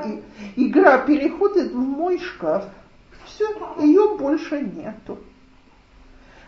И 0.56 0.68
игра 0.68 0.98
переходит 0.98 1.72
в 1.72 1.76
мой 1.76 2.20
шкаф. 2.20 2.64
Все, 3.36 3.46
ее 3.80 4.16
больше 4.16 4.62
нету. 4.62 5.18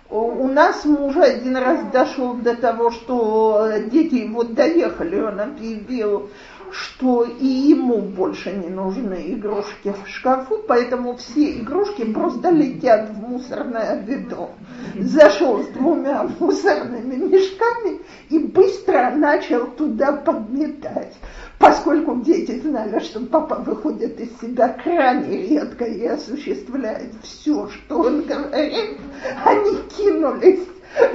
У 0.08 0.48
нас 0.48 0.86
муж 0.86 1.16
один 1.16 1.54
раз 1.54 1.84
дошел 1.92 2.32
до 2.32 2.56
того, 2.56 2.90
что 2.90 3.70
дети 3.90 4.26
вот 4.26 4.54
доехали, 4.54 5.20
он 5.20 5.38
объявил, 5.38 6.30
что 6.72 7.24
и 7.24 7.46
ему 7.46 7.98
больше 7.98 8.52
не 8.52 8.68
нужны 8.68 9.32
игрушки 9.32 9.92
в 9.92 10.08
шкафу, 10.08 10.64
поэтому 10.66 11.16
все 11.16 11.58
игрушки 11.58 12.04
просто 12.04 12.50
летят 12.50 13.10
в 13.10 13.20
мусорное 13.20 14.00
ведро. 14.02 14.50
Зашел 14.98 15.62
с 15.62 15.66
двумя 15.68 16.28
мусорными 16.38 17.16
мешками 17.16 18.00
и 18.30 18.38
быстро 18.38 19.10
начал 19.10 19.66
туда 19.68 20.12
подметать. 20.12 21.14
Поскольку 21.58 22.16
дети 22.20 22.60
знали, 22.60 23.00
что 23.00 23.20
папа 23.20 23.56
выходит 23.56 24.20
из 24.20 24.40
себя 24.40 24.68
крайне 24.68 25.48
редко 25.48 25.84
и 25.84 26.06
осуществляет 26.06 27.12
все, 27.22 27.68
что 27.68 27.98
он 27.98 28.22
говорит, 28.22 28.98
они 29.44 29.76
кинулись 29.96 30.60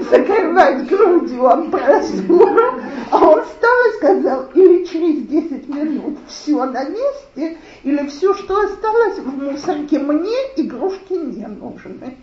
закрывать 0.10 0.88
грудью 0.88 1.48
амбразуру, 1.48 2.82
а 3.12 3.18
он 3.18 3.44
встал 3.44 3.72
и 3.90 3.96
сказал, 3.98 4.50
или 4.54 4.86
через 4.86 5.28
10 5.28 5.70
минут 5.70 6.18
все 6.28 6.66
на 6.66 6.84
месте, 6.84 7.58
или 7.84 8.08
все, 8.08 8.34
что 8.36 8.60
осталось 8.62 9.20
в 9.20 9.44
мусорке, 9.44 10.00
мне 10.00 10.38
игрушки 10.58 11.14
не 11.14 11.48
нужны. 11.48 12.18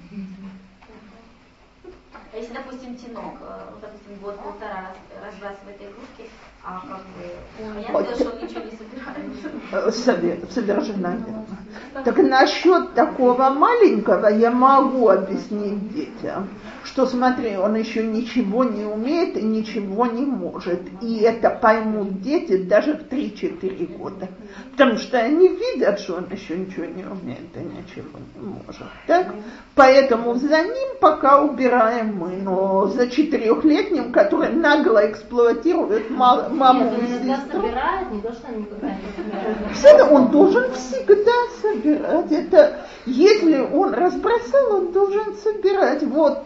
А 2.32 2.36
если, 2.36 2.54
допустим, 2.54 2.94
тинок, 2.94 3.34
э, 3.40 3.60
допустим, 3.80 4.22
год-полтора 4.22 4.92
раз, 5.20 5.32
разбрасывает 5.32 5.76
игрушки, 5.80 6.30
а 6.62 6.80
как 6.80 7.00
бы, 7.16 7.92
понятно, 7.92 8.14
что 8.14 8.30
он 8.30 8.44
ничего 8.44 8.60
не 8.60 8.70
собирает. 8.70 10.52
Совершенно 10.52 11.16
верно. 11.16 12.04
Так 12.04 12.16
насчет 12.18 12.94
такого 12.94 13.50
маленького 13.50 14.28
я 14.28 14.52
могу 14.52 15.08
объяснить 15.08 15.92
детям 15.92 16.48
что 16.84 17.06
смотри, 17.06 17.56
он 17.56 17.76
еще 17.76 18.02
ничего 18.02 18.64
не 18.64 18.84
умеет 18.84 19.36
и 19.36 19.42
ничего 19.42 20.06
не 20.06 20.24
может. 20.24 20.80
И 21.02 21.20
это 21.20 21.50
поймут 21.50 22.20
дети 22.22 22.56
даже 22.56 22.94
в 22.94 23.02
3-4 23.02 23.96
года. 23.98 24.28
Потому 24.72 24.96
что 24.96 25.18
они 25.18 25.48
видят, 25.48 26.00
что 26.00 26.16
он 26.16 26.28
еще 26.30 26.56
ничего 26.56 26.86
не 26.86 27.04
умеет 27.04 27.54
и 27.54 27.60
ничего 27.60 28.18
не 28.34 28.40
может. 28.40 28.86
Так? 29.06 29.34
Поэтому 29.74 30.34
за 30.34 30.62
ним 30.62 30.98
пока 31.00 31.42
убираем 31.42 32.16
мы. 32.20 32.36
Но 32.42 32.86
за 32.88 33.08
четырехлетним, 33.08 34.12
который 34.12 34.50
нагло 34.50 35.10
эксплуатирует 35.10 36.10
маму 36.10 36.92
и 36.98 37.06
сестру. 37.24 37.62
собирает, 37.62 38.10
не 38.12 38.20
то, 38.20 38.32
что 38.32 38.48
он 38.48 38.60
никогда 38.60 38.88
не 38.88 39.74
собирает. 39.74 40.12
Он 40.12 40.28
должен 40.28 40.72
всегда 40.72 41.32
собирать. 41.62 42.30
Это, 42.30 42.86
если 43.06 43.60
он 43.60 43.94
разбросал, 43.94 44.76
он 44.76 44.92
должен 44.92 45.34
собирать. 45.36 46.02
Вот 46.02 46.44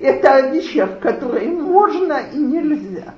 это 0.00 0.34
о 0.34 0.40
вещах, 0.50 1.00
которые 1.00 1.48
можно 1.48 2.20
и 2.32 2.38
нельзя. 2.38 3.14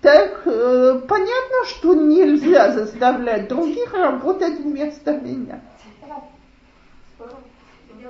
Так 0.00 0.42
э, 0.44 1.00
понятно, 1.08 1.64
что 1.66 1.92
нельзя 1.94 2.70
заставлять 2.70 3.48
других 3.48 3.92
работать 3.92 4.60
вместо 4.60 5.12
меня. 5.12 5.60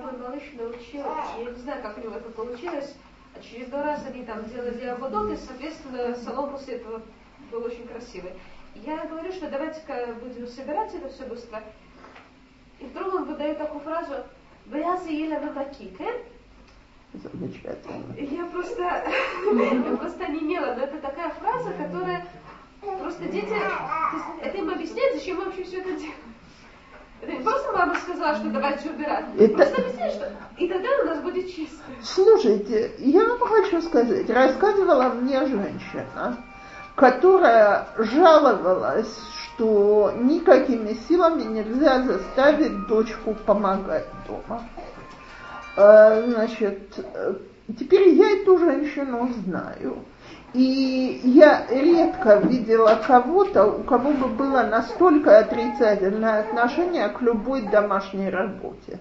Мой 0.01 0.13
малыш 0.13 0.43
научил, 0.53 1.03
я 1.39 1.51
не 1.51 1.57
знаю, 1.57 1.83
как 1.83 1.99
у 1.99 2.01
него 2.01 2.15
это 2.15 2.31
получилось, 2.31 2.95
а 3.35 3.41
через 3.41 3.69
два 3.69 3.83
раза 3.83 4.07
они 4.09 4.25
там 4.25 4.45
делали 4.49 4.85
ободок, 4.87 5.33
и, 5.33 5.37
соответственно, 5.37 6.15
салон 6.15 6.51
после 6.51 6.75
этого 6.75 7.03
был 7.51 7.65
очень 7.65 7.87
красивый. 7.87 8.33
Я 8.75 9.07
говорю, 9.07 9.33
что 9.33 9.51
давайте-ка 9.51 10.15
будем 10.23 10.47
собирать 10.47 10.95
это 10.95 11.09
все 11.09 11.25
быстро. 11.25 11.63
И 12.79 12.85
вдруг 12.85 13.15
он 13.15 13.25
выдает 13.25 13.59
такую 13.59 13.81
фразу, 13.81 14.15
«Вы 14.67 14.85
съели 14.99 15.37
вы 15.37 15.51
макикен?» 15.51 16.15
Замечательно. 17.15 18.15
Я 18.17 18.45
просто, 18.47 18.83
я 18.83 19.97
просто 19.97 20.29
не 20.29 20.41
имела, 20.41 20.75
но 20.75 20.85
это 20.85 20.99
такая 21.01 21.31
фраза, 21.31 21.73
которая 21.73 22.29
просто 22.81 23.25
дети, 23.25 23.57
это 24.43 24.57
им 24.59 24.71
объясняет, 24.71 25.15
зачем 25.15 25.39
мы 25.39 25.47
вообще 25.47 25.65
все 25.65 25.81
это 25.81 25.93
делаем. 25.93 26.15
Это 27.21 27.33
не 27.33 27.41
просто 27.41 27.73
мама 27.73 27.95
сказала, 27.97 28.37
что 28.37 28.49
давайте 28.49 28.91
убирать. 28.91 29.25
Это... 29.39 29.55
Просто 29.55 29.83
объясняет, 29.83 30.15
что 30.15 30.33
и 30.57 30.69
тогда 30.69 30.89
у 31.03 31.07
нас 31.07 31.21
будет 31.21 31.53
чисто. 31.53 31.77
Слушайте, 32.03 32.93
я 32.99 33.27
вам 33.27 33.41
хочу 33.41 33.83
сказать, 33.83 34.31
рассказывала 34.31 35.09
мне 35.11 35.41
женщина, 35.47 36.37
которая 36.95 37.89
жаловалась, 37.99 39.19
что 39.35 40.13
никакими 40.17 40.95
силами 41.09 41.43
нельзя 41.43 42.03
заставить 42.03 42.87
дочку 42.87 43.35
помогать 43.35 44.07
дома. 44.27 44.63
А, 45.77 46.23
значит, 46.23 46.99
э, 46.99 47.35
теперь 47.79 48.11
я 48.11 48.41
эту 48.41 48.59
женщину 48.59 49.29
знаю. 49.45 50.05
И 50.55 51.21
я 51.25 51.67
редко 51.69 52.37
видела 52.37 52.99
кого-то, 53.07 53.67
у 53.67 53.83
кого 53.83 54.13
бы 54.13 54.29
было 54.29 54.63
настолько 54.63 55.39
отрицательное 55.39 56.41
отношение 56.41 57.09
к 57.09 57.21
любой 57.21 57.63
домашней 57.63 58.31
работе. 58.31 58.99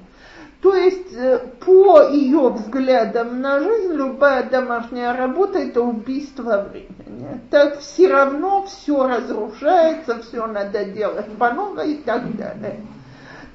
То 0.61 0.75
есть 0.75 1.13
э, 1.13 1.39
по 1.65 2.09
ее 2.09 2.49
взглядам 2.49 3.41
на 3.41 3.59
жизнь 3.59 3.93
любая 3.93 4.43
домашняя 4.49 5.15
работа 5.15 5.59
это 5.59 5.81
убийство 5.81 6.67
времени. 6.69 7.39
Так 7.51 7.79
все 7.79 8.07
равно 8.07 8.65
все 8.65 9.07
разрушается, 9.07 10.19
все 10.23 10.47
надо 10.47 10.83
делать 10.85 11.31
по 11.37 11.51
новой 11.51 11.93
и 11.93 11.97
так 11.97 12.35
далее. 12.35 12.81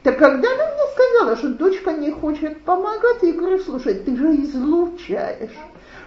Так 0.04 0.18
когда 0.18 0.48
она 0.52 0.64
мне 0.64 0.82
сказала, 0.94 1.36
что 1.36 1.48
дочка 1.48 1.92
не 1.92 2.10
хочет 2.10 2.62
помогать, 2.62 3.22
я 3.22 3.32
говорю, 3.32 3.58
слушай, 3.58 3.94
ты 3.94 4.16
же 4.16 4.34
излучаешь, 4.36 5.56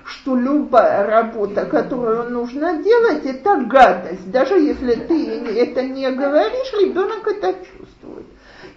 что 0.06 0.36
любая 0.36 1.06
работа, 1.08 1.66
которую 1.66 2.30
нужно 2.30 2.84
делать, 2.84 3.26
это 3.26 3.58
гадость. 3.58 4.32
Даже 4.32 4.56
если 4.60 4.94
ты 4.94 5.28
это 5.58 5.82
не 5.82 6.10
говоришь, 6.12 6.74
ребенок 6.80 7.28
это 7.28 7.54
чувствует. 7.54 8.28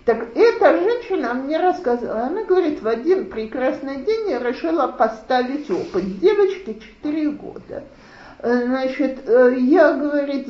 Так 0.07 0.29
эта 0.35 0.79
женщина 0.79 1.35
мне 1.35 1.59
рассказала, 1.59 2.23
она 2.23 2.45
говорит, 2.45 2.81
в 2.81 2.89
один 2.89 3.27
прекрасный 3.27 3.97
день 3.97 4.31
я 4.31 4.39
решила 4.39 4.87
поставить 4.87 5.71
опыт. 5.71 6.19
Девочке 6.19 6.79
4 7.03 7.31
года. 7.33 7.85
Значит, 8.43 9.19
я, 9.27 9.93
говорит, 9.93 10.49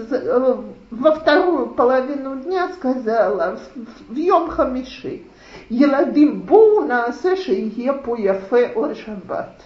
во 0.90 1.12
вторую 1.12 1.70
половину 1.70 2.36
дня 2.36 2.68
сказала 2.74 3.58
в 4.08 4.14
Йом 4.14 4.48
Хамиши, 4.48 5.22
Еладим 5.70 6.42
Боу 6.42 6.84
Наасеши 6.84 7.52
Епу 7.52 8.14
Яфе 8.14 8.72
Лашабат. 8.76 9.60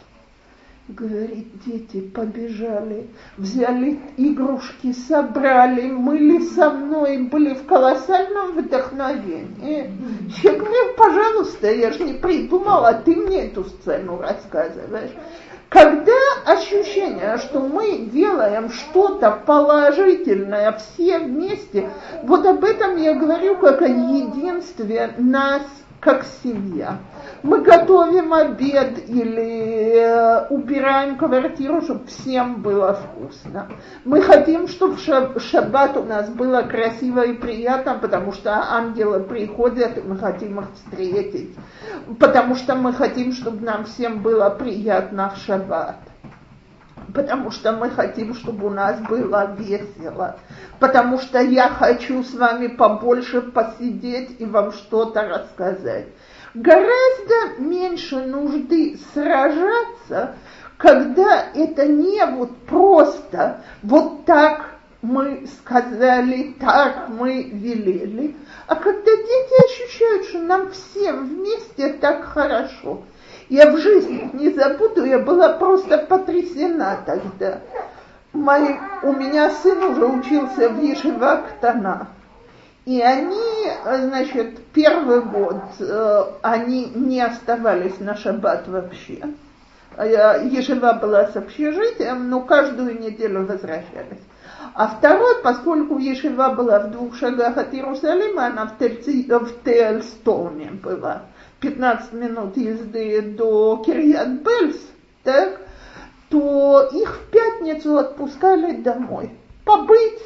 Говорит, 0.89 1.47
дети 1.65 2.01
побежали, 2.01 3.07
взяли 3.37 4.01
игрушки, 4.17 4.93
собрали, 4.93 5.89
мыли 5.91 6.41
со 6.41 6.71
мной, 6.71 7.19
были 7.19 7.55
в 7.55 7.65
колоссальном 7.67 8.53
вдохновении. 8.53 9.93
Я 10.43 10.53
говорю, 10.53 10.95
пожалуйста, 10.97 11.73
я 11.73 11.93
же 11.93 12.03
не 12.03 12.15
придумала, 12.15 12.95
ты 12.95 13.15
мне 13.15 13.47
эту 13.47 13.65
сцену 13.65 14.21
рассказываешь. 14.21 15.13
Когда 15.69 16.13
ощущение, 16.47 17.39
что 17.39 17.61
мы 17.61 18.09
делаем 18.13 18.69
что-то 18.71 19.31
положительное 19.47 20.73
все 20.73 21.21
вместе, 21.21 21.89
вот 22.25 22.45
об 22.45 22.65
этом 22.65 22.97
я 22.97 23.15
говорю 23.15 23.57
как 23.57 23.83
о 23.83 23.89
единстве 23.89 25.15
нас 25.17 25.63
как 26.03 26.25
семья. 26.43 26.99
Мы 27.45 27.61
готовим 27.61 28.33
обед 28.33 29.09
или 29.09 29.99
э, 29.99 30.47
убираем 30.49 31.17
квартиру, 31.17 31.81
чтобы 31.81 32.07
всем 32.09 32.61
было 32.61 32.95
вкусно. 32.95 33.69
Мы 34.05 34.21
хотим, 34.21 34.67
чтобы 34.67 34.97
в 34.97 35.41
шаббат 35.41 35.97
у 35.97 36.03
нас 36.03 36.29
было 36.29 36.63
красиво 36.63 37.25
и 37.25 37.35
приятно, 37.35 37.99
потому 38.01 38.33
что 38.33 38.53
ангелы 38.53 39.21
приходят, 39.21 39.97
и 39.97 40.01
мы 40.01 40.19
хотим 40.19 40.59
их 40.59 40.67
встретить. 40.75 41.57
Потому 42.19 42.57
что 42.57 42.75
мы 42.75 42.93
хотим, 42.93 43.33
чтобы 43.33 43.65
нам 43.65 43.85
всем 43.85 44.23
было 44.23 44.51
приятно 44.51 45.31
в 45.31 45.39
шаббат 45.47 45.99
потому 47.15 47.51
что 47.51 47.73
мы 47.73 47.91
хотим, 47.91 48.35
чтобы 48.35 48.67
у 48.67 48.71
нас 48.71 49.01
было 49.01 49.55
весело, 49.57 50.39
потому 50.79 51.19
что 51.19 51.41
я 51.41 51.69
хочу 51.69 52.23
с 52.23 52.35
вами 52.35 52.69
побольше 52.69 53.43
посидеть 53.43 54.41
и 54.41 54.45
вам 54.45 54.73
что-то 54.73 55.23
рассказать. 55.23 56.09
Гораздо 56.55 57.61
меньше 57.61 58.17
нужды 58.27 58.99
сражаться, 59.13 60.37
когда 60.77 61.47
это 61.55 61.87
не 61.87 62.25
вот 62.27 62.57
просто 62.67 63.63
вот 63.83 64.25
так 64.27 64.73
мы 65.01 65.47
сказали, 65.47 66.55
так 66.61 67.09
мы 67.09 67.43
велели, 67.43 68.37
а 68.67 68.77
когда 68.77 69.11
дети 69.11 69.65
ощущают, 69.65 70.27
что 70.27 70.39
нам 70.41 70.71
всем 70.71 71.27
вместе 71.27 71.95
так 71.95 72.25
хорошо. 72.25 73.03
Я 73.53 73.71
в 73.71 73.77
жизни 73.77 74.31
не 74.33 74.49
забуду, 74.49 75.05
я 75.05 75.19
была 75.19 75.51
просто 75.51 75.99
потрясена 75.99 77.01
тогда. 77.05 77.61
Мой, 78.33 78.81
у 79.03 79.13
меня 79.13 79.51
сын 79.51 79.77
уже 79.83 80.07
учился 80.07 80.71
в 80.71 80.83
Ешива 80.83 81.43
Ктана. 81.47 82.07
И 82.87 82.99
они, 83.03 83.71
значит, 84.07 84.59
первый 84.73 85.21
год, 85.21 85.61
э, 85.81 86.25
они 86.41 86.93
не 86.95 87.21
оставались 87.21 88.01
на 88.01 88.17
шаббат 88.17 88.69
вообще. 88.69 89.21
Ешива 89.99 90.95
была 90.95 91.27
с 91.27 91.37
общежитием, 91.37 92.31
но 92.31 92.41
каждую 92.41 92.99
неделю 92.99 93.45
возвращались. 93.45 94.23
А 94.73 94.87
второй, 94.87 95.43
поскольку 95.43 95.99
Ешива 95.99 96.55
была 96.55 96.81
в 96.81 96.91
двух 96.91 97.17
шагах 97.17 97.59
от 97.59 97.75
Иерусалима, 97.75 98.47
она 98.47 98.65
в 98.65 98.79
Тельстоне 99.63 100.71
была. 100.83 101.25
15 101.63 102.13
минут 102.15 102.57
езды 102.57 103.23
до 103.23 103.83
Кирьят-Бельс, 103.87 104.77
так, 105.23 105.61
то 106.29 106.89
их 106.93 107.17
в 107.17 107.31
пятницу 107.31 107.99
отпускали 107.99 108.77
домой. 108.77 109.31
Побыть, 109.65 110.21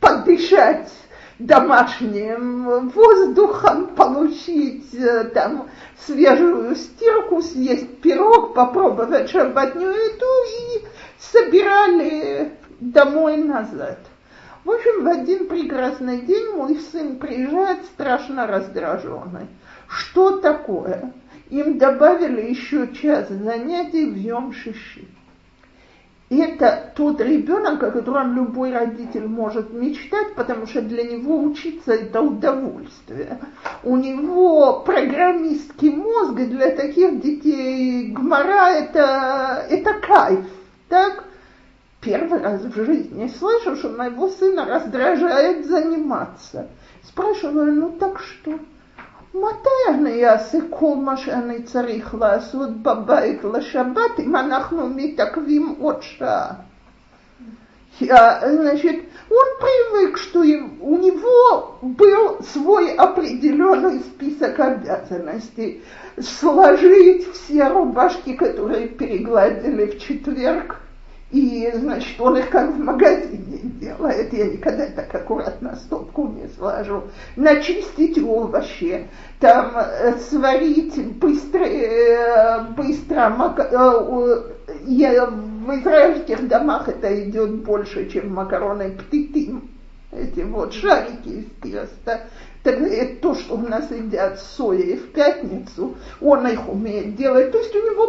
подышать 0.00 0.92
домашним 1.38 2.88
воздухом, 2.88 3.94
получить 3.94 4.92
э, 4.94 5.24
там 5.32 5.68
свежую 6.04 6.74
стирку, 6.74 7.42
съесть 7.42 8.00
пирог, 8.00 8.54
попробовать 8.54 9.30
шабатню 9.30 9.88
еду 9.88 10.26
и 10.60 10.84
собирали 11.18 12.52
домой 12.80 13.36
назад. 13.36 13.98
В 14.64 14.70
общем, 14.70 15.04
в 15.04 15.08
один 15.08 15.46
прекрасный 15.46 16.22
день 16.22 16.54
мой 16.54 16.76
сын 16.76 17.16
приезжает 17.16 17.84
страшно 17.86 18.46
раздраженный. 18.46 19.46
Что 19.92 20.38
такое? 20.38 21.12
Им 21.50 21.76
добавили 21.76 22.50
еще 22.50 22.88
час 22.94 23.28
занятий 23.28 24.06
в 24.06 24.16
Йом-Шиши. 24.16 25.04
Это 26.30 26.94
тот 26.96 27.20
ребенок, 27.20 27.82
о 27.82 27.90
котором 27.90 28.34
любой 28.34 28.72
родитель 28.72 29.26
может 29.26 29.70
мечтать, 29.74 30.34
потому 30.34 30.66
что 30.66 30.80
для 30.80 31.02
него 31.02 31.42
учиться 31.42 31.92
это 31.92 32.22
удовольствие. 32.22 33.38
У 33.82 33.98
него 33.98 34.80
программистский 34.80 35.90
мозг, 35.90 36.40
и 36.40 36.46
для 36.46 36.70
таких 36.70 37.20
детей 37.20 38.12
гмора 38.12 38.70
это, 38.70 39.66
это 39.68 39.92
кайф. 40.00 40.46
Так? 40.88 41.24
Первый 42.00 42.40
раз 42.40 42.62
в 42.62 42.74
жизни 42.82 43.28
слышу, 43.28 43.76
что 43.76 43.90
моего 43.90 44.28
сына 44.30 44.64
раздражает 44.64 45.66
заниматься. 45.66 46.68
Спрашиваю, 47.02 47.74
ну 47.74 47.90
так 47.90 48.18
что? 48.20 48.58
מתי 49.33 49.89
אני 49.89 50.25
אעשה 50.25 50.57
כל 50.69 50.95
מה 50.95 51.17
שאני 51.17 51.63
צריך 51.63 52.15
לעשות 52.15 52.69
בבית 52.81 53.43
לשבת 53.43 54.19
אם 54.19 54.35
אנחנו 54.35 54.89
מתעכבים 54.89 55.75
עוד 55.79 56.01
שעה? 56.01 56.53
Значит, 57.99 59.05
он 59.29 59.47
привык, 59.59 60.17
что 60.17 60.39
у 60.41 60.97
него 60.97 61.79
был 61.81 62.43
свой 62.43 62.93
определенный 62.93 64.01
список 64.01 64.59
обязанностей. 64.59 65.83
Сложить 66.19 67.27
все 67.33 67.67
рубашки, 67.67 68.33
которые 68.33 68.87
перегладили 68.89 69.87
в 69.87 69.99
четверг, 69.99 70.77
и, 71.32 71.70
значит, 71.74 72.20
он 72.20 72.36
их 72.36 72.50
как 72.50 72.74
в 72.74 72.78
магазине 72.78 73.60
делает. 73.80 74.32
Я 74.34 74.46
никогда 74.46 74.86
так 74.86 75.14
аккуратно 75.14 75.76
стопку 75.76 76.28
не 76.28 76.46
сложу. 76.48 77.04
Начистить 77.36 78.22
овощи, 78.22 79.08
там 79.40 79.72
э, 79.76 80.18
сварить 80.18 80.94
быстро, 81.16 81.64
э, 81.64 82.64
быстро 82.76 83.34
э, 83.70 84.42
я, 84.84 85.26
в 85.26 85.74
израильских 85.80 86.46
домах 86.48 86.88
это 86.88 87.28
идет 87.28 87.62
больше, 87.62 88.10
чем 88.10 88.34
макароны 88.34 88.90
птитым. 88.90 89.70
Эти 90.12 90.40
вот 90.40 90.74
шарики 90.74 91.28
из 91.28 91.44
теста. 91.62 92.26
Тогда 92.62 92.86
это 92.86 93.22
то, 93.22 93.34
что 93.34 93.54
у 93.54 93.58
нас 93.58 93.90
едят 93.90 94.38
сои 94.38 94.96
в 94.96 95.12
пятницу, 95.12 95.96
он 96.20 96.46
их 96.46 96.68
умеет 96.68 97.16
делать. 97.16 97.50
То 97.50 97.58
есть 97.58 97.74
у 97.74 97.78
него 97.78 98.08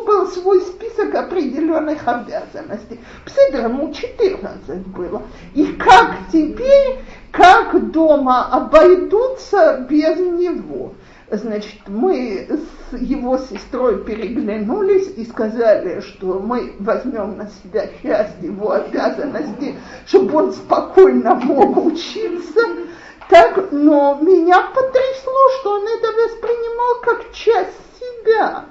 определенных 1.74 2.08
обязанностей. 2.08 3.00
Пседр 3.26 3.66
ему 3.66 3.94
14 3.94 4.88
было. 4.88 5.24
И 5.54 5.66
как 5.74 6.18
теперь, 6.32 7.00
как 7.32 7.92
дома 7.92 8.48
обойдутся 8.52 9.86
без 9.90 10.18
него? 10.18 10.94
Значит, 11.32 11.80
мы 11.88 12.48
с 12.92 12.98
его 12.98 13.38
сестрой 13.38 14.04
переглянулись 14.04 15.14
и 15.18 15.26
сказали, 15.26 16.02
что 16.02 16.40
мы 16.40 16.76
возьмем 16.80 17.38
на 17.38 17.48
себя 17.48 17.88
часть 18.04 18.42
его 18.42 18.72
обязанностей, 18.72 19.76
чтобы 20.06 20.36
он 20.36 20.54
спокойно 20.54 21.36
мог 21.36 21.86
учиться. 21.86 22.62
Так, 23.30 23.72
но 23.72 24.20
меня 24.22 24.62
потрясло, 24.76 25.50
что 25.60 25.72
он 25.72 25.88
это 25.88 26.08
воспринимал 26.08 27.02
как 27.02 27.32
часть 27.32 27.72
себя. 27.98 28.66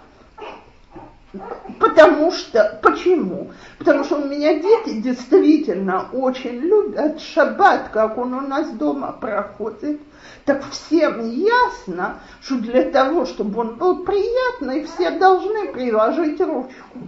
Потому 1.78 2.30
что, 2.30 2.78
почему? 2.82 3.52
Потому 3.78 4.04
что 4.04 4.16
у 4.16 4.26
меня 4.26 4.54
дети 4.54 5.00
действительно 5.00 6.06
очень 6.12 6.58
любят 6.58 7.20
шаббат, 7.20 7.88
как 7.90 8.18
он 8.18 8.34
у 8.34 8.40
нас 8.42 8.70
дома 8.70 9.12
проходит. 9.12 10.00
Так 10.44 10.62
всем 10.70 11.26
ясно, 11.30 12.18
что 12.42 12.56
для 12.56 12.82
того, 12.90 13.24
чтобы 13.24 13.60
он 13.60 13.76
был 13.76 14.04
приятный, 14.04 14.84
все 14.84 15.12
должны 15.12 15.72
приложить 15.72 16.40
ручку. 16.40 16.98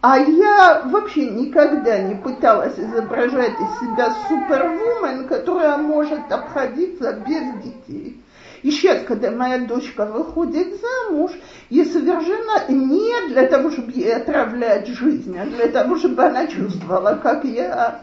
А 0.00 0.18
я 0.18 0.82
вообще 0.84 1.30
никогда 1.30 1.98
не 1.98 2.16
пыталась 2.16 2.78
изображать 2.78 3.54
из 3.54 3.80
себя 3.80 4.14
супервумен, 4.28 5.26
которая 5.28 5.76
может 5.78 6.30
обходиться 6.30 7.12
без 7.26 7.62
детей. 7.62 8.22
И 8.62 8.70
сейчас, 8.70 9.04
когда 9.04 9.30
моя 9.30 9.58
дочка 9.58 10.06
выходит 10.06 10.80
замуж, 10.80 11.30
ей 11.70 11.86
совершенно 11.86 12.68
не 12.68 13.28
для 13.28 13.46
того, 13.46 13.70
чтобы 13.70 13.92
ей 13.92 14.14
отравлять 14.14 14.86
жизнь, 14.88 15.36
а 15.38 15.46
для 15.46 15.68
того, 15.68 15.96
чтобы 15.96 16.24
она 16.24 16.46
чувствовала, 16.46 17.18
как 17.22 17.44
я 17.44 18.02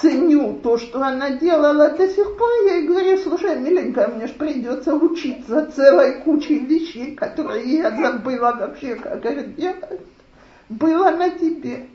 ценю 0.00 0.60
то, 0.62 0.78
что 0.78 1.02
она 1.02 1.30
делала 1.30 1.90
до 1.90 2.08
сих 2.08 2.36
пор, 2.36 2.48
я 2.66 2.76
ей 2.76 2.86
говорю, 2.86 3.18
слушай, 3.18 3.56
миленькая, 3.56 4.08
мне 4.08 4.26
же 4.26 4.34
придется 4.34 4.94
учиться 4.94 5.70
целой 5.74 6.22
кучей 6.22 6.60
вещей, 6.60 7.14
которые 7.14 7.78
я 7.78 7.90
забыла 7.90 8.56
вообще, 8.58 8.96
как 8.96 9.24
их 9.24 9.56
делать 9.56 10.00
было 10.68 11.10
на 11.10 11.30
тебе. 11.30 11.86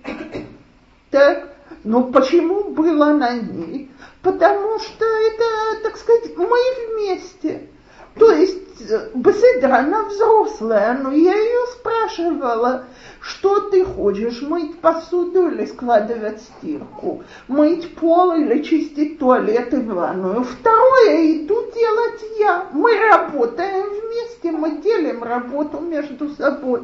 Так, 1.10 1.50
но 1.84 2.04
почему 2.04 2.66
было 2.70 3.14
на 3.14 3.34
ней? 3.34 3.90
Потому 4.22 4.80
что 4.80 5.06
это, 5.06 5.84
так 5.84 5.98
сказать, 5.98 6.36
мы 6.38 6.58
вместе. 6.88 7.68
То 8.16 8.32
есть 8.32 8.82
э, 8.90 9.10
Беседра, 9.14 9.78
она 9.78 10.04
взрослая, 10.06 10.98
но 10.98 11.12
я 11.12 11.36
ее 11.36 11.68
спрашивала, 11.74 12.86
что 13.22 13.70
ты 13.70 13.86
хочешь, 13.86 14.42
мыть 14.42 14.80
посуду 14.80 15.50
или 15.50 15.66
складывать 15.66 16.42
стирку, 16.42 17.24
мыть 17.48 17.96
пол 17.96 18.34
или 18.34 18.62
чистить 18.64 19.20
туалет 19.20 19.74
и 19.74 19.78
ванную. 19.78 20.44
Второе 20.44 21.38
иду 21.38 21.56
делать 21.74 22.24
я. 22.40 22.66
Мы 22.72 22.98
работаем 22.98 23.90
вместе, 23.90 24.52
мы 24.52 24.82
делим 24.82 25.24
работу 25.24 25.80
между 25.80 26.30
собой. 26.30 26.84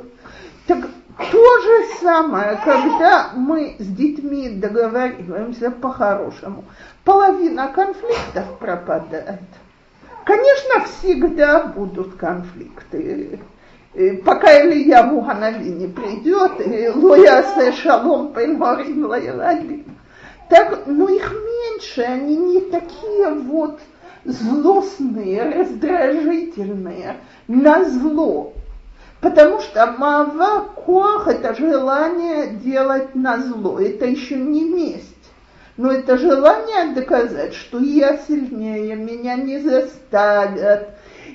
Так 0.67 0.79
то 1.31 1.61
же 1.61 1.85
самое, 2.01 2.59
когда 2.63 3.31
мы 3.35 3.77
с 3.79 3.85
детьми 3.87 4.49
договариваемся 4.49 5.71
по-хорошему, 5.71 6.65
половина 7.03 7.69
конфликтов 7.69 8.57
пропадает. 8.59 9.39
Конечно, 10.25 10.85
всегда 10.85 11.67
будут 11.67 12.15
конфликты. 12.15 13.39
Пока 14.25 14.67
Илья 14.67 15.03
Муханави 15.03 15.69
не 15.69 15.87
придет, 15.87 16.59
и 16.65 16.89
Лоя 16.89 17.43
Шалом 17.71 18.33
Пеймарим 18.33 19.05
Лайладим. 19.05 19.85
Так, 20.49 20.87
но 20.87 21.07
их 21.09 21.31
меньше, 21.31 22.01
они 22.01 22.35
не 22.35 22.61
такие 22.61 23.29
вот 23.29 23.79
злостные, 24.25 25.43
раздражительные, 25.43 27.17
на 27.47 27.85
зло. 27.85 28.53
Потому 29.21 29.61
что 29.61 29.95
мава 29.97 30.69
кох– 30.75 31.27
это 31.29 31.55
желание 31.55 32.47
делать 32.47 33.15
на 33.15 33.39
зло, 33.39 33.79
это 33.79 34.05
еще 34.05 34.35
не 34.35 34.63
месть. 34.65 35.14
Но 35.77 35.91
это 35.91 36.17
желание 36.17 36.93
доказать, 36.93 37.53
что 37.53 37.79
я 37.79 38.17
сильнее, 38.17 38.95
меня 38.95 39.35
не 39.35 39.59
заставят, 39.59 40.89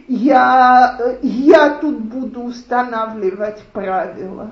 я, 0.08 0.98
я 1.20 1.70
тут 1.80 1.98
буду 2.00 2.44
устанавливать 2.44 3.62
правила. 3.72 4.50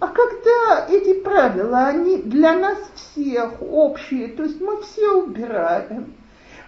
А 0.00 0.08
когда 0.08 0.86
эти 0.88 1.14
правила, 1.20 1.86
они 1.86 2.18
для 2.18 2.54
нас 2.54 2.78
всех 2.94 3.62
общие, 3.62 4.28
то 4.28 4.42
есть 4.42 4.60
мы 4.60 4.82
все 4.82 5.22
убираем, 5.22 6.12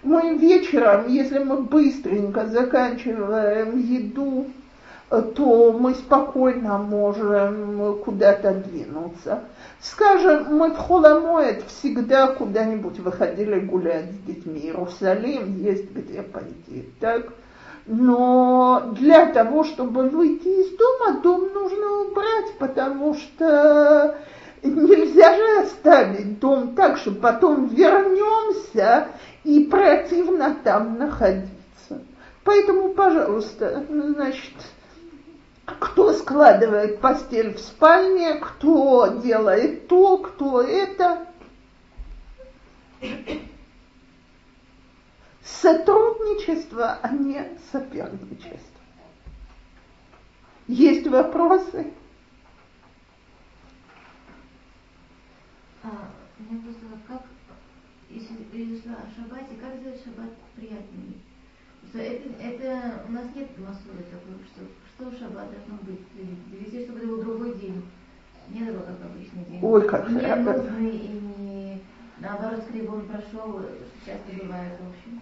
мы 0.05 0.37
вечером, 0.37 1.09
если 1.09 1.41
мы 1.41 1.63
быстренько 1.63 2.47
заканчиваем 2.47 3.77
еду, 3.77 4.47
то 5.09 5.73
мы 5.73 5.95
спокойно 5.95 6.79
можем 6.79 7.99
куда-то 8.05 8.55
двинуться. 8.55 9.45
Скажем, 9.81 10.57
мы 10.57 10.71
в 10.73 10.79
Холомоет 10.79 11.65
всегда 11.69 12.29
куда-нибудь 12.29 12.99
выходили 12.99 13.61
гулять 13.61 14.11
с 14.11 14.27
детьми. 14.27 14.61
Иерусалим 14.61 15.59
есть 15.59 15.91
где 15.93 16.23
пойти, 16.23 16.89
так? 17.01 17.33
Но 17.87 18.93
для 18.99 19.27
того, 19.27 19.63
чтобы 19.63 20.09
выйти 20.09 20.49
из 20.49 20.77
дома, 20.77 21.21
дом 21.21 21.53
нужно 21.53 21.87
убрать, 22.03 22.59
потому 22.59 23.15
что 23.15 24.17
нельзя 24.65 25.37
же 25.37 25.67
оставить 25.67 26.41
дом 26.41 26.75
так, 26.75 26.97
что 26.97 27.13
потом 27.13 27.67
вернемся 27.69 29.09
и 29.45 29.61
противно 29.65 30.57
там 30.65 30.99
находиться. 30.99 31.53
Поэтому, 32.43 32.89
пожалуйста, 32.89 33.85
значит, 33.89 34.55
кто 35.67 36.13
складывает 36.13 37.01
постель 37.01 37.55
в 37.55 37.59
спальне, 37.59 38.35
кто 38.37 39.21
делает 39.23 39.89
то, 39.89 40.19
кто 40.19 40.63
это. 40.63 41.27
Сотрудничество, 45.43 46.99
а 47.03 47.09
не 47.11 47.59
соперничество. 47.73 48.61
Есть 50.69 51.07
вопросы? 51.07 51.93
А, 55.83 56.11
меня 56.39 56.63
просто 56.63 56.81
как, 57.07 57.23
если, 58.11 58.35
если 58.53 58.89
шаббате, 59.15 59.55
как 59.61 59.77
сделать 59.77 60.03
шаббат 60.03 60.31
приятнее? 60.57 61.15
Это, 61.95 62.43
это 62.43 63.05
у 63.09 63.13
нас 63.13 63.27
нет 63.35 63.57
массовой 63.59 64.03
такой, 64.03 64.35
что 64.53 64.65
что 64.97 65.11
в 65.11 65.19
шаббат 65.19 65.51
должно 65.51 65.77
быть? 65.83 66.01
Везде, 66.53 66.85
чтобы 66.85 66.99
это 67.01 67.09
был 67.09 67.23
другой 67.23 67.55
день. 67.59 67.83
Не 68.49 68.61
было 68.61 68.81
как 68.81 68.97
обычный 69.05 69.45
день. 69.45 69.61
Ой, 69.63 69.87
как 69.89 70.09
не 70.09 70.15
нудный 70.15 70.91
и 70.91 71.09
не 71.09 71.83
наоборот, 72.19 72.63
скорее 72.63 72.89
он 72.89 73.03
прошел, 73.07 73.61
часто 74.05 74.33
бывает, 74.43 74.73
в 74.81 74.89
общем. 74.89 75.21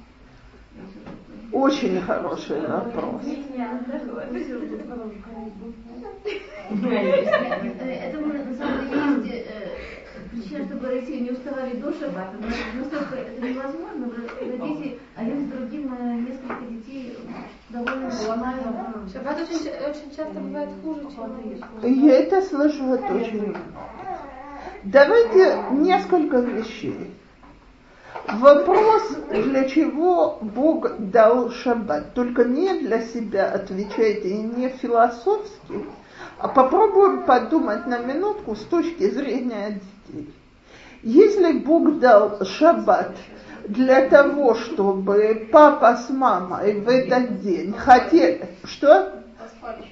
Очень 1.52 2.00
хороший 2.00 2.60
вопрос. 2.66 3.22
Это 3.24 3.38
на 8.20 8.56
самом 8.56 9.22
деле 9.22 9.38
есть 9.38 9.93
причина, 10.34 10.64
чтобы 10.66 10.88
родители 10.88 11.20
не 11.20 11.30
уставали 11.30 11.76
до 11.76 11.92
шаббата, 11.92 12.36
но 12.40 12.46
настолько 12.80 13.14
это 13.14 13.40
невозможно, 13.40 14.10
дети 14.40 14.98
один 15.16 15.46
с 15.46 15.52
другим, 15.52 16.26
несколько 16.26 16.64
детей 16.68 17.18
довольно 17.70 18.10
ломают. 18.28 19.12
Шаббат 19.12 19.40
очень, 19.40 19.70
очень 19.70 20.16
часто 20.16 20.40
бывает 20.40 20.70
хуже, 20.82 21.02
чем 21.14 22.04
Я 22.04 22.18
это 22.20 22.42
слышу 22.42 22.92
от 22.92 23.02
очень. 23.10 23.56
Давайте 24.84 25.58
несколько 25.72 26.38
вещей. 26.38 27.14
Вопрос, 28.28 29.16
для 29.30 29.68
чего 29.68 30.38
Бог 30.40 30.98
дал 30.98 31.50
шаббат, 31.50 32.14
только 32.14 32.44
не 32.44 32.80
для 32.80 33.02
себя 33.02 33.50
отвечайте 33.50 34.28
и 34.30 34.38
не 34.38 34.68
философски, 34.68 35.84
а 36.38 36.48
попробуем 36.48 37.24
подумать 37.24 37.86
на 37.86 37.98
минутку 37.98 38.56
с 38.56 38.64
точки 38.64 39.10
зрения 39.10 39.80
детей. 40.08 40.32
Если 41.02 41.52
Бог 41.58 41.98
дал 41.98 42.44
шаббат 42.44 43.14
для 43.68 44.08
того, 44.08 44.54
чтобы 44.54 45.48
папа 45.52 45.96
с 45.96 46.08
мамой 46.10 46.80
в 46.80 46.88
этот 46.88 47.42
день 47.42 47.74
хотели, 47.74 48.48
что? 48.64 49.12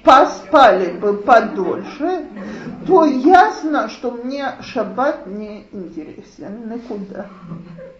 Поспали 0.03 0.91
бы 0.97 1.17
подольше, 1.17 2.27
то 2.85 3.05
ясно, 3.05 3.89
что 3.89 4.11
мне 4.11 4.55
шаббат 4.61 5.25
не 5.25 5.65
интересен 5.71 6.69
никуда. 6.69 7.27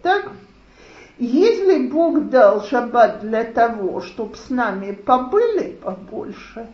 Так? 0.02 0.30
Если 1.18 1.86
Бог 1.88 2.28
дал 2.28 2.62
шаббат 2.64 3.20
для 3.20 3.44
того, 3.44 4.00
чтобы 4.00 4.36
с 4.36 4.50
нами 4.50 4.92
побыли 4.92 5.78
побольше, 5.82 6.68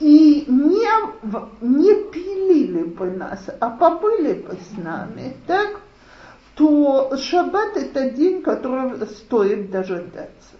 и 0.00 0.44
не, 0.46 1.60
не 1.60 2.10
пилили 2.10 2.84
бы 2.84 3.10
нас, 3.10 3.46
а 3.60 3.70
побыли 3.70 4.34
бы 4.34 4.54
с 4.54 4.76
нами, 4.76 5.36
так, 5.46 5.80
то 6.54 7.16
шаббат 7.16 7.76
это 7.76 8.10
день, 8.10 8.42
который 8.42 9.06
стоит 9.06 9.70
дожидаться. 9.70 10.56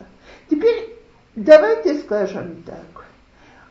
Теперь 0.51 0.97
давайте 1.37 1.99
скажем 2.01 2.63
так. 2.65 3.07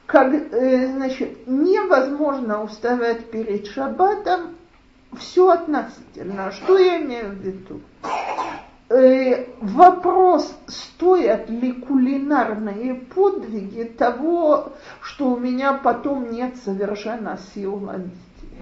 Как, 0.06 0.34
э, 0.34 0.88
значит, 0.94 1.48
невозможно 1.48 2.64
уставать 2.64 3.32
перед 3.32 3.68
шаббатом 3.68 4.56
все 5.18 5.50
относительно. 5.50 6.52
Что 6.52 6.78
я 6.78 7.02
имею 7.02 7.30
в 7.30 7.36
виду? 7.36 7.82
Э, 8.94 9.48
вопрос, 9.60 10.56
стоят 10.68 11.50
ли 11.50 11.72
кулинарные 11.72 12.94
подвиги 12.94 13.86
того, 13.86 14.74
что 15.02 15.32
у 15.32 15.40
меня 15.40 15.74
потом 15.74 16.32
нет 16.32 16.58
совершенно 16.58 17.40
сил 17.56 17.80
на 17.80 17.98
детей. 17.98 18.62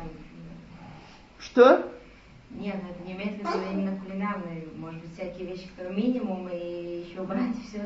Что? 1.37 1.85
Нет, 2.53 2.75
ну 2.83 2.89
это 2.89 3.03
не 3.07 3.13
имеется 3.13 3.43
в 3.43 3.55
виду 3.55 3.71
именно 3.71 3.99
кулинарные, 3.99 4.67
может 4.75 5.01
быть, 5.01 5.13
всякие 5.13 5.47
вещи, 5.47 5.67
которые 5.69 5.95
минимум, 5.95 6.47
и 6.49 7.05
еще 7.07 7.21
брать 7.21 7.55
все. 7.67 7.85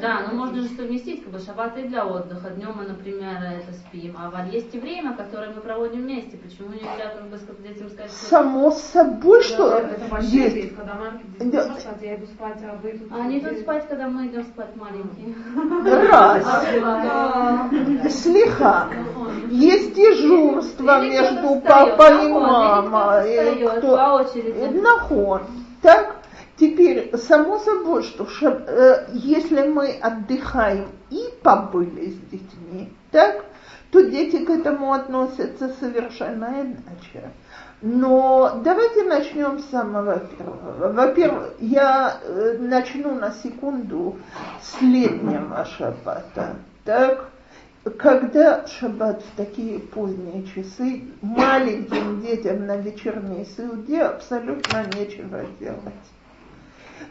Да, 0.00 0.26
но 0.26 0.34
можно 0.38 0.62
же 0.62 0.68
совместить, 0.68 1.22
как 1.22 1.32
бы 1.32 1.38
шаббат 1.38 1.76
и 1.78 1.82
для 1.82 2.06
отдыха. 2.06 2.50
Днем 2.50 2.74
мы, 2.76 2.86
например, 2.86 3.36
это 3.42 3.72
спим, 3.72 4.16
а 4.18 4.46
есть 4.46 4.74
и 4.74 4.78
время, 4.78 5.14
которое 5.14 5.50
мы 5.50 5.60
проводим 5.60 6.02
вместе. 6.02 6.36
Почему 6.36 6.70
нельзя 6.70 7.14
как 7.14 7.28
бы 7.28 7.38
детям 7.62 7.88
сказать, 7.90 8.10
что... 8.10 8.26
Само 8.26 8.70
собой, 8.70 9.42
что 9.42 9.78
это 9.78 10.20
есть. 10.20 10.56
есть. 10.56 10.76
Когда 10.76 11.12
дети 11.38 11.50
да. 11.50 11.78
спать, 11.78 12.02
я 12.02 12.16
иду 12.16 12.26
спать, 12.26 12.58
а 12.64 12.76
вы 12.82 12.92
тут... 12.92 13.12
А 13.12 13.22
они 13.22 13.38
идут 13.38 13.58
спать, 13.58 13.88
когда 13.88 14.08
мы 14.08 14.26
идем 14.26 14.44
спать 14.44 14.76
маленькие. 14.76 15.34
Раз. 16.08 16.44
Слиха. 18.14 18.88
Есть 19.50 19.94
дежурство 19.94 21.00
между 21.02 21.60
папой 21.60 22.26
и 22.26 22.32
мамой. 22.32 23.78
Кто 23.78 23.97
по 23.98 24.22
очереди. 24.22 24.78
Наход. 24.78 25.42
Так? 25.82 26.16
Теперь, 26.56 27.16
само 27.16 27.58
собой, 27.58 28.04
что 28.04 28.26
шаб, 28.26 28.62
э, 28.66 29.06
если 29.12 29.68
мы 29.68 29.90
отдыхаем 29.90 30.88
и 31.10 31.24
побыли 31.42 32.10
с 32.10 32.30
детьми, 32.30 32.92
так, 33.10 33.44
то 33.90 34.02
дети 34.02 34.44
к 34.44 34.50
этому 34.50 34.92
относятся 34.92 35.72
совершенно 35.80 36.46
иначе. 36.46 37.30
Но 37.80 38.60
давайте 38.64 39.04
начнем 39.04 39.58
с 39.58 39.66
самого 39.66 40.18
первого. 40.18 40.92
Во-первых, 40.92 41.54
я 41.60 42.18
э, 42.22 42.56
начну 42.58 43.14
на 43.14 43.32
секунду 43.32 44.16
с 44.60 44.80
летнего 44.80 45.64
шаббата. 45.64 46.56
Так? 46.84 47.30
Когда 47.90 48.66
шаббат 48.66 49.22
в 49.22 49.36
такие 49.36 49.78
поздние 49.78 50.44
часы 50.44 51.04
маленьким 51.22 52.20
детям 52.20 52.66
на 52.66 52.76
вечерней 52.76 53.46
суде 53.56 54.02
абсолютно 54.02 54.84
нечего 54.96 55.44
делать. 55.60 55.94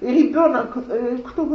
Ребенок, 0.02 0.78
э, 0.90 1.18
кто, 1.26 1.46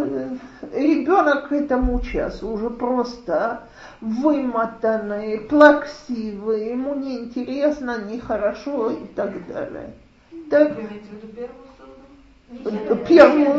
ребенок 0.72 1.48
к 1.48 1.52
этому 1.52 2.00
часу 2.00 2.48
уже 2.48 2.70
просто 2.70 3.68
вымотанный, 4.00 5.40
плаксивый, 5.40 6.70
ему 6.70 6.94
неинтересно, 6.94 8.02
нехорошо 8.02 8.90
и 8.90 9.06
так 9.14 9.46
далее. 9.46 9.94
Так? 10.50 10.76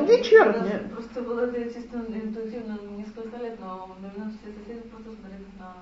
Вечернюю. 0.05 0.89
Просто 0.89 1.21
было 1.21 1.41
это 1.41 1.73
чисто 1.73 1.97
интуитивно 1.97 2.77
несколько 2.97 3.37
лет, 3.37 3.59
но, 3.59 3.95
наверное, 4.01 4.33
все 4.33 4.51
соседи 4.51 4.87
просто 4.89 5.11
смотрели 5.11 5.47
на 5.59 5.73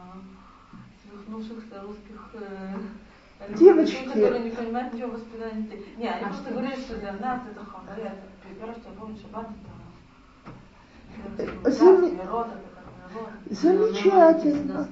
свихнувшихся 1.03 1.82
русских 1.82 2.30
э, 2.34 3.55
Девочки. 3.57 4.05
которые 4.05 4.43
не 4.43 4.51
понимают 4.51 4.93
ничего 4.93 5.12
воспитания. 5.12 5.68
Не, 5.97 6.09
они 6.09 6.26
просто 6.26 6.51
говорят, 6.51 6.80
что 6.80 6.95
для 6.95 7.14
нас 7.14 7.41
это 7.51 7.66
хавая, 7.66 8.16
первое, 8.57 8.76
что 8.76 8.89
я 8.89 8.99
помню, 8.99 9.18
шаббат 9.18 9.47
это 11.38 11.72
Зам- 11.72 12.05
это. 12.05 12.49
Замечательно. 13.49 14.88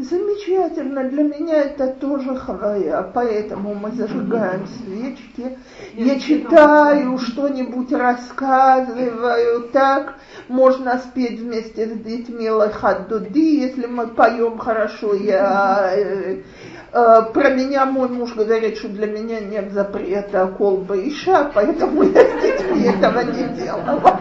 Замечательно. 0.00 1.04
Для 1.04 1.24
меня 1.24 1.56
это 1.64 1.88
тоже 1.88 2.34
хавая, 2.34 3.02
поэтому 3.12 3.74
мы 3.74 3.92
зажигаем 3.92 4.66
свечки. 4.66 5.58
Я 5.92 6.18
читаю, 6.18 7.18
что-нибудь 7.18 7.92
рассказываю, 7.92 9.68
так. 9.72 10.14
Можно 10.48 10.98
спеть 10.98 11.40
вместе 11.40 11.86
с 11.86 11.98
детьми 11.98 12.48
лахадуди, 12.48 13.60
если 13.60 13.86
мы 13.86 14.06
поем 14.06 14.56
хорошо. 14.56 15.12
Я, 15.12 15.92
э, 15.94 16.44
э, 16.92 17.22
про 17.34 17.50
меня 17.50 17.84
мой 17.84 18.08
муж 18.08 18.34
говорит, 18.34 18.78
что 18.78 18.88
для 18.88 19.06
меня 19.06 19.40
нет 19.40 19.70
запрета 19.72 20.46
колба 20.46 20.96
и 20.96 21.10
ша, 21.10 21.50
поэтому 21.54 22.04
я 22.04 22.24
с 22.24 22.42
детьми 22.42 22.84
этого 22.84 23.20
не 23.20 23.48
делала. 23.54 24.18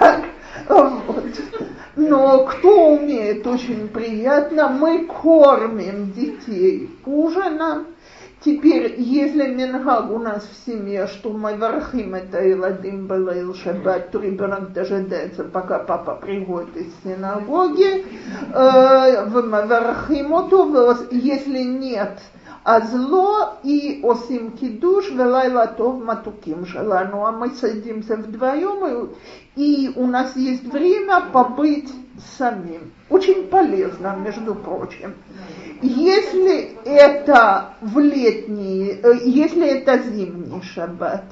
Так, 0.00 0.24
вот. 0.68 1.24
Но 1.96 2.44
кто 2.44 2.90
умеет, 2.92 3.46
очень 3.46 3.88
приятно. 3.88 4.68
Мы 4.68 5.06
кормим 5.06 6.12
детей 6.12 6.90
ужином. 7.06 7.86
Теперь, 8.44 8.94
если 8.98 9.48
Мингаг 9.48 10.10
у 10.10 10.18
нас 10.18 10.46
в 10.46 10.66
семье, 10.70 11.06
что 11.06 11.32
мы 11.32 11.56
вархим 11.56 12.14
это 12.14 12.38
и 12.42 12.54
ладим 12.54 13.06
было 13.06 13.32
шаббат, 13.54 14.10
то 14.10 14.20
ребенок 14.20 14.72
дожидается, 14.72 15.44
пока 15.44 15.78
папа 15.80 16.14
приходит 16.14 16.76
из 16.76 16.92
синагоги, 17.02 18.04
э, 18.54 19.26
мы 19.26 19.66
вархим 19.66 20.26
его, 20.26 20.96
если 21.10 21.62
нет, 21.62 22.20
а 22.66 22.80
зло 22.80 23.60
и 23.62 24.00
осим 24.02 24.50
кидуш 24.50 25.10
велайла 25.12 25.68
тов 25.68 26.02
матуким 26.02 26.66
желану. 26.66 27.24
А 27.24 27.30
мы 27.30 27.50
садимся 27.50 28.16
вдвоем, 28.16 29.12
и, 29.54 29.86
и 29.86 29.92
у 29.94 30.08
нас 30.08 30.34
есть 30.34 30.64
время 30.64 31.20
побыть 31.32 31.88
самим. 32.36 32.90
Очень 33.08 33.46
полезно, 33.46 34.16
между 34.16 34.56
прочим. 34.56 35.14
Если 35.80 36.76
это 36.84 37.76
в 37.80 38.00
летний, 38.00 38.98
э, 39.00 39.12
если 39.22 39.68
это 39.68 39.98
зимний 39.98 40.60
шаббат, 40.62 41.22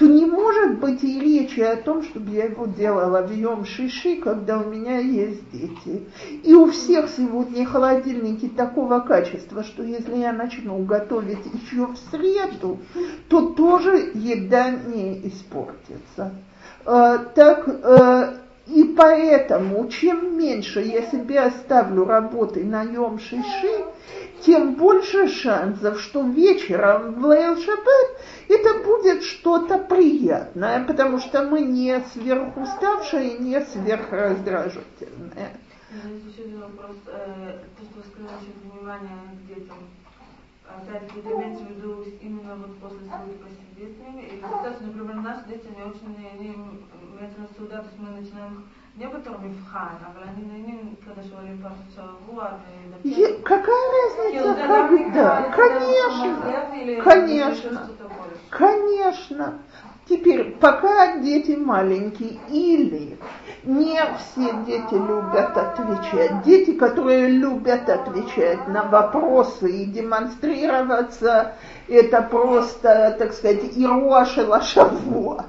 то 0.00 0.06
не 0.06 0.24
может 0.24 0.78
быть 0.78 1.04
и 1.04 1.20
речи 1.20 1.60
о 1.60 1.76
том, 1.76 2.02
чтобы 2.02 2.30
я 2.30 2.46
его 2.46 2.64
делала 2.64 3.20
в 3.20 3.36
Йом 3.36 3.66
Шиши, 3.66 4.16
когда 4.16 4.58
у 4.58 4.64
меня 4.64 4.98
есть 4.98 5.42
дети. 5.52 6.06
И 6.42 6.54
у 6.54 6.70
всех 6.70 7.10
сегодня 7.14 7.66
холодильники 7.66 8.48
такого 8.48 9.00
качества, 9.00 9.62
что 9.62 9.82
если 9.82 10.16
я 10.16 10.32
начну 10.32 10.78
готовить 10.78 11.44
еще 11.52 11.88
в 11.88 11.98
среду, 12.10 12.78
то 13.28 13.50
тоже 13.50 14.10
еда 14.14 14.70
не 14.70 15.20
испортится. 15.28 16.32
Э, 16.86 17.18
так, 17.34 17.68
э, 17.68 18.36
и 18.68 18.84
поэтому, 18.96 19.86
чем 19.88 20.38
меньше 20.38 20.80
я 20.80 21.02
себе 21.10 21.40
оставлю 21.40 22.06
работы 22.06 22.64
на 22.64 22.84
Йом 22.84 23.18
Шиши, 23.18 23.84
тем 24.44 24.74
больше 24.74 25.28
шансов, 25.28 26.00
что 26.00 26.22
вечером 26.22 27.14
в 27.14 27.30
Лейл 27.30 27.56
Шаббат 27.56 28.20
это 28.48 28.84
будет 28.84 29.22
что-то 29.22 29.78
приятное, 29.78 30.84
потому 30.84 31.18
что 31.18 31.44
мы 31.44 31.60
не 31.60 32.00
сверхуставшие, 32.12 33.38
не 33.38 33.60
сверхраздражительные. 33.60 35.56
Здесь 35.90 36.32
еще 36.32 36.42
один 36.44 36.60
вопрос. 36.60 36.96
Э, 37.06 37.58
То, 37.78 37.84
что 37.84 37.96
вы 37.96 38.02
сказали 38.04 38.32
насчет 38.36 38.56
внимания 38.62 39.18
к 39.32 39.46
детям. 39.48 39.76
Опять-таки, 40.68 41.18
это 41.18 41.32
имеется 41.32 41.64
в 41.64 41.70
виду 41.70 42.04
именно 42.20 42.54
вот 42.54 42.78
после 42.78 43.00
посидеть 43.08 43.96
с 43.96 44.00
ними? 44.00 44.22
Или 44.22 44.40
сейчас, 44.40 44.80
например, 44.80 45.16
наши 45.16 45.48
дети 45.48 45.66
не 45.76 45.82
очень, 45.82 46.14
они 46.32 46.54
в 47.18 47.58
виду, 47.58 47.68
то 47.68 47.78
есть 47.78 47.98
мы 47.98 48.20
начинаем 48.20 48.64
не 48.97 49.07
בתור 49.07 49.35
מבחן, 49.43 49.95
אבל 50.07 50.23
אני 50.23 50.43
נהנים 50.51 50.93
כזה 51.05 51.29
שואלים 51.29 51.57
פעם 51.61 51.71
בשבוע, 51.89 52.45
Е- 53.03 53.37
Какая 53.43 53.85
разница, 53.97 54.55
когда? 54.67 55.41
Конечно, 55.51 57.03
конечно, 57.03 57.89
конечно. 58.49 59.59
Теперь, 60.07 60.51
пока 60.61 61.17
дети 61.17 61.51
маленькие 61.51 62.37
или 62.49 63.17
не 63.63 63.99
все 64.17 64.53
дети 64.67 64.93
любят 64.93 65.57
отвечать. 65.57 66.43
Дети, 66.43 66.71
которые 66.73 67.27
любят 67.29 67.89
отвечать 67.89 68.67
на 68.67 68.83
вопросы 68.83 69.67
и 69.81 69.85
демонстрироваться, 69.85 71.53
это 71.87 72.21
просто, 72.21 73.15
так 73.17 73.33
сказать, 73.33 73.63
ируа 73.75 74.25
шелашавуа. 74.25 75.45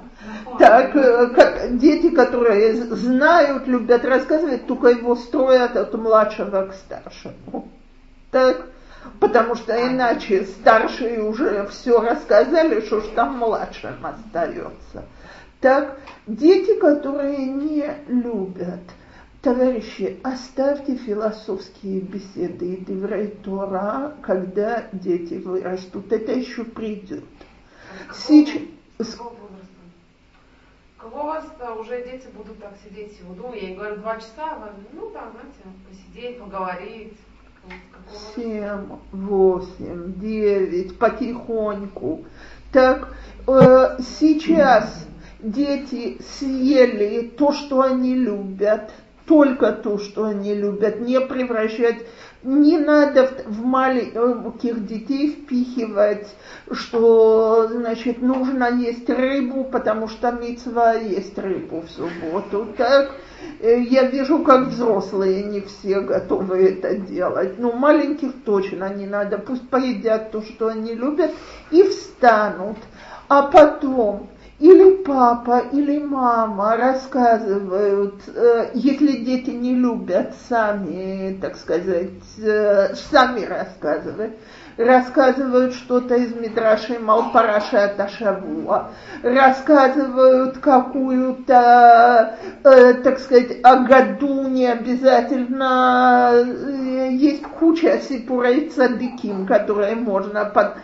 Так, 0.62 0.94
э, 0.94 1.26
как 1.34 1.76
дети, 1.78 2.10
которые 2.10 2.74
знают, 2.94 3.66
любят 3.66 4.04
рассказывать, 4.04 4.64
только 4.68 4.90
его 4.90 5.16
строят 5.16 5.76
от 5.76 5.92
младшего 5.94 6.68
к 6.68 6.74
старшему. 6.74 7.68
Так, 8.30 8.66
потому 9.18 9.56
что 9.56 9.74
иначе 9.74 10.44
старшие 10.44 11.20
уже 11.24 11.66
все 11.66 12.00
рассказали, 12.00 12.80
что 12.82 13.00
ж 13.00 13.08
там 13.16 13.38
младшим 13.38 13.96
остается. 14.06 15.04
Так, 15.60 15.98
дети, 16.28 16.78
которые 16.78 17.44
не 17.44 17.84
любят, 18.06 18.82
товарищи, 19.40 20.20
оставьте 20.22 20.94
философские 20.94 22.02
беседы 22.02 22.74
и 22.74 22.84
Деврей 22.84 23.36
Тора, 23.42 24.14
когда 24.22 24.84
дети 24.92 25.34
вырастут. 25.34 26.12
Это 26.12 26.30
еще 26.30 26.62
придет. 26.62 27.24
Сейчас, 28.14 28.62
Возраста 31.02 31.72
уже 31.74 32.04
дети 32.04 32.28
будут 32.34 32.60
так 32.60 32.74
сидеть 32.84 33.14
всего? 33.14 33.52
Я 33.54 33.60
ей 33.60 33.76
говорю, 33.76 33.96
два 33.96 34.16
часа, 34.16 34.72
ну 34.92 35.10
так, 35.10 35.32
знаете, 35.32 35.58
посидеть, 35.88 36.38
поговорить. 36.38 37.16
Семь, 38.34 38.88
восемь, 39.12 40.14
девять, 40.18 40.98
потихоньку. 40.98 42.24
Так, 42.72 43.14
э, 43.46 43.98
сейчас 44.00 45.06
дети 45.40 46.18
съели 46.22 47.28
то, 47.28 47.52
что 47.52 47.82
они 47.82 48.14
любят, 48.14 48.92
только 49.26 49.72
то, 49.72 49.98
что 49.98 50.24
они 50.24 50.54
любят, 50.54 51.00
не 51.00 51.20
превращать, 51.20 52.04
не 52.42 52.78
надо 52.78 53.30
в, 53.46 53.64
маленьких 53.64 54.84
детей 54.86 55.30
впихивать, 55.30 56.26
что, 56.70 57.68
значит, 57.70 58.20
нужно 58.20 58.70
есть 58.70 59.08
рыбу, 59.08 59.64
потому 59.64 60.08
что 60.08 60.32
мецва 60.32 60.94
есть 60.94 61.38
рыбу 61.38 61.82
в 61.82 61.90
субботу, 61.90 62.68
так? 62.76 63.12
Э, 63.60 63.80
Я 63.80 64.04
вижу, 64.04 64.40
как 64.40 64.68
взрослые 64.68 65.44
не 65.44 65.60
все 65.60 66.00
готовы 66.00 66.64
это 66.70 66.96
делать. 66.96 67.58
Ну, 67.58 67.72
маленьких 67.72 68.44
точно 68.44 68.92
не 68.92 69.06
надо. 69.06 69.38
Пусть 69.38 69.68
поедят 69.68 70.32
то, 70.32 70.42
что 70.42 70.68
они 70.68 70.94
любят, 70.94 71.30
и 71.70 71.82
встанут. 71.84 72.78
А 73.28 73.42
потом 73.42 74.28
или 74.62 75.02
папа, 75.02 75.64
или 75.72 75.98
мама 75.98 76.76
рассказывают, 76.76 78.14
э, 78.32 78.70
если 78.74 79.24
дети 79.24 79.50
не 79.50 79.74
любят 79.74 80.34
сами, 80.48 81.36
так 81.42 81.56
сказать, 81.56 82.10
э, 82.38 82.94
сами 82.94 83.44
рассказывать, 83.44 84.38
рассказывают 84.76 85.74
что-то 85.74 86.14
из 86.14 86.36
Мидраши 86.36 87.00
Малпараша 87.00 87.92
Ташавуа, 87.96 88.92
рассказывают 89.24 90.58
какую-то, 90.58 92.36
э, 92.62 92.94
так 93.02 93.18
сказать, 93.18 93.58
о 93.64 93.80
году 93.80 94.46
не 94.46 94.68
обязательно, 94.68 96.34
есть 97.10 97.42
куча 97.42 97.98
сипурей 97.98 98.68
цадыким, 98.68 99.44
которые 99.44 99.96
можно 99.96 100.44
под, 100.44 100.76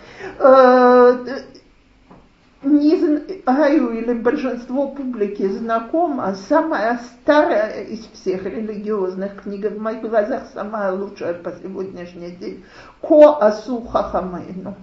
не 2.62 2.96
знаю, 2.96 3.90
или 3.90 4.14
большинство 4.14 4.88
публики 4.88 5.46
знакомо, 5.46 6.34
самая 6.48 6.98
старая 6.98 7.84
из 7.84 8.00
всех 8.12 8.44
религиозных 8.44 9.42
книг, 9.42 9.70
в 9.70 9.80
моих 9.80 10.00
глазах 10.00 10.44
самая 10.52 10.92
лучшая 10.92 11.34
по 11.34 11.52
сегодняшний 11.52 12.30
день, 12.32 12.64
Ко 13.00 13.38
Асу 13.40 13.80
Хахамейну. 13.82 14.74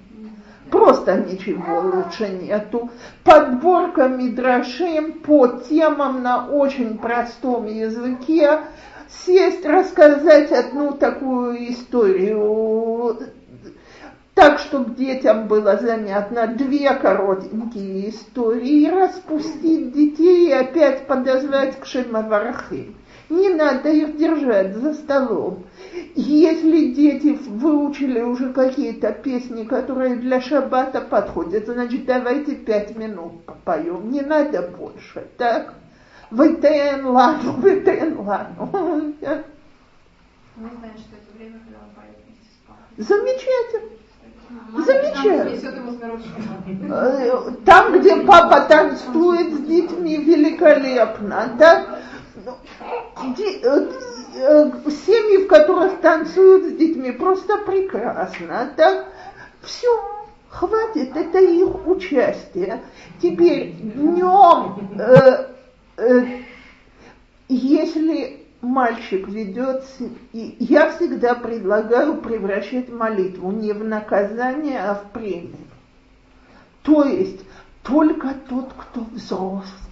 Просто 0.71 1.17
ничего 1.17 1.81
лучше 1.81 2.29
нету. 2.29 2.89
Подборка 3.23 4.07
мидрашим 4.07 5.19
по 5.19 5.47
темам 5.47 6.23
на 6.23 6.47
очень 6.47 6.97
простом 6.97 7.67
языке. 7.67 8.61
Сесть, 9.07 9.65
рассказать 9.65 10.51
одну 10.51 10.93
такую 10.93 11.71
историю 11.71 13.19
так, 14.35 14.59
чтобы 14.59 14.93
детям 14.95 15.47
было 15.47 15.77
занятно, 15.77 16.45
две 16.47 16.93
коротенькие 16.93 18.09
истории, 18.09 18.89
распустить 18.89 19.93
детей 19.93 20.49
и 20.49 20.51
опять 20.51 21.07
подозвать 21.07 21.79
к 21.79 21.85
Шемаварахе. 21.85 22.93
Не 23.29 23.49
надо 23.49 23.89
их 23.89 24.17
держать 24.17 24.75
за 24.75 24.93
столом. 24.93 25.63
Если 26.15 26.91
дети 26.91 27.39
выучили 27.47 28.21
уже 28.21 28.51
какие-то 28.51 29.13
песни, 29.13 29.63
которые 29.63 30.17
для 30.17 30.41
шаббата 30.41 31.01
подходят, 31.01 31.65
значит, 31.65 32.05
давайте 32.05 32.55
пять 32.55 32.95
минут 32.95 33.43
попоем, 33.45 34.11
не 34.11 34.21
надо 34.21 34.63
больше, 34.63 35.27
так? 35.37 35.73
Вытен 36.29 37.07
ладу, 37.07 37.53
вытен 37.53 38.19
ладу. 38.19 38.69
Мы 40.57 40.69
знаем, 40.69 40.97
что 40.97 41.15
это 41.15 41.37
время, 41.37 41.59
когда 41.63 41.79
он 41.79 41.95
поет 41.95 42.17
вместе 42.25 42.49
с 42.51 42.67
папой. 42.67 42.83
Замечательно. 42.97 44.04
Замечательно. 44.77 45.73
Э, 46.93 47.51
Там, 47.65 47.99
где 47.99 48.15
папа 48.17 48.61
танцует 48.61 49.53
с 49.53 49.59
детьми, 49.59 50.17
великолепно. 50.17 51.55
Так? 51.57 51.99
Э, 52.45 53.87
э, 54.35 54.71
семьи, 54.89 55.45
в 55.45 55.47
которых 55.47 55.99
танцуют 56.01 56.65
с 56.65 56.77
детьми, 56.77 57.11
просто 57.11 57.57
прекрасно. 57.59 58.71
Так? 58.75 59.07
Все, 59.61 59.89
хватит, 60.49 61.15
это 61.15 61.39
их 61.39 61.87
участие. 61.87 62.83
Теперь 63.21 63.71
днем, 63.71 64.89
э, 64.99 65.47
э, 65.97 66.25
если 67.47 68.44
мальчик 68.65 69.27
ведет, 69.27 69.83
и 70.33 70.55
я 70.59 70.91
всегда 70.91 71.35
предлагаю 71.35 72.17
превращать 72.17 72.89
молитву 72.89 73.51
не 73.51 73.73
в 73.73 73.83
наказание, 73.83 74.79
а 74.79 74.95
в 74.95 75.11
премию. 75.11 75.55
То 76.83 77.03
есть 77.03 77.41
только 77.83 78.33
тот, 78.47 78.73
кто 78.77 79.01
взрослый 79.11 79.85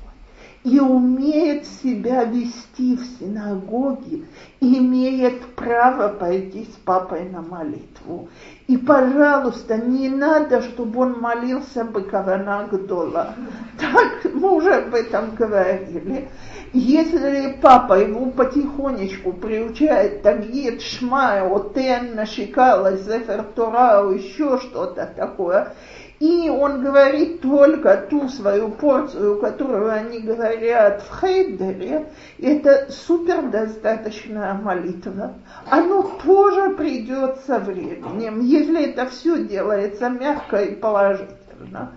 и 0.63 0.79
умеет 0.79 1.65
себя 1.65 2.23
вести 2.23 2.95
в 2.95 3.05
синагоге, 3.19 4.23
имеет 4.61 5.55
право 5.55 6.07
пойти 6.07 6.63
с 6.63 6.75
папой 6.85 7.29
на 7.29 7.41
молитву. 7.41 8.29
И, 8.67 8.77
пожалуйста, 8.77 9.77
не 9.77 10.07
надо, 10.07 10.61
чтобы 10.61 11.01
он 11.01 11.19
молился 11.19 11.83
бы 11.83 12.03
Кавана. 12.03 12.69
Так, 12.69 14.33
мы 14.33 14.55
уже 14.55 14.73
об 14.73 14.95
этом 14.95 15.35
говорили. 15.35 16.29
Если 16.73 17.55
папа 17.61 17.99
его 17.99 18.25
потихонечку 18.31 19.31
приучает 19.33 20.23
Тагид, 20.23 20.81
Шмай, 20.81 21.41
Отен, 21.41 22.15
Нашикала, 22.15 22.97
Зефер 22.97 23.43
Тора, 23.55 24.11
еще 24.11 24.57
что-то 24.57 25.05
такое, 25.15 25.73
и 26.19 26.49
он 26.49 26.83
говорит 26.83 27.41
только 27.41 27.97
ту 28.09 28.27
свою 28.27 28.69
порцию, 28.69 29.39
которую 29.39 29.91
они 29.91 30.19
говорят 30.21 31.03
в 31.03 31.21
Хейдере, 31.21 32.07
это 32.41 32.87
супер 32.89 33.51
достаточная 33.51 34.55
молитва. 34.55 35.35
Оно 35.69 36.01
тоже 36.23 36.71
придет 36.71 37.41
со 37.45 37.59
временем, 37.59 38.41
если 38.41 38.85
это 38.85 39.05
все 39.05 39.43
делается 39.43 40.09
мягко 40.09 40.63
и 40.63 40.73
положительно. 40.73 41.91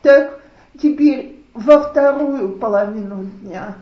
Так, 0.00 0.40
теперь 0.80 1.44
во 1.52 1.80
вторую 1.80 2.56
половину 2.58 3.24
дня 3.42 3.74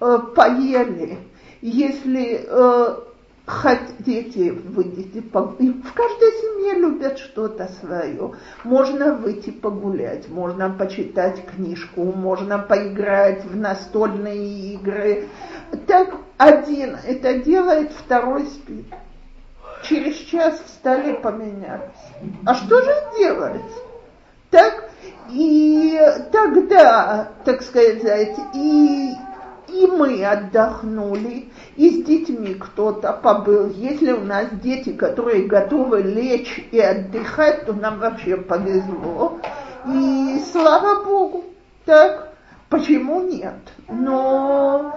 э, 0.00 0.18
поели, 0.34 1.18
если 1.60 2.46
э, 2.46 2.96
хотите, 3.46 4.52
выйдите, 4.52 5.20
в 5.20 5.92
каждой 5.92 6.32
семье 6.40 6.74
любят 6.74 7.18
что-то 7.18 7.68
свое. 7.80 8.32
Можно 8.64 9.14
выйти 9.14 9.50
погулять, 9.50 10.28
можно 10.28 10.70
почитать 10.70 11.44
книжку, 11.46 12.04
можно 12.04 12.58
поиграть 12.58 13.44
в 13.44 13.56
настольные 13.56 14.74
игры. 14.74 15.28
Так 15.86 16.14
один 16.38 16.96
это 17.06 17.38
делает, 17.38 17.92
второй 17.92 18.46
спит. 18.46 18.86
Через 19.82 20.16
час 20.16 20.60
встали, 20.64 21.14
поменялись. 21.14 21.92
А 22.46 22.54
что 22.54 22.80
же 22.80 22.94
делать? 23.18 23.60
Так, 24.50 24.88
и 25.30 25.98
тогда, 26.32 27.28
так 27.44 27.62
сказать, 27.62 28.36
и, 28.54 29.12
и 29.74 29.86
мы 29.86 30.24
отдохнули, 30.24 31.48
и 31.76 31.90
с 31.90 32.04
детьми 32.04 32.54
кто-то 32.54 33.12
побыл. 33.12 33.68
Если 33.70 34.12
у 34.12 34.20
нас 34.20 34.46
дети, 34.62 34.92
которые 34.92 35.46
готовы 35.46 36.02
лечь 36.02 36.66
и 36.70 36.78
отдыхать, 36.78 37.66
то 37.66 37.72
нам 37.72 37.98
вообще 37.98 38.36
повезло. 38.36 39.40
И 39.86 40.40
слава 40.52 41.04
Богу, 41.04 41.44
так, 41.84 42.32
почему 42.68 43.22
нет? 43.22 43.56
Но 43.88 44.94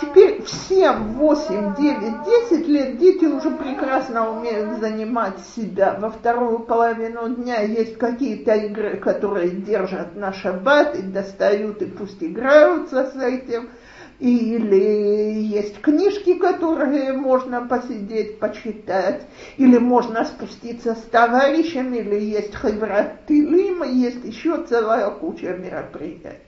теперь 0.00 0.42
в 0.42 0.48
7, 0.48 1.14
8, 1.14 1.74
9, 1.76 2.50
10 2.50 2.68
лет 2.68 2.98
дети 2.98 3.24
уже 3.24 3.50
прекрасно 3.50 4.30
умеют 4.30 4.80
занимать 4.80 5.38
себя. 5.56 5.96
Во 5.98 6.10
вторую 6.10 6.60
половину 6.60 7.28
дня 7.28 7.62
есть 7.62 7.98
какие-то 7.98 8.54
игры, 8.54 8.96
которые 8.96 9.50
держат 9.50 10.16
на 10.16 10.32
шаббат 10.32 10.96
и 10.96 11.02
достают, 11.02 11.82
и 11.82 11.86
пусть 11.86 12.22
играются 12.22 13.10
с 13.10 13.16
этим– 13.16 13.70
или 14.18 15.42
есть 15.42 15.80
книжки, 15.82 16.38
которые 16.38 17.12
можно 17.12 17.66
посидеть, 17.66 18.38
почитать, 18.38 19.26
или 19.58 19.76
можно 19.76 20.24
спуститься 20.24 20.94
с 20.94 21.02
товарищами, 21.10 21.98
или 21.98 22.20
есть 22.20 22.54
хеврат 22.56 23.26
тилим, 23.26 23.82
есть 23.82 24.24
еще 24.24 24.64
целая 24.64 25.10
куча 25.10 25.48
мероприятий. 25.48 26.45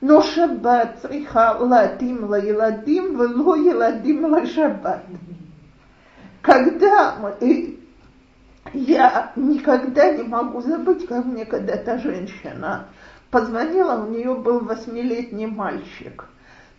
Цриха 0.00 1.56
ладим 1.58 2.24
ла 2.24 2.38
еладим, 2.38 3.16
вело 3.18 3.56
еладим 3.56 4.26
ла 4.26 4.46
шаббат. 4.46 5.04
Когда 6.42 7.34
я 8.72 9.32
никогда 9.36 10.12
не 10.12 10.22
могу 10.22 10.60
забыть, 10.60 11.06
как 11.06 11.24
мне 11.24 11.44
когда-то 11.44 11.98
женщина 11.98 12.86
позвонила, 13.30 14.04
у 14.04 14.10
нее 14.10 14.34
был 14.34 14.60
восьмилетний 14.60 15.46
мальчик– 15.46 16.26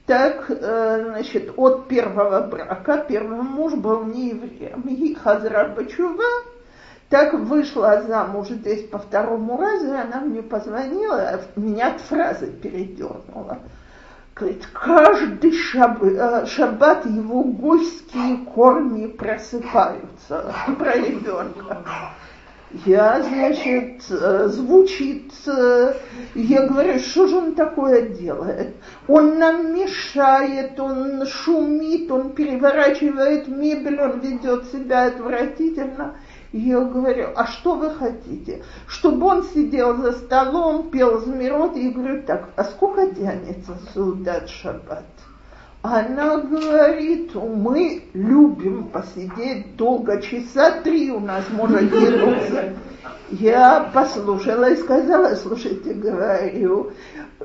так, 0.07 0.45
э, 0.49 1.03
значит, 1.06 1.52
от 1.57 1.89
первого 1.89 2.48
брака, 2.48 3.06
первый 3.10 3.41
муж 3.41 3.73
был 3.73 4.06
не 4.06 4.30
евреем. 4.30 4.81
И 4.84 5.14
Хазра 5.14 5.68
Бачува 5.76 6.23
так 7.09 7.34
вышла 7.34 8.03
замуж 8.03 8.49
здесь 8.49 8.88
по 8.89 8.97
второму 8.97 9.57
разу, 9.57 9.88
и 9.88 9.97
она 9.97 10.21
мне 10.21 10.41
позвонила, 10.41 11.41
меня 11.55 11.89
от 11.89 12.01
фразы 12.01 12.47
передернула. 12.47 13.59
Говорит, 14.35 14.67
каждый 14.71 15.51
шаб, 15.51 16.03
э, 16.03 16.45
шаббат 16.45 17.05
его 17.05 17.43
гольские 17.43 18.38
корни 18.53 19.07
просыпаются 19.07 20.53
про 20.77 20.95
ребенка. 20.95 22.13
Я, 22.85 23.21
значит, 23.23 24.03
э, 24.09 24.47
звучит, 24.49 25.31
э, 25.47 25.93
я 26.35 26.67
говорю, 26.67 26.99
что 26.99 27.25
же 27.27 27.38
он 27.38 27.55
такое 27.55 28.09
делает? 28.09 28.75
Он 29.07 29.39
нам 29.39 29.73
мешает, 29.73 30.77
он 30.77 31.25
шумит, 31.25 32.11
он 32.11 32.31
переворачивает 32.31 33.47
мебель, 33.47 34.01
он 34.01 34.19
ведет 34.19 34.65
себя 34.65 35.05
отвратительно. 35.05 36.17
Я 36.53 36.79
говорю, 36.81 37.29
а 37.35 37.45
что 37.45 37.75
вы 37.75 37.91
хотите? 37.91 38.63
Чтобы 38.87 39.27
он 39.27 39.43
сидел 39.43 39.97
за 39.97 40.13
столом, 40.13 40.89
пел 40.89 41.19
змирот, 41.19 41.75
и 41.75 41.89
говорю, 41.89 42.23
так, 42.23 42.49
а 42.55 42.63
сколько 42.63 43.07
тянется 43.13 43.77
Саудат 43.93 44.49
Шаббат? 44.49 45.05
Она 45.81 46.37
говорит, 46.37 47.35
мы 47.35 48.03
любим 48.13 48.85
посидеть 48.85 49.75
долго, 49.75 50.21
часа 50.21 50.81
три 50.81 51.11
у 51.11 51.19
нас 51.19 51.45
может 51.51 51.91
тянуться. 51.91 52.73
Я 53.29 53.91
послушала 53.93 54.69
и 54.71 54.77
сказала, 54.77 55.35
слушайте, 55.35 55.93
говорю, 55.93 56.91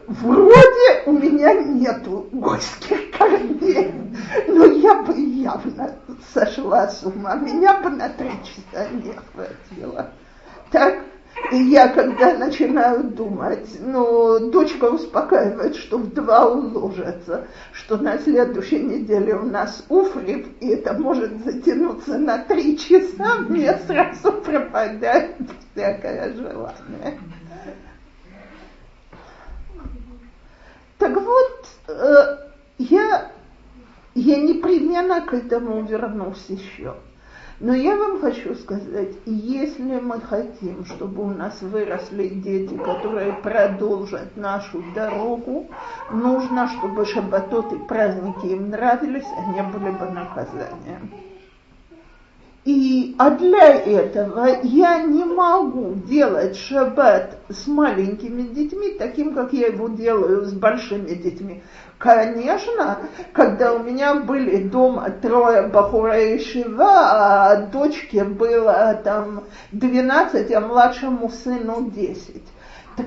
вроде 0.06 1.02
у 1.06 1.12
меня 1.12 1.54
нету 1.54 2.28
гольских 2.32 3.10
корней, 3.16 3.92
но 4.48 4.64
я 4.64 5.02
бы 5.02 5.12
явно 5.18 5.96
сошла 6.32 6.88
с 6.88 7.02
ума, 7.04 7.34
меня 7.36 7.80
бы 7.80 7.90
на 7.90 8.08
три 8.08 8.30
часа 8.42 8.88
не 8.88 9.12
хватило. 9.12 10.10
Так 10.70 11.02
и 11.50 11.56
я, 11.56 11.88
когда 11.88 12.36
начинаю 12.36 13.04
думать, 13.04 13.68
ну, 13.80 14.50
дочка 14.50 14.84
успокаивает, 14.84 15.76
что 15.76 15.98
в 15.98 16.12
два 16.12 16.46
уложится, 16.46 17.46
что 17.72 17.96
на 17.96 18.18
следующей 18.18 18.80
неделе 18.80 19.34
у 19.34 19.46
нас 19.46 19.84
уфрит, 19.88 20.46
и 20.60 20.68
это 20.68 20.94
может 20.94 21.44
затянуться 21.44 22.18
на 22.18 22.38
три 22.38 22.78
часа, 22.78 23.40
мне 23.48 23.76
сразу 23.86 24.32
пропадает 24.32 25.36
всякое 25.72 26.34
желание. 26.34 27.18
Так 30.98 31.16
вот, 31.16 31.66
э, 31.88 32.36
я, 32.78 33.32
я 34.14 34.36
непременно 34.40 35.20
к 35.22 35.32
этому 35.32 35.82
вернусь 35.82 36.44
еще. 36.48 36.94
Но 37.60 37.74
я 37.74 37.96
вам 37.96 38.20
хочу 38.20 38.56
сказать, 38.56 39.14
если 39.24 40.00
мы 40.00 40.20
хотим, 40.20 40.84
чтобы 40.84 41.22
у 41.22 41.30
нас 41.30 41.62
выросли 41.62 42.28
дети, 42.28 42.76
которые 42.76 43.34
продолжат 43.34 44.36
нашу 44.36 44.82
дорогу, 44.94 45.68
нужно, 46.10 46.68
чтобы 46.68 47.06
шаббатот 47.06 47.72
и 47.72 47.78
праздники 47.78 48.46
им 48.46 48.70
нравились, 48.70 49.28
а 49.38 49.52
не 49.52 49.62
были 49.62 49.90
бы 49.92 50.06
наказанием. 50.10 51.12
И, 52.64 53.16
а 53.18 53.30
для 53.30 53.74
этого 53.74 54.60
я 54.62 55.02
не 55.02 55.24
могу 55.24 55.94
делать 55.94 56.56
шаббат 56.56 57.38
с 57.48 57.66
маленькими 57.66 58.42
детьми 58.42 58.94
таким, 58.96 59.34
как 59.34 59.52
я 59.52 59.66
его 59.66 59.88
делаю 59.88 60.44
с 60.44 60.52
большими 60.52 61.14
детьми. 61.14 61.64
Конечно, 61.98 62.98
когда 63.32 63.74
у 63.74 63.82
меня 63.82 64.14
были 64.14 64.62
дома 64.62 65.10
трое 65.10 65.68
бахура 65.68 66.20
и 66.20 66.38
шива, 66.38 67.10
а 67.10 67.56
дочке 67.66 68.22
было 68.22 69.00
там 69.02 69.42
12, 69.72 70.52
а 70.52 70.60
младшему 70.60 71.30
сыну 71.30 71.90
10. 71.90 72.41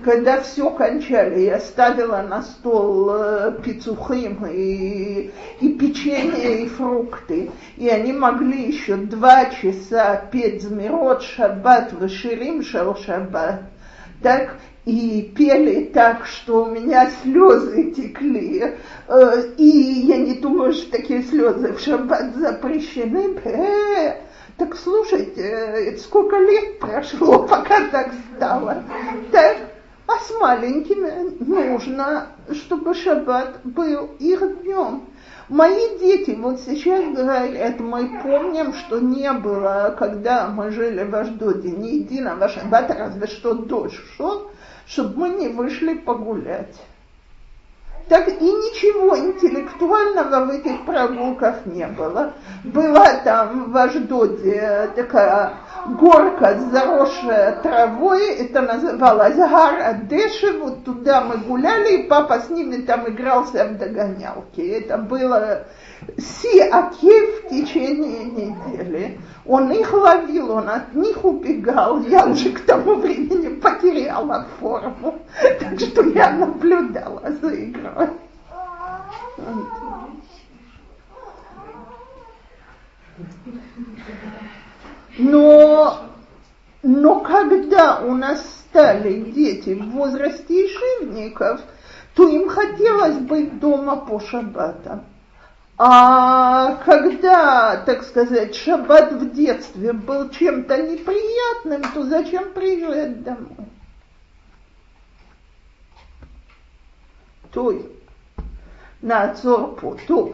Когда 0.03 0.41
все 0.41 0.69
кончали, 0.71 1.41
я 1.41 1.59
ставила 1.59 2.21
на 2.21 2.41
стол 2.41 3.09
э, 3.11 3.59
пиццухим 3.63 4.45
и, 4.45 5.31
и 5.61 5.69
печенье, 5.73 6.63
и 6.63 6.67
фрукты. 6.67 7.51
И 7.77 7.87
они 7.87 8.13
могли 8.13 8.67
еще 8.67 8.95
два 8.95 9.45
часа 9.45 10.15
петь 10.31 10.63
змирот 10.63 11.21
шаббат, 11.21 11.93
выширим 11.93 12.63
шел 12.63 12.95
шаббат. 12.95 13.61
Так, 14.21 14.55
и 14.85 15.33
пели 15.35 15.85
так, 15.85 16.25
что 16.25 16.65
у 16.65 16.71
меня 16.71 17.09
слезы 17.21 17.91
текли. 17.91 18.75
Э, 19.07 19.43
и 19.57 19.67
я 19.67 20.17
не 20.17 20.35
думаю, 20.35 20.73
что 20.73 20.91
такие 20.91 21.23
слезы 21.23 21.73
в 21.73 21.79
шаббат 21.79 22.35
запрещены. 22.35 23.39
Э, 23.43 24.21
так 24.57 24.75
слушайте, 24.77 25.97
сколько 25.97 26.37
лет 26.37 26.79
прошло, 26.79 27.39
пока 27.47 27.87
так 27.89 28.11
стало. 28.35 28.83
Так, 29.31 29.57
а 30.07 30.19
с 30.19 30.39
маленькими 30.39 31.43
нужно, 31.43 32.27
чтобы 32.51 32.93
шаббат 32.93 33.61
был 33.63 34.11
их 34.19 34.61
днем. 34.61 35.07
Мои 35.49 35.99
дети 35.99 36.31
вот 36.31 36.59
сейчас 36.59 37.05
говорят, 37.15 37.79
мы 37.79 38.19
помним, 38.21 38.73
что 38.73 38.99
не 38.99 39.31
было, 39.33 39.95
когда 39.97 40.47
мы 40.47 40.71
жили 40.71 41.03
в 41.03 41.15
Аждоде, 41.15 41.69
ни 41.69 41.97
единого 41.97 42.49
шаббата, 42.49 42.95
разве 42.97 43.27
что 43.27 43.53
дождь 43.53 43.95
шел, 44.17 44.49
чтобы 44.87 45.17
мы 45.17 45.29
не 45.29 45.47
вышли 45.49 45.93
погулять 45.95 46.75
так 48.07 48.27
и 48.27 48.33
ничего 48.33 49.17
интеллектуального 49.17 50.45
в 50.45 50.49
этих 50.51 50.85
прогулках 50.85 51.65
не 51.65 51.87
было. 51.87 52.33
Была 52.63 53.13
там 53.23 53.71
в 53.71 53.77
Аждоде 53.77 54.91
такая 54.95 55.53
горка, 55.87 56.59
заросшая 56.71 57.61
травой, 57.61 58.35
это 58.35 58.61
называлось 58.61 59.35
Гара 59.35 59.93
Деши, 60.03 60.51
вот 60.57 60.83
туда 60.83 61.21
мы 61.21 61.37
гуляли, 61.37 61.97
и 61.97 62.03
папа 62.07 62.39
с 62.39 62.49
ними 62.49 62.77
там 62.77 63.07
игрался 63.09 63.65
в 63.65 63.77
догонялки. 63.77 64.61
Это 64.61 64.97
было 64.97 65.65
си 66.17 66.59
Акев 66.59 67.45
в 67.45 67.49
течение 67.49 68.25
недели. 68.25 69.19
Он 69.45 69.71
их 69.71 69.93
ловил, 69.93 70.51
он 70.51 70.69
от 70.69 70.93
них 70.93 71.23
убегал. 71.23 72.01
Я 72.01 72.25
уже 72.25 72.51
к 72.51 72.61
тому 72.61 72.95
времени 72.95 73.55
потеряла 73.59 74.47
форму, 74.59 75.19
так 75.59 75.79
что 75.79 76.03
я 76.09 76.31
наблюдала 76.31 77.31
за 77.41 77.63
игрой. 77.63 78.09
Но, 85.17 85.99
но 86.83 87.19
когда 87.21 88.01
у 88.01 88.15
нас 88.15 88.41
стали 88.69 89.21
дети 89.31 89.73
в 89.73 89.91
возрасте 89.91 90.65
ишивников, 90.65 91.61
то 92.15 92.27
им 92.27 92.49
хотелось 92.49 93.17
быть 93.17 93.59
дома 93.59 93.97
по 93.97 94.19
шаббатам. 94.19 95.03
А 95.77 96.75
когда, 96.85 97.83
так 97.85 98.03
сказать, 98.03 98.55
шаббат 98.55 99.11
в 99.11 99.33
детстве 99.33 99.91
был 99.91 100.29
чем-то 100.29 100.81
неприятным, 100.81 101.81
то 101.93 102.03
зачем 102.03 102.53
приезжать 102.53 103.23
домой? 103.23 103.67
То 107.51 107.81
на 109.01 109.33
Цорпу, 109.33 109.99
то 110.07 110.33